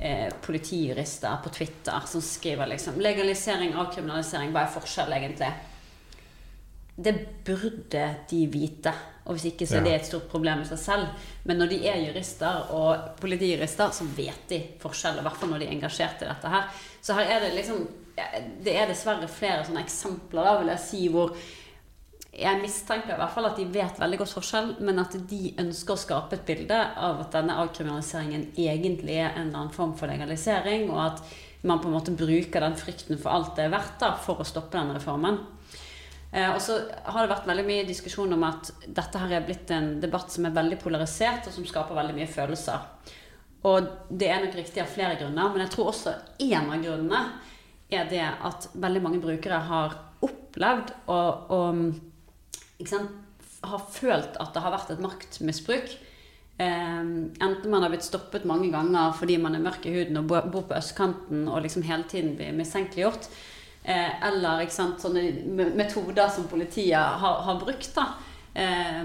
[0.00, 5.54] eh, politijurister på Twitter som skriver liksom 'Legalisering avkriminalisering, hva er forskjell, egentlig?'
[6.94, 7.14] Det
[7.46, 8.92] burde de vite.
[9.24, 11.26] Og hvis ikke så er det et stort problem i seg selv.
[11.48, 15.18] Men når de er jurister og politijurister, så vet de forskjell.
[15.18, 16.70] I hvert fall når de er engasjert i dette her.
[17.02, 21.00] Så her er det liksom Det er dessverre flere sånne eksempler, da, vil jeg si,
[21.10, 21.32] hvor
[22.30, 25.94] jeg mistenker i hvert fall at de vet veldig godt forskjell, men at de ønsker
[25.94, 30.10] å skape et bilde av at denne avkriminaliseringen egentlig er en eller annen form for
[30.10, 31.34] legalisering, og at
[31.66, 34.46] man på en måte bruker den frykten for alt det er verdt da, for å
[34.46, 35.40] stoppe denne reformen.
[36.34, 39.70] Eh, og så har det vært veldig mye diskusjon om at dette her er blitt
[39.74, 42.88] en debatt som er veldig polarisert, og som skaper veldig mye følelser.
[43.64, 47.20] Og det er nok riktig av flere grunner, men jeg tror også en av grunnene
[47.94, 49.94] er det at veldig mange brukere har
[50.24, 53.14] opplevd og, og sant,
[53.64, 55.94] har følt at det har vært et maktmisbruk.
[56.58, 60.28] Eh, enten man har blitt stoppet mange ganger fordi man er mørk i huden og
[60.28, 63.30] bor på østkanten og liksom hele tiden blir mistenkeliggjort.
[63.84, 65.22] Eh, eller ikke sant, sånne
[65.76, 68.06] metoder som politiet har, har brukt, da.
[68.54, 69.02] Eh,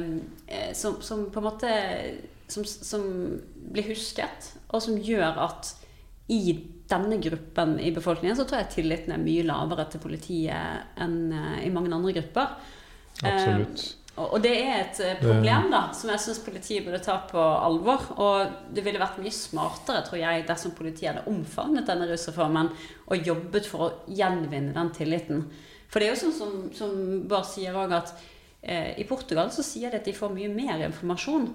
[0.47, 1.73] eh, som, som på en måte
[2.47, 3.03] som, som
[3.73, 5.73] blir husket, og som gjør at
[6.29, 6.53] i
[6.89, 11.63] denne gruppen i befolkningen så tror jeg tilliten er mye lavere til politiet enn eh,
[11.67, 12.55] i mange andre grupper.
[13.19, 13.83] Absolutt.
[14.19, 18.09] Og, det er et eh, problem da, som jeg syns politiet burde ta på alvor.
[18.19, 22.71] Og det ville vært mye smartere tror jeg, dersom politiet hadde omfavnet denne rusreformen
[23.07, 25.45] og jobbet for å gjenvinne den tilliten.
[25.89, 26.93] For det er jo sånn som, som
[27.29, 28.13] Bård sier òg, at
[28.61, 31.49] eh, i Portugal så sier de at de får mye mer informasjon.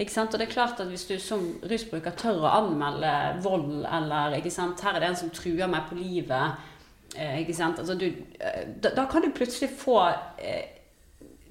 [0.00, 4.94] Og det er klart at Hvis du som rusbruker tør å anmelde vold, eller her
[4.94, 6.56] er det en som truer meg på livet
[7.16, 7.44] eh?
[7.44, 8.06] Altså, du,
[8.40, 9.98] eh, da, da kan du plutselig få
[10.38, 10.79] eh,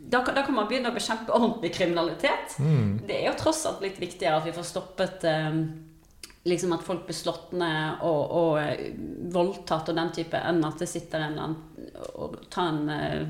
[0.10, 2.58] da da kan man begynne å bekjempe ordentlig kriminalitet.
[3.06, 5.60] Det er jo tross alt litt viktigere at vi får stoppet eh,
[6.50, 8.94] liksom at folk blir slått ned og, og eh,
[9.34, 11.68] voldtatt og den type, enn at det sitter en eller annen
[12.16, 13.28] og tar en, eh,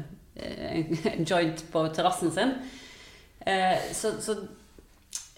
[1.16, 2.56] en joint på terrassen sin.
[3.40, 4.38] Eh, så, så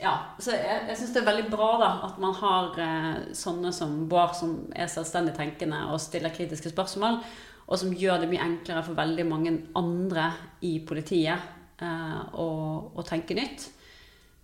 [0.02, 3.74] ja, så jeg, jeg syns det er veldig bra da, at man har eh, sånne
[3.76, 7.22] som Bård, som er selvstendig tenkende og stiller kritiske spørsmål,
[7.68, 10.32] og som gjør det mye enklere for veldig mange andre
[10.68, 11.52] i politiet
[11.82, 12.50] eh, å,
[12.96, 13.70] å tenke nytt.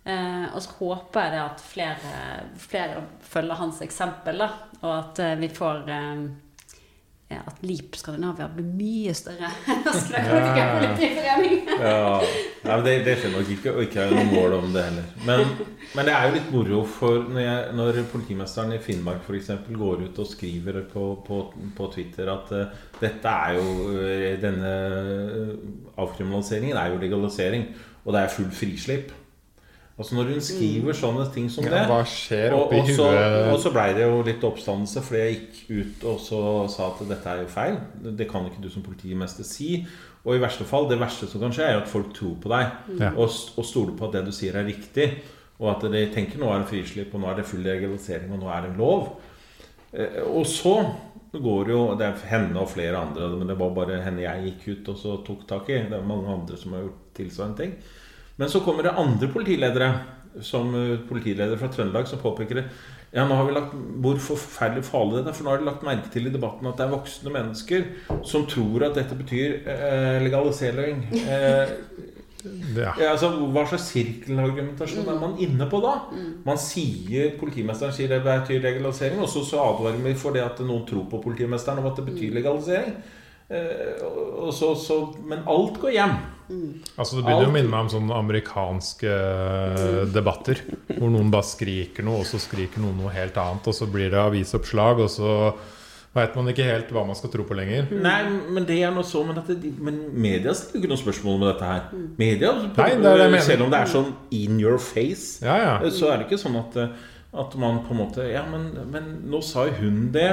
[0.08, 2.12] Eh, og så håper jeg det at flere,
[2.62, 6.22] flere følger hans eksempel, da, og at eh, vi får eh,
[7.28, 11.58] At LIP Skandinavia blir mye større enn Norsk Narkotikapolitiforening.
[11.76, 14.84] Ja, ja, men det, det skjer nok ikke, og ikke er noe mål om det
[14.86, 15.10] heller.
[15.28, 15.44] Men,
[15.92, 19.52] men det er jo litt moro for når, jeg, når politimesteren i Finnmark f.eks.
[19.68, 21.42] går ut og skriver på, på,
[21.76, 24.74] på Twitter at uh, dette er jo uh, denne
[26.00, 27.68] avkriminaliseringen er jo legalisering,
[28.06, 29.12] og det er full frislipp.
[29.98, 33.06] Altså Når hun skriver sånne ting som Ja, det hva skjer og, oppi og, så,
[33.50, 37.00] og så blei det jo litt oppstandelse, fordi jeg gikk ut og så sa at
[37.10, 37.78] dette er jo feil.
[38.20, 39.80] Det kan ikke du som politimester si.
[40.24, 42.94] Og i verste fall, det verste som kan skje, er at folk tror på deg
[43.00, 43.10] Ja.
[43.16, 43.26] og,
[43.58, 45.08] og stoler på at det du sier, er riktig.
[45.58, 48.38] Og at de tenker nå er det frislipp, og nå er det full legalisering, og
[48.44, 49.08] nå er det lov.
[49.92, 50.76] Eh, Og så
[51.32, 54.68] går jo Det er henne og flere andre, men det var bare henne jeg gikk
[54.78, 55.82] ut og så tok tak i.
[55.90, 57.74] Det er mange andre som har gjort tilsvarende ting.
[58.38, 59.90] Men så kommer det andre politiledere,
[60.44, 62.66] som eh, politileder fra Trøndelag, som påpeker det.
[63.10, 63.72] Ja, nå har vi lagt,
[64.04, 65.34] Hvor forferdelig farlig det er.
[65.38, 67.88] For nå har de lagt merke til i debatten at det er voksne mennesker
[68.28, 71.02] som tror at dette betyr eh, legalisering.
[71.24, 71.74] Eh,
[72.78, 72.92] Ja.
[72.94, 75.96] ja, altså, hva slags sirkelargumentasjon er man inne på da?
[76.46, 80.62] Man sier, Politimesteren sier det betyr legalisering, og så, så advarer vi for det at
[80.62, 82.94] noen tror på politimesteren om at det betyr legalisering.
[83.48, 86.18] Eh, og så, så, men alt går hjem.
[86.96, 90.62] Altså Det begynner jo å minne meg om sånne amerikanske eh, debatter.
[90.94, 93.68] Hvor noen bare skriker noe, og så skriker noen noe helt annet.
[93.68, 95.34] Og så blir det avisoppslag, og så
[96.16, 97.90] veit man ikke helt hva man skal tro på lenger.
[97.92, 101.40] Nei, men det er noe så Men, at det, men media stiller ikke noe spørsmål
[101.42, 101.84] med dette her.
[102.20, 105.58] Media, Nei, det er det jeg selv om det er sånn in your face, Ja,
[105.60, 105.74] ja.
[105.94, 107.10] så er det ikke sånn at, eh,
[107.44, 110.32] at man på en måte Ja, men, men nå sa jo hun det.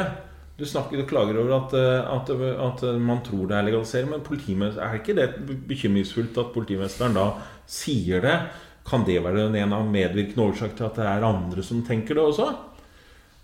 [0.56, 4.22] Du snakker og klager over at, eh, at, at man tror det er legalisering, men
[4.72, 5.28] er er ikke det
[5.68, 7.26] bekymringsfullt at politimesteren da
[7.68, 8.38] sier det?
[8.88, 12.24] Kan det være en av medvirkende årsaker til at det er andre som tenker det
[12.24, 12.48] også?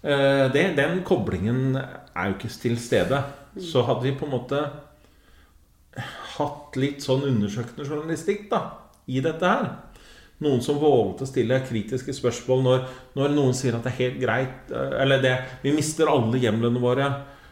[0.04, 3.24] Eh, Det, den koblingen er jo ikke til stede.
[3.60, 4.62] Så hadde vi på en måte
[6.38, 8.62] hatt litt sånn undersøkende journalistikk da,
[9.08, 9.68] i dette her.
[10.42, 12.88] Noen som våget å stille kritiske spørsmål når,
[13.18, 16.82] når noen sier at det er helt greit eh, Eller det Vi mister alle hjemlene
[16.82, 17.12] våre.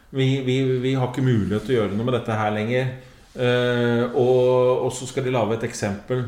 [0.09, 2.95] Vi, vi, vi har ikke mulighet til å gjøre noe med dette her lenger.
[3.29, 6.23] Uh, og, og så skal de lage et eksempel.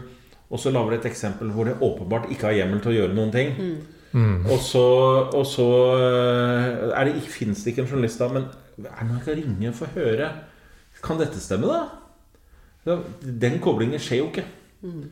[0.52, 3.18] Og så lager de et eksempel hvor de åpenbart ikke har hjemmel til å gjøre
[3.18, 3.56] noen ting.
[4.52, 4.84] Og så,
[5.32, 8.50] og så eh, er det, finnes det ikke en journalist da, men
[8.84, 10.32] er det noen som kan ringe for å høre
[11.02, 12.98] Kan dette stemme, da?
[13.22, 14.44] Den koblingen skjer jo ikke.
[14.84, 15.06] Og,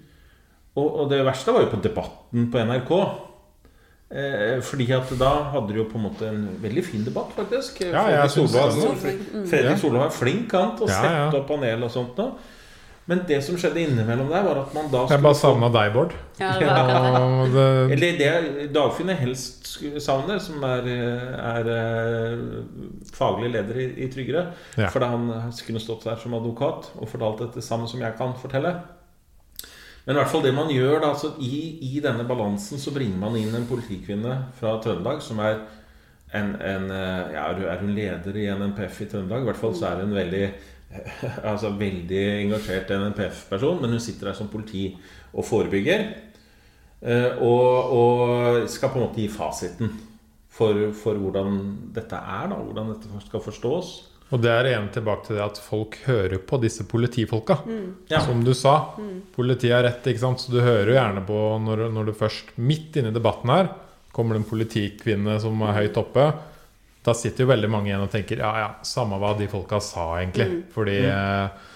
[1.01, 2.93] og det verste var jo på Debatten på NRK.
[4.10, 7.81] Eh, fordi at da hadde de jo på en måte en veldig fin debatt, faktisk.
[7.85, 9.49] Ja, jeg Fredrik synes Solvang- det.
[9.51, 9.97] Fredrik Ja.
[9.99, 11.27] Var flink han til å Ja, sette ja.
[11.43, 12.31] opp panel og sånt Nå.
[13.10, 16.11] Men det som skjedde innimellom der, var at man da Jeg bare savna deg, Bård.
[16.39, 17.22] Ja, det var det.
[17.22, 18.18] Og det, eller
[18.60, 20.85] det Dagfinn helst savner, som er,
[21.38, 22.38] er eh,
[23.14, 24.47] faglig leder i, i Tryggere
[24.77, 24.89] Ja.
[24.89, 28.76] Fordi han kunne stått der som advokat og fortalt det samme som jeg kan fortelle.
[30.10, 33.19] Men i hvert fall det man gjør da, altså i, i denne balansen så bringer
[33.22, 35.60] man inn en politikvinne fra Trøndelag som er
[36.34, 39.45] en, en eh, ja, Er hun leder i NNPF i Trøndelag?
[39.45, 40.41] I hvert fall så er hun veldig
[41.52, 44.88] altså veldig engasjert NNPF-person, men hun sitter der som politi
[45.30, 46.07] og forebygger.
[47.06, 49.94] Eh, Og, og skal på en måte gi fasiten
[50.49, 51.61] for, for hvordan
[51.94, 54.09] dette er, da, hvordan dette skal forstås.
[54.30, 57.57] Og det er igjen tilbake til det at folk hører på disse politifolka.
[58.11, 58.22] Ja.
[58.22, 58.76] Som du sa.
[59.35, 60.43] Politiet er rett, ikke sant?
[60.43, 63.72] så du hører jo gjerne på når, når du først, midt inne i debatten her,
[64.14, 66.30] kommer det en politikvinne som er høyt oppe.
[67.06, 70.11] Da sitter jo veldig mange igjen og tenker ja, ja, samme hva de folka sa,
[70.19, 70.65] egentlig.
[70.76, 71.68] Fordi eh,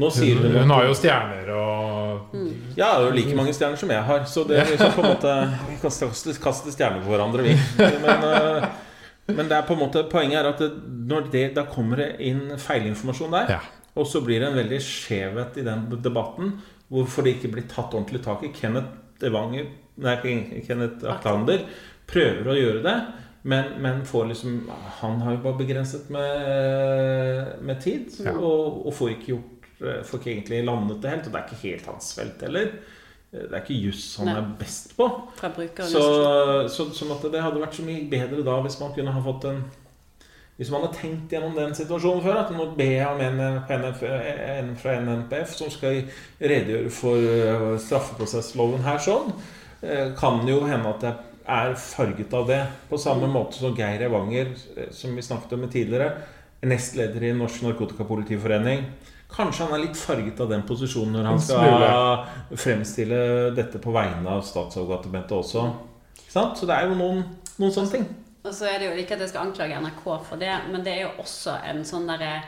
[0.00, 2.36] Nå sier hun, hun, har jo stjerner og
[2.78, 4.22] Ja, det er jo like mange stjerner som jeg har.
[4.30, 5.34] Så det er liksom på en måte
[5.66, 7.58] Vi kaster, kaste, kaste stjerner på hverandre, vi.
[8.06, 8.70] Men, eh,
[9.36, 10.70] men det er på en måte poenget er at det,
[11.10, 13.54] når det, da kommer det inn feilinformasjon der.
[13.56, 13.60] Ja.
[13.98, 16.54] Og så blir det en veldig skjevhet i den debatten
[16.90, 18.52] hvorfor det ikke blir tatt ordentlig tak i.
[18.54, 19.66] Kenneth Evanger
[20.00, 20.14] Nei,
[20.64, 21.66] Kenneth Aklander
[22.08, 22.94] prøver å gjøre det,
[23.50, 24.54] men, men får liksom
[25.02, 28.32] Han har jo bare begrenset med, med tid, Ja.
[28.38, 31.26] og, og får ikke gjort Får ikke egentlig landet det helt.
[31.28, 32.66] Og det er ikke helt hans felt heller.
[33.30, 34.38] Det er ikke juss han Nei.
[34.40, 35.06] er best på.
[35.86, 36.00] Så,
[36.74, 39.46] så, sånn at det hadde vært så mye bedre da hvis man kunne ha fått
[39.52, 39.60] en
[40.58, 44.96] Hvis man hadde tenkt gjennom den situasjonen før, at nå ber jeg om en, fra
[45.00, 46.02] NNPF som skal
[46.36, 49.30] redegjøre for øh, straffeprosessloven her sånn,
[49.80, 51.14] eh, kan jo hende at det
[51.48, 52.60] er farget av det.
[52.90, 56.10] På samme måte som Geir Evanger, eh, som vi snakket om tidligere,
[56.60, 58.84] nestleder i Norsk Narkotikapolitiforening.
[59.30, 63.20] Kanskje han er litt farget av den posisjonen når han skal fremstille
[63.56, 65.68] dette på vegne av statsadvokatdementet også.
[66.30, 66.58] Sant?
[66.58, 67.22] Så det er jo noen,
[67.58, 68.08] noen sånne ting.
[68.40, 70.94] Og så er det jo ikke at jeg skal anklage NRK for det, men det
[70.96, 72.40] er jo også en sånn derre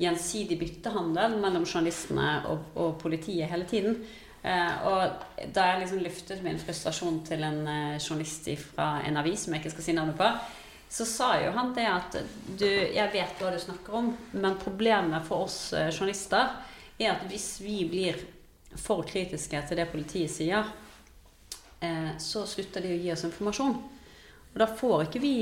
[0.00, 3.98] gjensidig byttehandel mellom journalistene og, og politiet hele tiden.
[4.40, 9.44] Uh, og da jeg liksom luftet min frustrasjon til en uh, journalist fra en avis
[9.44, 10.30] som jeg ikke skal si navnet på,
[10.90, 12.16] så sa jo han det at
[12.58, 16.50] du, jeg vet hva du snakker om, men problemet for oss eh, journalister
[16.98, 18.18] er at hvis vi blir
[18.74, 20.66] for kritiske til det politiet sier,
[21.80, 23.78] eh, så slutter de å gi oss informasjon.
[24.50, 25.34] Og da får ikke vi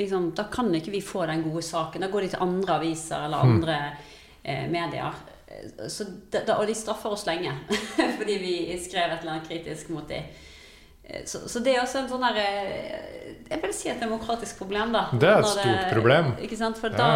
[0.00, 2.00] liksom, Da kan ikke vi få den gode saken.
[2.00, 3.76] Da går de til andre aviser eller andre
[4.42, 5.12] eh, medier.
[5.46, 5.86] Eh,
[6.32, 7.52] da, og de straffer oss lenge
[8.18, 10.24] fordi vi skrev et eller annet kritisk mot dem.
[11.26, 14.92] Så, så det er også en sånn der eh, Jeg vil si et demokratisk problem,
[14.92, 15.04] da.
[15.12, 16.32] Det er et Når stort problem.
[16.42, 16.78] Ikke sant?
[16.82, 16.96] For Ja.
[16.96, 17.10] da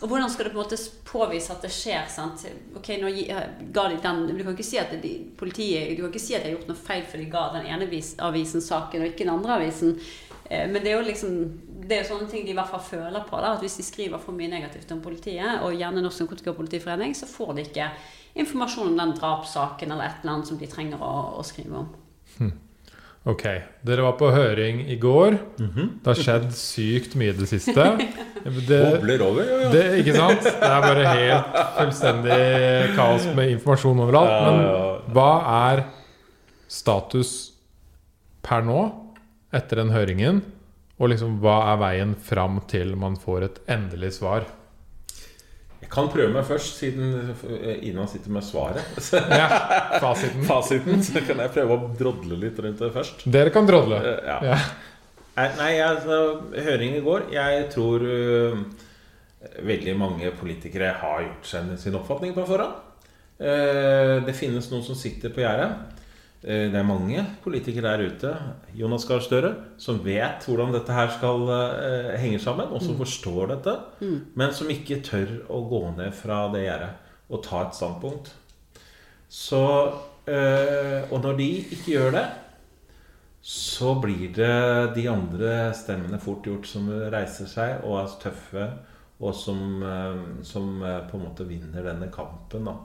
[0.00, 2.06] og hvordan skal du på en måte påvise at det skjer?
[2.08, 2.46] sant?
[2.76, 3.10] Ok, nå
[3.72, 6.42] ga de den, Du kan ikke si at de, politiet, du kan ikke si at
[6.42, 7.88] de har gjort noe feil for de ga den ene
[8.24, 9.98] avisen saken og ikke den andre avisen.
[10.48, 11.60] Eh, Men det er jo liksom
[11.90, 13.36] det er jo sånne ting de i hvert fall føler på.
[13.36, 17.26] da, at Hvis de skriver for mye negativt om politiet, og gjerne Norsk Narkotikapolitiforening, så
[17.26, 17.90] får de ikke
[18.36, 21.88] informasjon om den drapssaken eller et eller annet som de trenger å, å skrive om.
[23.28, 23.42] Ok,
[23.84, 25.34] dere var på høring i går.
[25.60, 25.88] Mhm.
[26.00, 27.84] Det har skjedd sykt mye i det siste.
[28.40, 28.78] Det,
[29.20, 29.68] over, jo, ja.
[29.74, 30.46] det, ikke sant?
[30.46, 32.38] Det er bare helt fullstendig
[32.96, 34.32] kaos med informasjon overalt.
[34.46, 35.32] Men hva
[35.68, 35.82] er
[36.72, 37.34] status
[38.40, 38.86] per nå,
[39.52, 40.40] etter den høringen?
[40.96, 44.48] Og liksom, hva er veien fram til man får et endelig svar?
[45.80, 48.84] Jeg kan prøve meg først, siden eh, Ina sitter med svaret.
[49.40, 49.46] Ja,
[50.02, 50.44] fasiten.
[50.48, 51.00] Fasiten.
[51.04, 53.24] Så kan jeg prøve å drodle litt rundt det først.
[53.24, 54.00] Dere kan drodle.
[54.00, 54.38] Eh, Ja.
[54.52, 54.60] Ja.
[55.40, 56.16] Nei, nei altså,
[56.52, 58.58] høring i går Jeg tror uh,
[59.64, 62.74] veldig mange politikere har gjort seg sin oppfatning på forhånd.
[63.40, 65.99] Uh, det finnes noen som sitter på gjerdet.
[66.42, 68.32] Eh, det er mange politikere der ute,
[68.74, 73.54] Jonas Gahr Støre, som vet hvordan dette her skal eh, henge sammen, og som forstår
[73.54, 73.76] dette,
[74.34, 76.92] men som ikke tør å gå ned fra det gjerdet
[77.30, 78.32] og ta et standpunkt.
[79.30, 79.62] Så
[80.26, 82.28] eh, Og når de ikke gjør det,
[83.40, 88.66] så blir det de andre stemmene fort gjort som reiser seg og er tøffe,
[89.20, 92.76] og som, eh, som eh, på en måte vinner denne kampen da,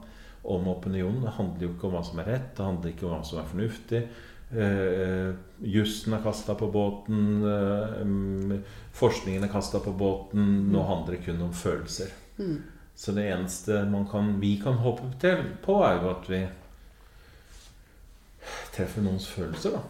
[0.54, 1.22] om opinionen.
[1.24, 3.40] Det handler jo ikke om hva som er rett, det handler ikke om hva som
[3.40, 4.02] er fornuftig.
[4.46, 5.30] Eh,
[5.66, 8.62] jussen er kasta på båten, mm,
[8.94, 10.70] forskningen er kasta på båten.
[10.72, 12.12] Nå handler det kun om følelser.
[12.94, 16.40] Så det eneste man kan, vi kan håpe til på, er jo at vi
[18.72, 19.82] treffer noens følelser, da.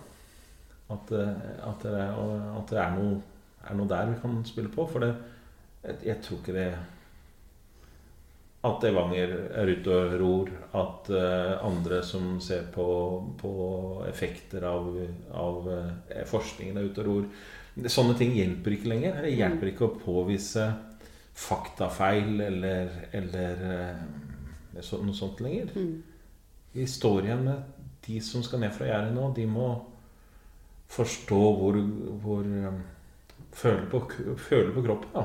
[0.95, 2.19] At, at, det, er,
[2.57, 3.21] at det er, noe,
[3.67, 4.87] er noe der vi kan spille på.
[4.87, 5.15] For det,
[5.83, 6.69] jeg, jeg tror ikke det
[8.67, 10.51] At Evanger er ute og ror.
[10.77, 12.87] At eh, andre som ser på,
[13.41, 13.53] på
[14.09, 14.91] effekter av,
[15.37, 17.29] av eh, forskningen, er ute og ror.
[17.93, 19.23] Sånne ting hjelper ikke lenger.
[19.27, 20.67] Det hjelper ikke å påvise
[21.37, 24.05] faktafeil eller, eller eh,
[24.77, 25.73] noe sånt lenger.
[26.73, 27.73] Vi står igjen med
[28.07, 29.31] de som skal ned fra gjerdet nå.
[29.37, 29.71] De må
[30.93, 31.79] forstå hvor,
[32.23, 32.45] hvor
[33.57, 34.03] føle, på,
[34.49, 35.25] føle på kroppen da,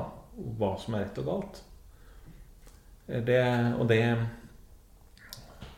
[0.58, 1.62] hva som er rett og galt.
[3.06, 3.42] Det,
[3.78, 4.02] og det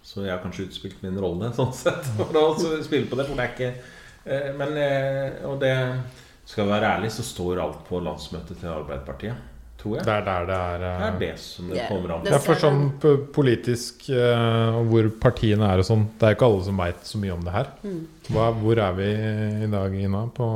[0.04, 3.26] Så jeg har kanskje utspilt min rolle sånn sett for å spille på det.
[3.28, 3.70] For det er ikke
[4.24, 5.74] eh, Men eh, Og det
[6.44, 9.50] skal jeg være ærlig, så står alt på landsmøtet til Arbeiderpartiet.
[9.80, 10.04] Tror jeg.
[10.04, 10.82] Det er der det er.
[10.82, 12.34] Det eh, er det som det yeah, kommer an det på.
[12.34, 16.50] Ja, for sånn politisk eh, og hvor partiene er og sånn Det er jo ikke
[16.50, 17.70] alle som veit så mye om det her.
[18.28, 19.08] Hva, hvor er vi
[19.64, 20.26] i dag, Ina?
[20.36, 20.50] På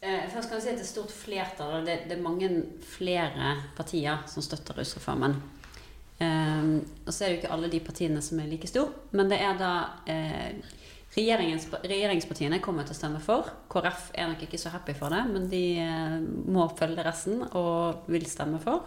[0.00, 2.48] Eh, først kan jeg si at det er stort flertall, og det, det er mange
[2.88, 5.34] flere partier som støtter rusreformen.
[6.20, 6.68] Eh,
[7.06, 9.40] og så er det jo ikke alle de partiene som er like store, men det
[9.40, 9.72] er da
[10.10, 10.76] eh,
[11.10, 13.48] Regjeringspartiene kommer til å stemme for.
[13.72, 18.06] KrF er nok ikke så happy for det, men de eh, må følge resten og
[18.10, 18.84] vil stemme for.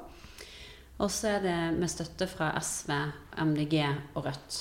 [1.03, 2.93] Og så er det med støtte fra SV,
[3.43, 3.75] MDG
[4.15, 4.59] og Rødt.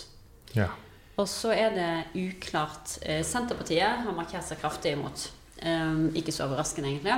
[0.57, 0.73] Ja.
[1.21, 2.97] Og så er det uklart.
[3.07, 5.29] Eh, Senterpartiet har markert seg kraftig imot.
[5.63, 7.15] Um, ikke så overraskende, egentlig.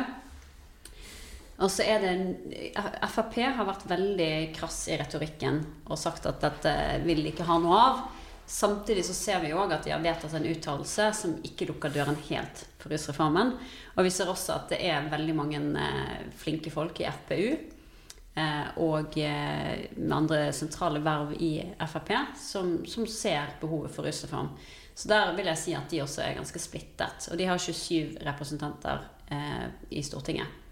[1.62, 2.14] Og så er det
[3.12, 6.72] Frp har vært veldig krass i retorikken og sagt at dette
[7.04, 8.00] vil de ikke ha noe av.
[8.46, 12.18] Samtidig så ser vi òg at de har vedtatt en uttalelse som ikke lukker døren
[12.26, 13.54] helt for rusreformen.
[13.94, 18.66] Og vi ser også at det er veldig mange eh, flinke folk i FPU eh,
[18.84, 21.54] og eh, med andre sentrale verv i
[21.86, 24.50] Frp som, som ser behovet for rusreform.
[24.94, 27.30] Så der vil jeg si at de også er ganske splittet.
[27.30, 30.63] Og de har 27 representanter eh, i Stortinget.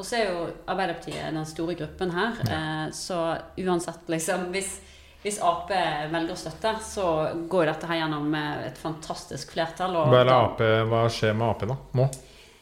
[0.00, 2.38] Og så er jo Arbeiderpartiet den store gruppen her.
[2.48, 3.18] Eh, så
[3.60, 4.78] uansett, liksom Hvis,
[5.22, 7.06] hvis Ap velger å støtte, så
[7.52, 9.98] går dette her gjennom eh, et fantastisk flertall.
[10.22, 11.76] er AP, hva skjer med Ap da?
[12.00, 12.08] Nå?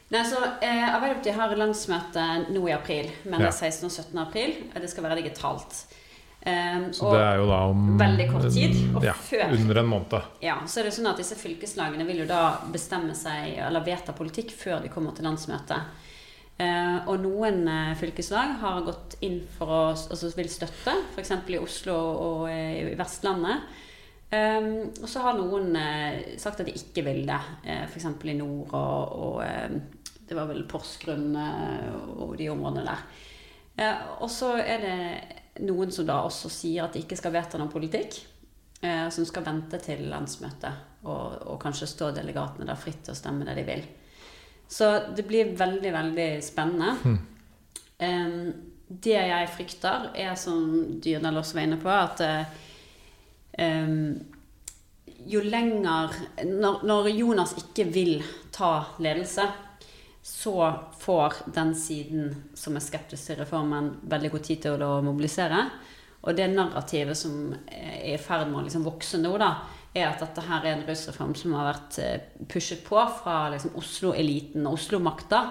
[0.09, 3.87] Nei, så eh, Arbeiderpartiet har landsmøte nå i april, men det er 16.
[3.87, 4.19] og 17.
[4.25, 4.55] april.
[4.75, 5.83] og Det skal være digitalt.
[6.39, 10.23] Um, Så det er jo da om veldig kort tid, ja, før- Under en måned.
[10.41, 14.15] ja, så er det sånn at disse fylkeslagene vil jo da bestemme seg, eller vedta
[14.15, 15.83] politikk, før de kommer til landsmøtet.
[16.59, 21.37] Eh, og noen eh, fylkeslag har gått inn for å altså vil støtte, f.eks.
[21.55, 23.69] i Oslo og og i Vestlandet.
[24.29, 28.11] Um, og så har noen eh, sagt at de ikke vil det, eh, f.eks.
[28.29, 29.79] i nord og, og eh,
[30.29, 33.07] det var vel Porsgrunn eh, og de områdene der.
[33.79, 37.61] Eh, og så er det noen som da også sier at de ikke skal vedta
[37.61, 38.19] noen politikk.
[38.79, 43.47] Eh, som skal vente til landsmøtet og, og kanskje stå delegatene der fritt og stemme
[43.49, 43.81] det de vil.
[44.69, 47.19] Så det blir veldig, veldig spennende.
[47.99, 48.53] Em,
[48.89, 52.59] det jeg frykter, er som Dyrdal også var inne på, at eh,
[53.65, 54.13] em,
[55.29, 56.15] jo lenger
[56.47, 58.21] når, når Jonas ikke vil
[58.55, 58.73] ta
[59.03, 59.49] ledelse,
[60.23, 60.55] så
[61.01, 65.63] får den siden som er skeptisk til reformen, veldig god tid til å mobilisere.
[66.29, 69.53] Og det narrativet som er i ferd med å liksom vokse nå, da,
[69.99, 72.21] er at dette her er en rusreform som har vært eh,
[72.51, 75.43] pushet på fra liksom, Oslo-eliten og Oslo-makta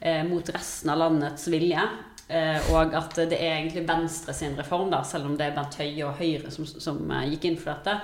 [0.00, 1.84] eh, mot resten av landets vilje.
[2.32, 5.76] Eh, og at det er egentlig Venstre sin reform, da, selv om det er Bent
[5.80, 7.96] Høie og Høyre som, som eh, gikk inn for dette.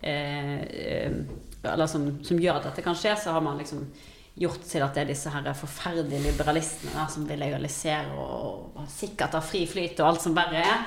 [0.00, 1.18] Eh, eh,
[1.64, 3.86] eller som, som, gjør at dette kan skje, så har man liksom
[4.40, 8.88] gjort til at det er disse her forferdelige liberalistene da, som vil legalisere og, og
[8.88, 10.86] sikkert ha fri flyt og alt som verre er.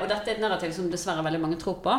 [0.00, 1.94] Og dette er et narrativ som dessverre veldig mange tror på.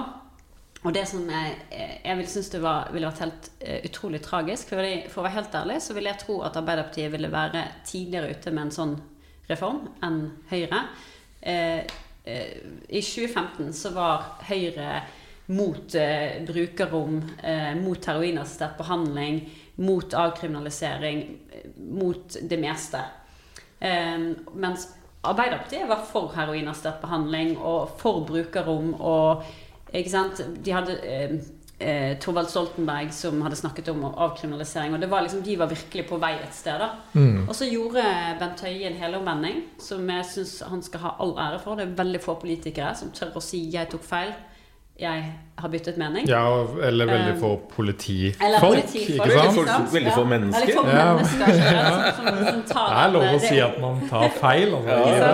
[0.84, 1.56] Og det som jeg,
[2.04, 5.38] jeg vil synes det var, ville vært helt uh, utrolig tragisk for, for, å være
[5.38, 8.96] helt ærlig, så vil jeg tro at Arbeiderpartiet ville være tidligere ute med en sånn
[9.48, 10.82] reform enn Høyre.
[11.44, 11.84] Uh,
[12.28, 12.56] uh,
[12.92, 15.04] I 2015 så var Høyre
[15.54, 15.96] mot
[16.48, 17.18] brukerrom,
[17.84, 19.42] mot heroinassistert behandling,
[19.84, 21.20] mot avkriminalisering,
[22.00, 23.02] mot det meste.
[24.56, 24.86] mens
[25.28, 29.44] Arbeiderpartiet var for heroinassistert behandling og for brukerrom og
[29.94, 30.42] ikke sant?
[30.66, 31.36] De hadde eh,
[31.80, 34.96] eh, Thorvald Stoltenberg som hadde snakket om avkriminalisering.
[34.96, 36.80] Og det var liksom, de var virkelig på vei et sted.
[36.82, 36.90] da.
[37.14, 37.44] Mm.
[37.48, 38.06] Og så gjorde
[38.40, 41.78] Bent Høie en helomvending, som jeg syns han skal ha all ære for.
[41.78, 44.34] Det er veldig få politikere som tør å si 'jeg tok feil'.
[45.00, 46.28] Jeg har byttet mening.
[46.30, 48.44] Ja, Eller veldig få politifolk.
[48.46, 49.56] Eller politifolk ikke sant?
[49.56, 50.60] Folk, veldig få mennesker.
[50.60, 51.88] Veldig få mennesker ja.
[52.14, 54.76] som, som, som tar det er lov å si at man tar feil.
[54.78, 55.00] Altså.
[55.00, 55.32] Ja,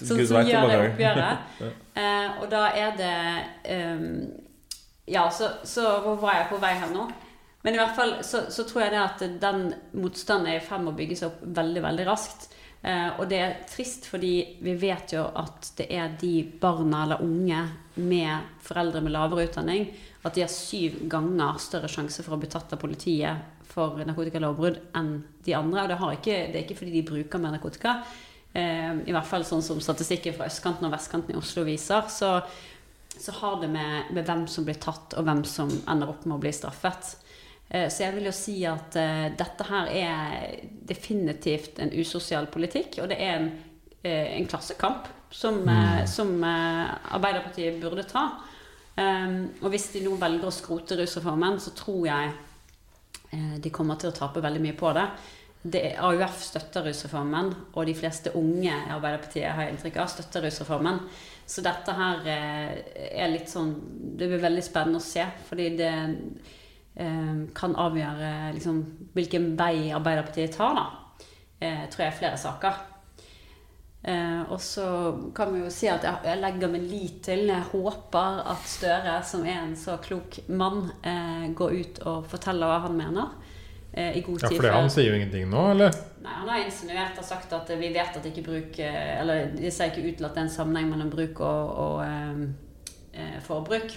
[0.00, 1.62] som, som gjør det oppgjøret.
[2.00, 3.14] uh, og da er det
[3.78, 4.10] um,
[5.06, 7.06] Ja, så, så, hvor var jeg på vei her nå?
[7.62, 10.82] Men i hvert fall så, så tror jeg det at den motstanden er i ferd
[10.82, 12.50] med å bygge seg opp veldig, veldig raskt.
[12.86, 17.24] Eh, og det er trist fordi vi vet jo at det er de barna eller
[17.24, 17.64] unge
[17.96, 19.88] med foreldre med lavere utdanning
[20.26, 24.80] at de har syv ganger større sjanse for å bli tatt av politiet for narkotikalovbrudd
[24.98, 25.10] enn
[25.46, 25.84] de andre.
[25.84, 28.00] Og det, ikke, det, er ikke fordi de bruker mer narkotika,
[28.56, 32.38] Eh, I hvert fall sånn som statistikken fra østkanten og vestkanten i Oslo viser, så,
[33.12, 36.38] så har det med, med, hvem som blir tatt, og hvem som ender opp med
[36.38, 37.16] å bli straffet.
[37.68, 43.00] Eh, så jeg vil jo si at uh, dette her er definitivt en usosial politikk,
[43.02, 43.48] og det er en,
[44.04, 46.04] uh, en klassekamp som, mm.
[46.08, 48.28] som Arbeiderpartiet burde ta.
[48.96, 52.36] Um, og hvis de nå velger å skrote rusreformen, så tror jeg
[53.60, 55.02] de kommer til å tape veldig mye på det
[55.70, 61.00] det, AUF støtter rusreformen, og de fleste unge i Arbeiderpartiet har inntrykk av støtter rusreformen.
[61.46, 62.70] Så dette her eh,
[63.22, 63.68] er litt sånn
[64.18, 66.14] Det blir veldig spennende å se, fordi det eh,
[66.96, 68.76] kan avgjøre liksom,
[69.12, 70.84] hvilken vei Arbeiderpartiet tar, da.
[71.60, 72.78] Eh, tror jeg er flere saker.
[74.06, 74.86] Eh, og så
[75.34, 79.42] kan vi jo si at jeg, legger min lit til Jeg håper at Støre, som
[79.42, 83.32] er en så klok mann, eh, går ut og forteller hva han mener.
[83.92, 84.52] Eh, i god tid.
[84.52, 85.90] Ja, for Han sier jo ingenting nå, eller?
[86.22, 89.70] Nei, Han har insinuert og sagt at vi vet at ikke bruk eh, Eller de
[89.72, 93.94] ser ikke det er en sammenheng mellom bruk og, og forbruk.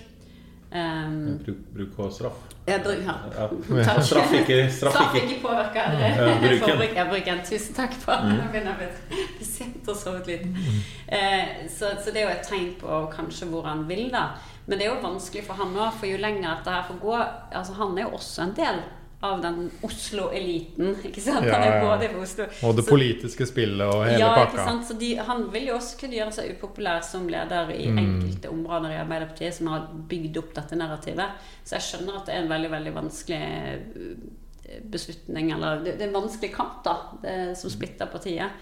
[0.70, 2.42] Um, bruk, bruk, og straff.
[2.68, 3.14] Ja, bruk, ja.
[3.34, 4.02] ja.
[4.02, 7.10] Straff ikke Straff, straff ikke påvirker ja, bruken.
[7.10, 7.42] bruken.
[7.46, 8.36] Tusen takk på mm.
[8.38, 10.46] Nå begynner å bli sent og sovet litt.
[10.46, 10.78] Mm.
[11.08, 14.28] Eh, så, så, det er jo et tegn på kanskje hvor han vil, da.
[14.68, 17.16] Men det er jo vanskelig for han òg, for jo lenger dette her får gå
[17.18, 18.84] altså Han er jo også en del
[19.20, 20.94] av den Oslo-eliten.
[21.04, 21.44] ikke sant?
[21.48, 22.46] Ja, han er både i Oslo.
[22.64, 24.54] Og det så, politiske spillet og hele ja, pakka.
[24.54, 24.86] Ikke sant?
[24.88, 28.00] Så de, han vil jo også kunne gjøre seg upopulær som leder i mm.
[28.00, 31.48] enkelte områder i Arbeiderpartiet som har bygd opp dette narrativet.
[31.68, 36.06] Så jeg skjønner at det er en veldig veldig vanskelig eh, beslutning, eller det, det
[36.06, 36.94] er en vanskelig kamp da,
[37.24, 38.62] det, som splitter partiet.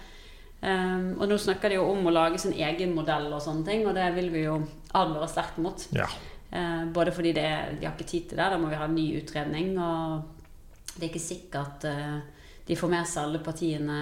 [0.58, 3.84] Um, og nå snakker de jo om å lage sin egen modell og sånne ting,
[3.86, 4.56] og det vil vi jo
[4.98, 5.86] advare sterkt mot.
[5.94, 6.08] Ja.
[6.50, 7.46] Uh, både fordi det,
[7.78, 9.76] de har ikke tid til det, da må vi ha en ny utredning.
[9.78, 10.34] og
[10.98, 11.88] det er ikke sikkert at
[12.68, 13.98] de får med seg alle partiene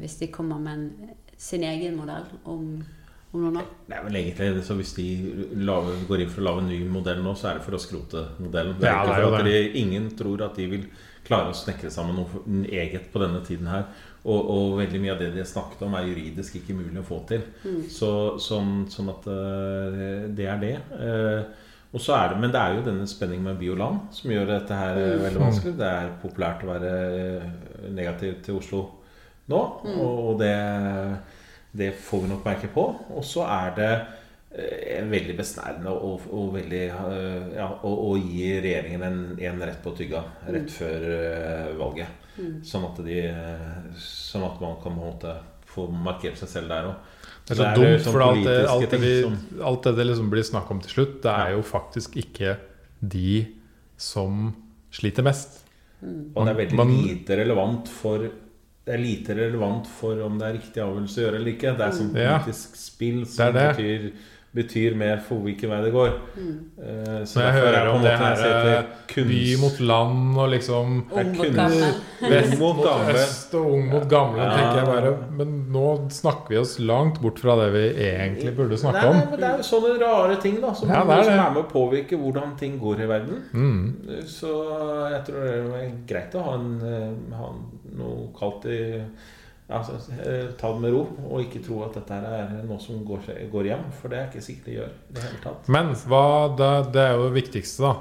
[0.00, 2.64] hvis de kommer med en, sin egen modell om,
[3.30, 3.68] om noen år.
[3.92, 5.06] Nei, vel egentlig så Hvis de
[5.62, 7.82] lave, går inn for å lage en ny modell nå, så er det for å
[7.82, 8.74] skrote modellen.
[8.80, 10.88] Det er ikke for at de, Ingen tror at de vil
[11.28, 13.86] klare å snekre sammen noe eget på denne tiden her.
[14.24, 17.06] Og, og, veldig mye av det de har snakket om, er juridisk ikke mulig å
[17.06, 17.44] få til.
[17.62, 17.82] Mm.
[17.92, 18.10] Så,
[18.42, 20.74] sånn, sånn, at uh, det er det.
[21.92, 24.50] Og så det, Men det er jo denne spenningen med by og land som gjør
[24.50, 25.24] dette her mm.
[25.24, 25.74] veldig vanskelig.
[25.78, 27.50] Det er populært å være eh,
[27.96, 28.84] negativ til Oslo
[29.48, 30.00] nå, mm.
[30.04, 30.54] og det,
[31.80, 32.84] det, får vi nok merke på.
[33.16, 38.50] Og så er det eh, veldig besnærende og, og veldig, eh, ja, å, å, gi
[38.58, 40.74] regjeringen en, en, rett på tygga rett mm.
[40.74, 41.08] før
[41.80, 42.26] valget.
[42.36, 42.58] Mm.
[42.68, 43.22] Sånn, at de,
[44.04, 45.38] sånn at man kan måte,
[45.72, 47.16] få markert seg selv der òg.
[47.48, 49.12] Det er så det dumt, for alt det, alt, det, vi,
[49.64, 52.58] alt det, det liksom blir snakk om til slutt, det er jo faktisk ikke
[53.00, 53.38] de
[53.96, 54.50] som
[54.92, 55.62] sliter mest.
[56.02, 56.34] Mm.
[56.34, 58.26] Og det er veldig man, lite relevant for
[58.88, 61.72] det er lite relevant for om det er riktig avgjørelse å gjøre eller ikke.
[61.76, 64.06] Det er sånn politisk ja, spill som betyr
[64.56, 66.12] betyr mer for hvilken vei det går.
[66.36, 66.54] Mm.
[66.80, 68.44] Eh, Så jeg er hører på om det her
[68.78, 71.94] eh, kunst- by mot land og liksom Ung mot gammel.
[72.22, 73.14] Vest mot gamle.
[73.14, 74.56] øst og ung mot gamle, Ja.
[74.56, 75.12] tenker jeg bare.
[75.36, 79.26] Men nå snakker vi oss langt bort fra det vi egentlig burde snakke Nei, nei,
[79.30, 81.64] men Det er jo sånne rare ting da som, Ja, det er som er med
[81.64, 83.42] å påvirke hvordan ting går i verden.
[83.52, 84.26] Mm.
[84.26, 84.54] Så
[85.12, 87.52] jeg tror det er greit å ha, en, eh, ha
[87.98, 89.04] noe kaldt i
[89.68, 93.26] altså, eh, Ta det med ro, og ikke tro at dette er noe som går,
[93.52, 93.88] går hjem.
[94.00, 94.94] For det er ikke sikkert det gjør.
[95.14, 95.72] det hele tatt.
[95.76, 96.22] Men hva,
[96.58, 97.96] det, det er jo det viktigste, da.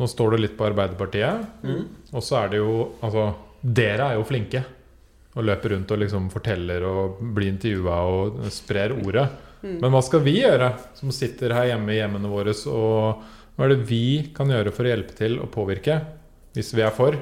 [0.00, 1.44] Nå står du litt på Arbeiderpartiet.
[1.62, 1.84] Mm.
[2.14, 2.72] Og så er det jo
[3.04, 3.28] Altså,
[3.62, 4.64] dere er jo flinke.
[5.34, 9.26] Og løper rundt og liksom forteller og blir intervjua og sprer ordet.
[9.64, 9.78] Mm.
[9.80, 10.68] Men hva skal vi gjøre,
[10.98, 12.54] som sitter her hjemme i hjemmene våre?
[12.70, 13.24] Og
[13.54, 14.04] hva er det vi
[14.34, 15.98] kan gjøre for å hjelpe til å påvirke?
[16.54, 17.18] Hvis vi er for.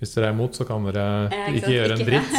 [0.00, 2.36] Hvis dere er imot, så kan dere Eh, ikke gjøre en dritt.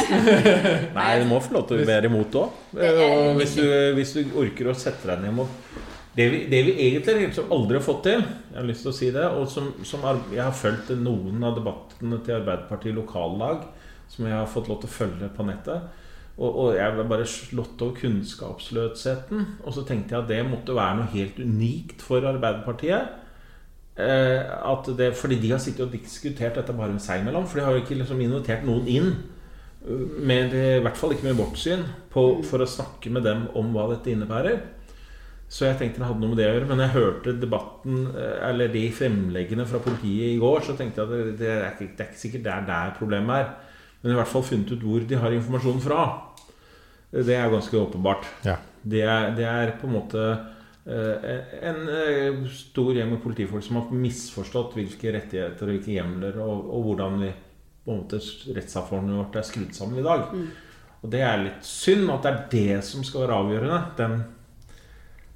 [0.98, 2.60] Nei, du må få lov til å være imot òg.
[2.90, 5.60] Og hvis du, hvis du orker å sette deg ned mot
[6.12, 8.20] det vi, det vi egentlig liksom aldri har fått til,
[8.50, 11.40] jeg har lyst til å si det, og som, som er, jeg har fulgt noen
[11.48, 13.62] av debattene til Arbeiderpartiet lokallag,
[14.12, 15.86] som jeg har fått lov til å følge på nettet.
[16.36, 19.48] Og, og jeg ble bare slått over kunnskapsløsheten.
[19.64, 23.21] Og så tenkte jeg at det måtte være noe helt unikt for Arbeiderpartiet.
[23.92, 24.40] Eh,
[24.72, 27.46] at det, fordi de har sittet og diskutert dette bare seg imellom.
[27.48, 29.10] For de har jo ikke liksom invitert noen inn,
[29.84, 33.48] eh, med, I hvert fall ikke med vårt syn, på, for å snakke med dem
[33.58, 34.62] om hva dette innebærer.
[35.52, 36.70] Så jeg tenkte det hadde noe med det å gjøre.
[36.70, 41.10] Men jeg hørte debatten, eh, eller de fremleggene fra politiet i går, så tenkte jeg
[41.10, 43.52] at det, det, er, ikke, det er ikke sikkert det er der problemet er.
[44.02, 46.06] Men i hvert fall funnet ut hvor de har informasjonen fra.
[47.12, 48.24] Det er ganske åpenbart.
[48.46, 48.56] Ja.
[48.82, 50.24] Det, er, det er på en måte
[50.84, 56.64] en eh, stor gjeng med politifolk som har misforstått hvilke rettigheter og hvilke hjemler og,
[56.74, 57.30] og hvordan vi,
[57.84, 58.18] på en måte
[58.56, 60.26] rettssamfunnet vårt er skrudd sammen i dag.
[61.02, 63.78] Og det er litt synd at det er det som skal være avgjørende.
[63.98, 64.18] Den,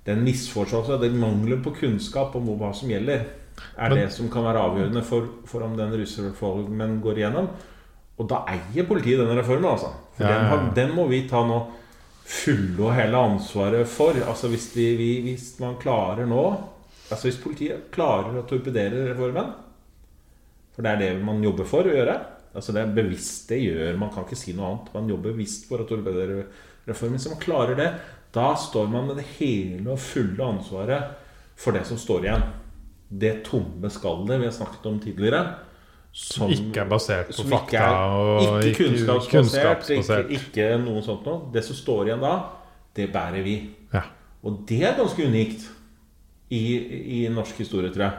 [0.06, 3.24] den misforståelsen, den mangelen på kunnskap om hva som gjelder,
[3.76, 7.48] er Men- det som kan være avgjørende for, for om den rusreformen går igjennom.
[8.18, 9.90] Og da eier politiet denne reformen, altså.
[10.16, 10.56] For Ja, ja, ja.
[10.56, 11.58] Den, den må vi ta nå
[12.26, 14.18] fulle og hele ansvaret for.
[14.26, 16.46] Altså hvis, de, vi, hvis man klarer nå
[17.06, 19.52] Altså hvis politiet klarer å torpedere reformen
[20.74, 22.16] For det er det man jobber for å gjøre.
[22.56, 24.88] Altså det er bevisst det gjør Man kan ikke si noe annet.
[24.96, 26.40] Man jobber bevisst for å torpedere
[26.88, 27.22] reformen.
[27.22, 27.90] Så man klarer det.
[28.34, 31.14] Da står man med det hele og fulle ansvaret
[31.56, 32.48] for det som står igjen.
[33.06, 35.44] Det tomme skallet vi har snakket om tidligere.
[36.16, 37.76] Som ikke er basert på fakta?
[37.76, 39.32] ikke er- ikke ikke kunnskapsbasert.
[39.84, 40.30] kunnskapsbasert.
[40.30, 41.42] Ikke, ikke noe sånt noe.
[41.52, 42.30] Det som står igjen da,
[42.96, 43.56] det bærer vi.
[43.92, 44.00] Ja.
[44.44, 45.66] Og det er ganske unikt
[46.50, 46.62] i,
[47.20, 48.12] i norsk historie, tror jeg.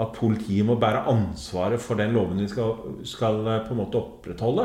[0.00, 2.72] At politiet må bære ansvaret for den loven vi skal,
[3.04, 4.64] skal eh, på en måte opprettholde.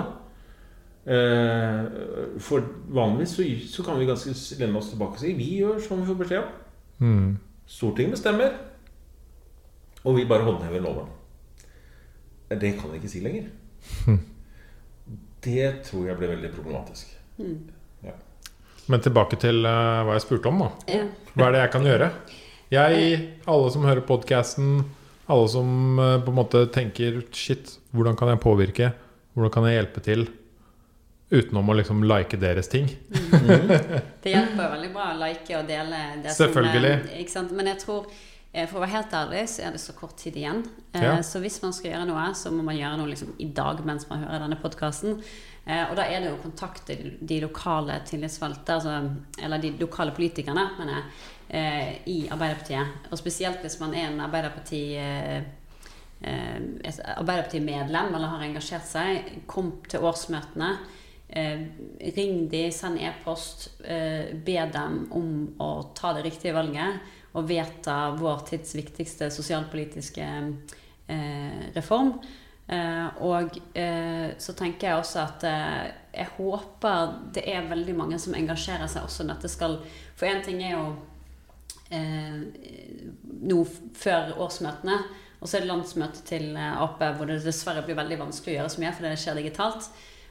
[1.06, 1.86] Eh,
[2.40, 2.64] for
[2.96, 3.44] vanligvis så,
[3.76, 6.44] så kan vi ganske lene oss tilbake og si vi gjør som vi får beskjed
[6.44, 6.50] om.
[7.00, 7.38] Mm.
[7.70, 8.56] Stortinget bestemmer,
[10.04, 11.08] og vi bare håndhever loven.
[12.50, 13.50] Det kan jeg ikke si lenger.
[15.40, 17.14] Det tror jeg blir veldig problematisk.
[18.90, 20.70] Men tilbake til uh, hva jeg spurte om, da.
[20.90, 21.04] Ja.
[21.36, 22.08] Hva er det jeg kan gjøre?
[22.74, 23.20] Jeg,
[23.50, 24.82] alle som hører podkasten,
[25.30, 28.92] alle som uh, på en måte tenker Shit, hvordan kan jeg påvirke?
[29.38, 30.26] Hvordan kan jeg hjelpe til?
[31.30, 32.90] Utenom å liksom like deres ting.
[34.24, 36.96] Det hjelper veldig bra å like og dele det Selvfølgelig.
[37.06, 37.60] som Selvfølgelig.
[37.60, 38.10] Men jeg tror
[38.66, 40.64] for å være helt ærlig, så er det så kort tid igjen.
[40.94, 41.22] Eh, Ja.
[41.22, 44.08] Så hvis man skal gjøre noe, så må man gjøre noe liksom i dag mens
[44.10, 45.22] man hører denne podkasten.
[45.70, 50.96] Og da er det å kontakte de lokale tillitsvalgte, altså, eller de lokale politikerne, mener
[50.96, 51.04] jeg,
[51.50, 53.12] eh, i Arbeiderpartiet.
[53.12, 54.82] Og spesielt hvis man er en Arbeiderparti...
[54.98, 55.44] eh,
[56.24, 60.72] eh, et Arbeiderparti-medlem eller har engasjert seg, kom til årsmøtene.
[61.30, 61.62] Eh,
[62.18, 63.70] ring de, send e-post.
[63.84, 66.98] Eh, be dem om å ta det riktige valget
[67.38, 70.28] og vedta vår tids viktigste sosialpolitiske
[71.08, 72.16] eh, reform.
[72.70, 78.20] Eh, og eh, så tenker jeg også at eh, jeg håper det er veldig mange
[78.22, 79.80] som engasjerer seg også når dette skal
[80.18, 80.84] For én ting er jo
[81.94, 82.44] eh,
[83.50, 83.64] nå
[83.98, 85.00] før årsmøtene.
[85.40, 88.60] Og så er det landsmøte til eh, Ap, hvor det dessverre blir veldig vanskelig å
[88.60, 89.90] gjøre så mye fordi det skjer digitalt.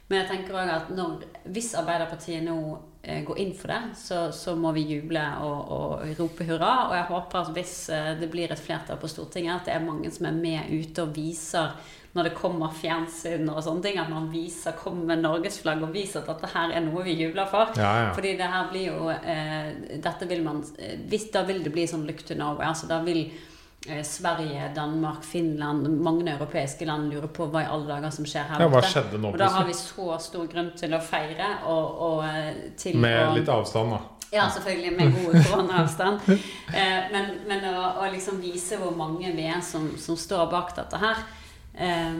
[0.08, 2.58] Men jeg tenker også at når, hvis Arbeiderpartiet nå
[3.02, 6.72] eh, går inn for det, så, så må vi juble og, og rope hurra.
[6.88, 9.86] Og jeg håper at hvis eh, det blir et flertall på Stortinget, at det er
[9.86, 11.76] mange som er med ute og viser
[12.16, 16.22] når det kommer fjernsyn og sånne ting, at man viser, kommer med norgesflagg og viser
[16.22, 17.74] at dette her er noe vi jubler for.
[17.78, 18.08] Ja, ja.
[18.16, 21.86] Fordi det her blir jo eh, Dette vil man eh, hvis, Da vil det bli
[21.90, 22.66] sånn look to Norway.
[22.70, 23.26] Altså da vil
[24.04, 28.64] Sverige, Danmark, Finland, mange europeiske land lurer på hva i alle dager som skjer her
[28.64, 32.00] Ja, hva skjedde nå Og da har vi så stor grunn til å feire og,
[32.08, 34.00] og eh, til Med å litt avstand, da.
[34.34, 36.20] Ja, selvfølgelig, med god koronaavstand.
[36.68, 40.74] Eh, men men å, å liksom vise hvor mange vi er som, som står bak
[40.76, 41.22] dette her.
[41.72, 42.18] Eh,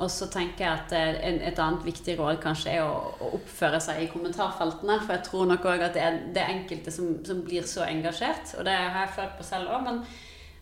[0.00, 3.30] og så tenker jeg at eh, en, et annet viktig råd kanskje er å, å
[3.38, 4.98] oppføre seg i kommentarfeltene.
[5.04, 8.54] For jeg tror nok òg at det er, det enkelte som, som, blir så engasjert,
[8.58, 9.90] og det har jeg følt på selv òg.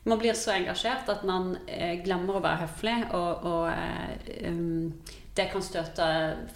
[0.08, 4.92] Man blir så engasjert at man eh, glemmer å være høflig, og, og eh, um,
[5.36, 6.06] det kan støte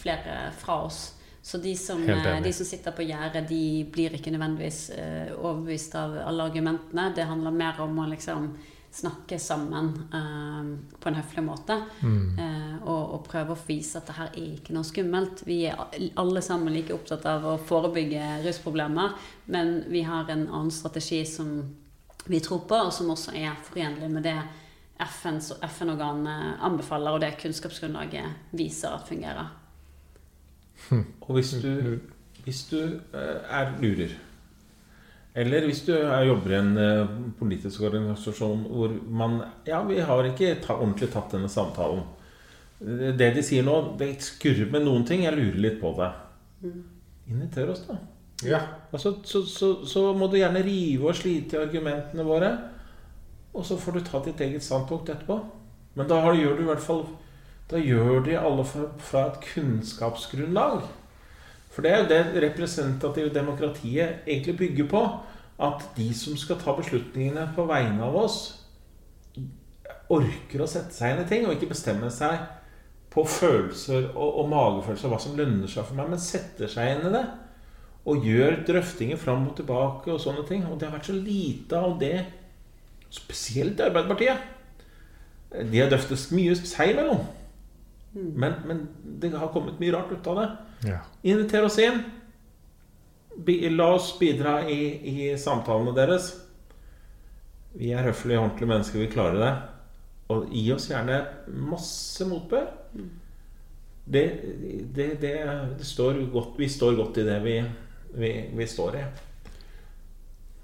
[0.00, 1.02] flere fra oss.
[1.42, 5.96] Så de som, eh, de som sitter på gjerdet, de blir ikke nødvendigvis eh, overbevist
[5.98, 7.10] av alle argumentene.
[7.16, 8.52] Det handler mer om å liksom
[8.92, 11.78] snakke sammen uh, på en høflig måte.
[12.04, 12.36] Mm.
[12.36, 15.42] Uh, og, og, prøve å vise at det her er ikke noe skummelt.
[15.48, 15.80] Vi er
[16.20, 19.16] alle sammen like opptatt av å forebygge rusproblemer,
[19.48, 21.54] men vi har en annen strategi som
[22.26, 24.38] vi tror på, og som også er forenlig med det
[25.02, 29.48] FN-organene anbefaler, og det kunnskapsgrunnlaget viser at fungerer.
[30.88, 31.06] Hm.
[31.20, 31.98] Og hvis du,
[32.44, 32.78] hvis du
[33.14, 34.14] uh, er lurer
[35.34, 40.58] eller hvis du jobber i en eh, politisk organisasjon hvor man Ja, vi har ikke
[40.60, 42.02] ta, ordentlig tatt denne samtalen.
[42.82, 45.22] Det de sier nå, det skurrer med noen ting.
[45.24, 46.10] Jeg lurer litt på det.
[46.66, 46.80] Mm.
[47.32, 47.96] Inviter oss, da.
[48.44, 48.60] Ja.
[48.92, 52.52] Altså, så, så, så, må du gjerne rive og slite i argumentene våre.
[53.56, 55.38] Og så får du ta ditt eget standpunkt etterpå.
[55.96, 57.02] Men da gjør du i hvert fall
[57.68, 60.82] Da gjør de alle fra, fra et kunnskapsgrunnlag.
[61.72, 65.04] For det er jo det representative demokratiet egentlig bygger på.
[65.62, 68.40] At de som skal ta beslutningene på vegne av oss,
[70.12, 72.42] orker å sette seg inn i ting og ikke bestemme seg
[73.12, 77.06] på følelser og, og magefølelser hva som lønner seg for meg, men setter seg inn
[77.08, 77.22] i det.
[78.08, 80.64] Og gjør drøftinger fram og tilbake og sånne ting.
[80.66, 82.16] Og det har vært så lite av det,
[83.12, 84.48] spesielt i Arbeiderpartiet.
[85.52, 87.22] De har drøftet mye seg imellom.
[88.12, 88.32] Mm.
[88.36, 88.82] Men, men,
[89.20, 90.48] det har kommet mye rart ut av det.
[90.90, 90.98] Ja.
[91.32, 92.02] Inviter oss inn.
[93.72, 96.32] La oss bidra i, i, samtalene deres.
[97.72, 99.00] Vi er høflige, ordentlige mennesker.
[99.00, 99.52] Vi klarer det.
[100.32, 101.22] Og gi oss gjerne
[101.70, 102.68] masse motbør.
[104.02, 104.24] Det,
[104.96, 105.36] det, det,
[105.78, 107.54] det står godt, vi står godt i det vi,
[108.14, 109.04] vi, vi står i.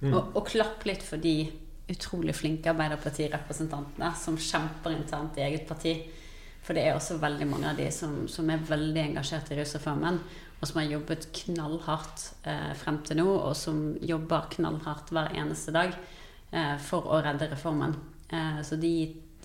[0.01, 0.13] Mm.
[0.13, 1.49] Og, og klapp litt for de
[1.89, 5.95] utrolig flinke Arbeiderpartirepresentantene som kjemper internt i eget parti.
[6.65, 10.19] For det er også veldig mange av de som, som er veldig engasjert i rusreformen,
[10.59, 15.73] og som har jobbet knallhardt eh, frem til nå, og som jobber knallhardt hver eneste
[15.75, 17.95] dag eh, for å redde reformen.
[18.29, 18.93] Eh, så de,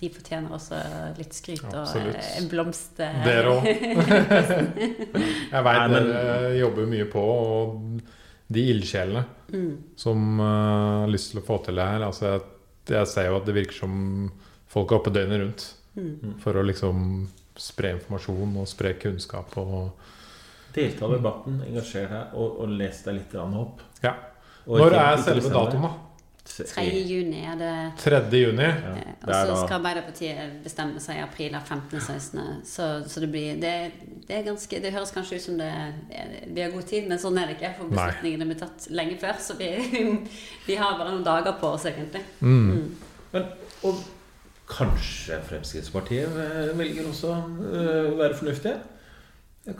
[0.00, 0.80] de, fortjener også
[1.18, 2.18] litt skryt Absolutt.
[2.18, 2.98] og en blomst.
[3.00, 3.68] Eh, dere òg.
[5.54, 8.02] Jeg veit dere jobber mye på, og
[8.54, 9.22] de ildsjelene
[9.52, 9.70] mm.
[9.96, 12.42] som uh, har lyst til å få til det her altså jeg,
[12.92, 13.94] jeg ser jo at det virker som
[14.74, 15.64] folk er oppe døgnet rundt.
[15.94, 16.36] Mm.
[16.42, 17.00] For å liksom
[17.60, 19.54] spre informasjon og spre kunnskap.
[19.62, 19.94] og
[20.74, 23.84] Delta i debatten, engasjer deg og, og les deg litt opp.
[24.02, 24.16] Ja.
[24.66, 25.92] Når er selve datoen, da?
[26.44, 26.82] 3.
[27.08, 28.18] juni er det 3.
[28.36, 32.40] juni ja, Og så skal Arbeiderpartiet bestemme seg i april 15.16.
[32.68, 33.72] Så, så det blir det,
[34.28, 35.70] det, er ganske Det høres kanskje ut som det
[36.52, 37.72] vi har god tid, men sånn er det ikke.
[37.78, 39.40] For beslutningene blir tatt lenge før.
[39.40, 39.70] Så vi,
[40.68, 42.22] vi har bare noen dager på oss, egentlig.
[42.44, 42.68] Mm.
[42.74, 43.16] Mm.
[43.32, 43.48] Men,
[43.88, 44.04] og
[44.64, 46.30] Kanskje Fremskrittspartiet
[46.78, 48.78] velger også å eh, være fornuftige.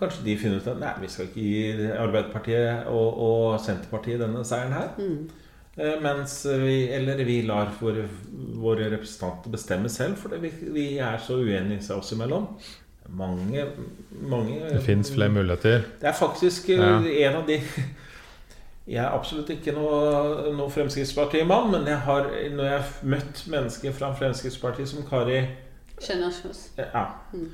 [0.00, 4.44] Kanskje de finner ut at nei, vi skal ikke gi Arbeiderpartiet og, og Senterpartiet denne
[4.48, 4.92] seieren her.
[5.00, 5.43] Mm.
[5.76, 8.06] Eh, mens vi, eller vi lar våre,
[8.54, 12.46] våre representanter bestemme selv, fordi vi, vi er så uenige oss imellom.
[13.14, 13.66] Mange,
[14.30, 15.82] mange Det fins flere muligheter.
[16.00, 16.96] Det er faktisk ja.
[17.02, 17.58] en av de
[18.94, 23.94] jeg er absolutt ikke noe, noe Fremskrittsparti-mann, men jeg har, når jeg har møtt mennesker
[23.96, 25.42] fra Fremskrittspartiet som Kari
[26.02, 26.40] Kjønaas
[26.76, 27.04] ja.
[27.32, 27.50] Mm.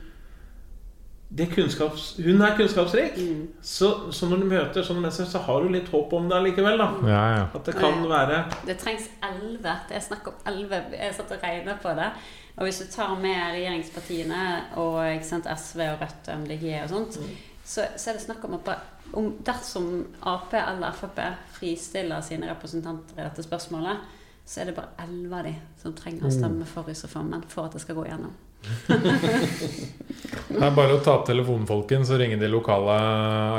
[1.30, 3.16] Kunnskaps, hun er kunnskapsrik.
[3.16, 3.48] Mm.
[3.62, 6.82] Så, så, når du møter sånne mennesker, så har du litt håp om det likevel.
[7.06, 7.44] Ja, ja.
[7.54, 9.76] At det kan være Det trengs elleve.
[9.88, 10.82] Det er snakk om elleve.
[10.96, 12.08] Jeg satt og regna på det.
[12.56, 14.40] Og hvis du tar med regjeringspartiene
[14.82, 17.30] og sant, SV og Rødt og MDG og sånt, mm.
[17.62, 18.74] så, så, er det snakk om at
[19.12, 19.88] om dersom
[20.26, 21.22] Ap eller Frp
[21.54, 24.02] fristiller sine representanter i dette spørsmålet,
[24.46, 27.78] så er det bare elleve av de som trenger å stemme for rusreformen for at
[27.78, 28.34] det skal gå igjennom.
[30.50, 32.96] det er bare å ta opp telefonen, folkens, og ringe de lokale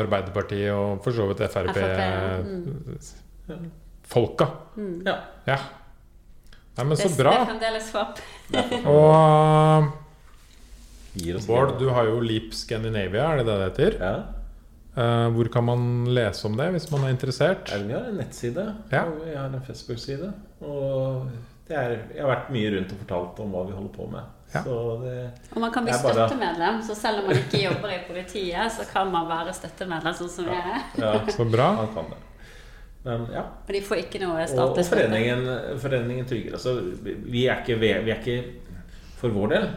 [0.01, 1.77] Arbeiderpartiet og for så vidt Frp-folka.
[4.75, 4.81] Mm.
[4.81, 4.97] mm.
[5.07, 5.17] Ja.
[5.49, 5.59] ja.
[6.77, 7.31] Nei, men så bra.
[7.31, 8.13] Det er fremdeles håp.
[8.95, 9.91] og
[11.47, 13.91] Bård, du har jo Leap Scandinavia, er det det det heter?
[13.99, 14.15] Ja.
[14.91, 17.71] Uh, hvor kan man lese om det hvis man er interessert?
[17.71, 19.05] Vi har en nettside ja.
[19.05, 20.31] og vi har en Facebook-side.
[20.67, 21.27] Og
[21.71, 24.23] er, jeg har vært mye rundt og fortalt om hva vi holder på med.
[24.51, 24.61] Ja.
[24.63, 28.83] Det, og man kan bli støttemedlem, så selv om man ikke jobber i politiet, så
[28.89, 30.81] kan man være støttemedlem, sånn som vi er.
[30.99, 31.69] Ja, så bra.
[31.79, 32.19] Man kan det.
[33.05, 33.45] Men ja.
[33.65, 35.07] Og de får ikke noe Og, og statlig støtte.
[35.07, 35.47] foreningen,
[35.81, 36.57] foreningen Trygger.
[36.59, 38.35] Altså, vi, er ikke, vi er ikke
[39.17, 39.71] For vår del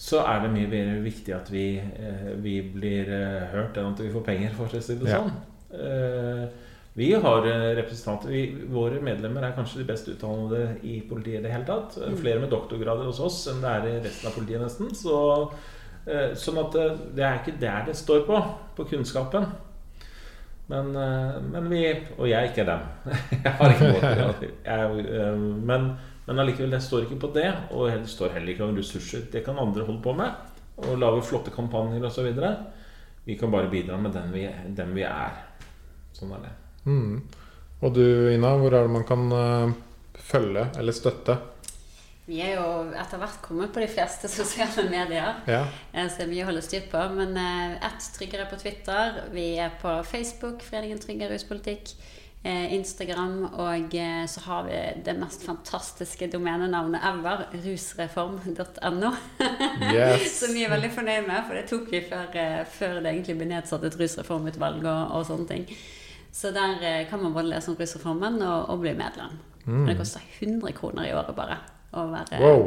[0.00, 3.98] så er det mye mer viktig at vi, eh, vi blir eh, hørt enn at
[4.00, 5.34] vi får penger, for å si det sånn.
[5.76, 11.38] Eh, Vi har eh, representanter vi, Våre medlemmer er kanskje de best utdannede i politiet
[11.38, 11.98] i det hele tatt.
[12.02, 12.16] Mm.
[12.18, 14.90] Flere med doktorgrader hos oss enn det er i resten av politiet, nesten.
[14.98, 15.16] Så,
[16.10, 18.40] eh, sånn at eh, det er ikke der det står på,
[18.78, 19.46] på kunnskapen.
[20.70, 20.92] Men,
[21.50, 21.80] men vi
[22.14, 22.84] Og jeg er ikke dem.
[23.44, 24.44] Jeg har ikke doktorgrad.
[25.66, 25.88] Men,
[26.28, 27.48] men allikevel, det står ikke på det.
[27.74, 29.26] Og det står heller ikke om ressurser.
[29.32, 30.30] Det kan andre holde på med.
[30.86, 32.30] Og lage flotte kampanjer osv.
[33.26, 34.46] Vi kan bare bidra med den vi,
[34.78, 35.42] den vi er.
[36.14, 36.59] Sånn er det.
[36.84, 37.20] Mm.
[37.80, 39.72] Og du, Ina, hvor er det man kan uh,
[40.30, 41.38] følge eller støtte?
[42.30, 45.40] Vi er jo etter hvert kommet på de fleste sosiale medier.
[45.50, 45.64] Ja.
[45.92, 47.02] eh, Så det er mye å holde styr på.
[47.16, 49.24] Men uh, ett tryggere på Twitter.
[49.34, 51.94] Vi er på Facebook, Foreningen Tryggere ruspolitikk.
[52.42, 53.44] Eh, Instagram.
[53.52, 57.42] Og eh, så har vi det mest fantastiske domenenavnet ever.
[57.52, 59.10] Rusreform.no.
[59.92, 60.38] Yes.
[60.40, 63.36] Som vi er veldig fornøyd med, for det tok vi før, eh, før det egentlig
[63.42, 65.66] ble nedsatt et rusreformutvalg og, og sånne ting.
[66.32, 69.38] Så der eh, kan man både lese om rusreformen og, og bli medlem.
[69.66, 69.86] Mm.
[69.86, 71.58] Det koster 100 kroner i året bare.
[71.90, 72.66] Å være, Wow.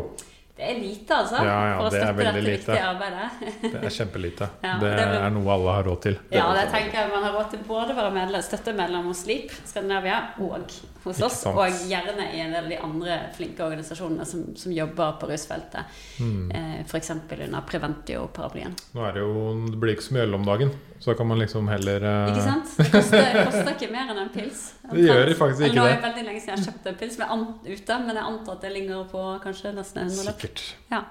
[0.55, 1.39] Det er lite, altså.
[1.41, 2.51] Ja, ja, for å det støtte dette lite.
[2.59, 3.29] viktige arbeidet.
[3.73, 4.47] Det er kjempelite.
[4.61, 6.17] Ja, det det er noe alle har råd til.
[6.29, 9.49] Ja, det tenker jeg Man har råd til både å være medlem, støttemedlem hos Sleep
[9.65, 10.69] Skandinavia og
[11.07, 11.39] hos oss.
[11.49, 15.97] Og gjerne i en del av de andre flinke organisasjonene som, som jobber på rusfeltet.
[16.21, 16.45] Mm.
[16.53, 17.09] Eh, F.eks.
[17.17, 18.77] under Preventio-paraplyen.
[18.93, 19.33] Nå er det jo
[19.73, 20.71] Det blir ikke så mye øl om dagen,
[21.01, 22.77] så da kan man liksom heller eh, Ikke sant?
[22.77, 24.67] Det koster, koster ikke mer enn en pils.
[24.91, 25.95] Det gjør faktisk ikke Nå er det.
[25.95, 28.61] det veldig lenge siden jeg har kjøpt en pils men ute, men jeg antar at
[28.65, 30.41] det ligger på kanskje nesten en hundrelapp.
[30.41, 30.63] Sikkert.
[30.91, 31.01] Ja.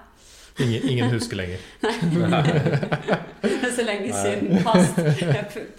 [0.61, 1.57] Ingen, ingen husker lenger.
[3.43, 4.59] Det er så lenge siden.
[4.63, 4.99] Past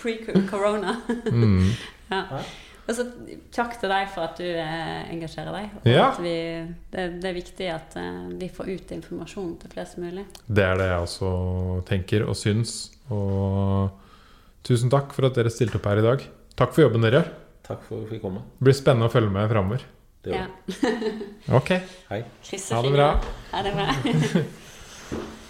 [0.02, 0.96] pre-corona.
[1.30, 1.70] Mm.
[2.12, 2.20] Ja.
[2.84, 3.06] Og så
[3.54, 5.70] takk til deg for at du eh, engasjerer deg.
[5.80, 6.10] Og Ja.
[6.10, 6.34] at vi,
[6.92, 10.26] det, det er viktig at eh, vi får ut informasjon til flest mulig.
[10.44, 11.30] Det er det jeg også
[11.88, 12.74] tenker og syns.
[13.08, 13.88] Og
[14.68, 16.26] tusen takk for at dere stilte opp her i dag.
[16.60, 17.32] Takk for jobben dere gjør.
[17.64, 18.42] Takk for at vi fikk komme.
[18.58, 19.86] Det blir spennende å følge med framover.
[20.24, 20.46] Det Ja.
[21.58, 21.70] Ok.
[22.10, 22.20] Hei.
[22.70, 23.08] Ha det bra.
[23.52, 23.88] Ha det bra.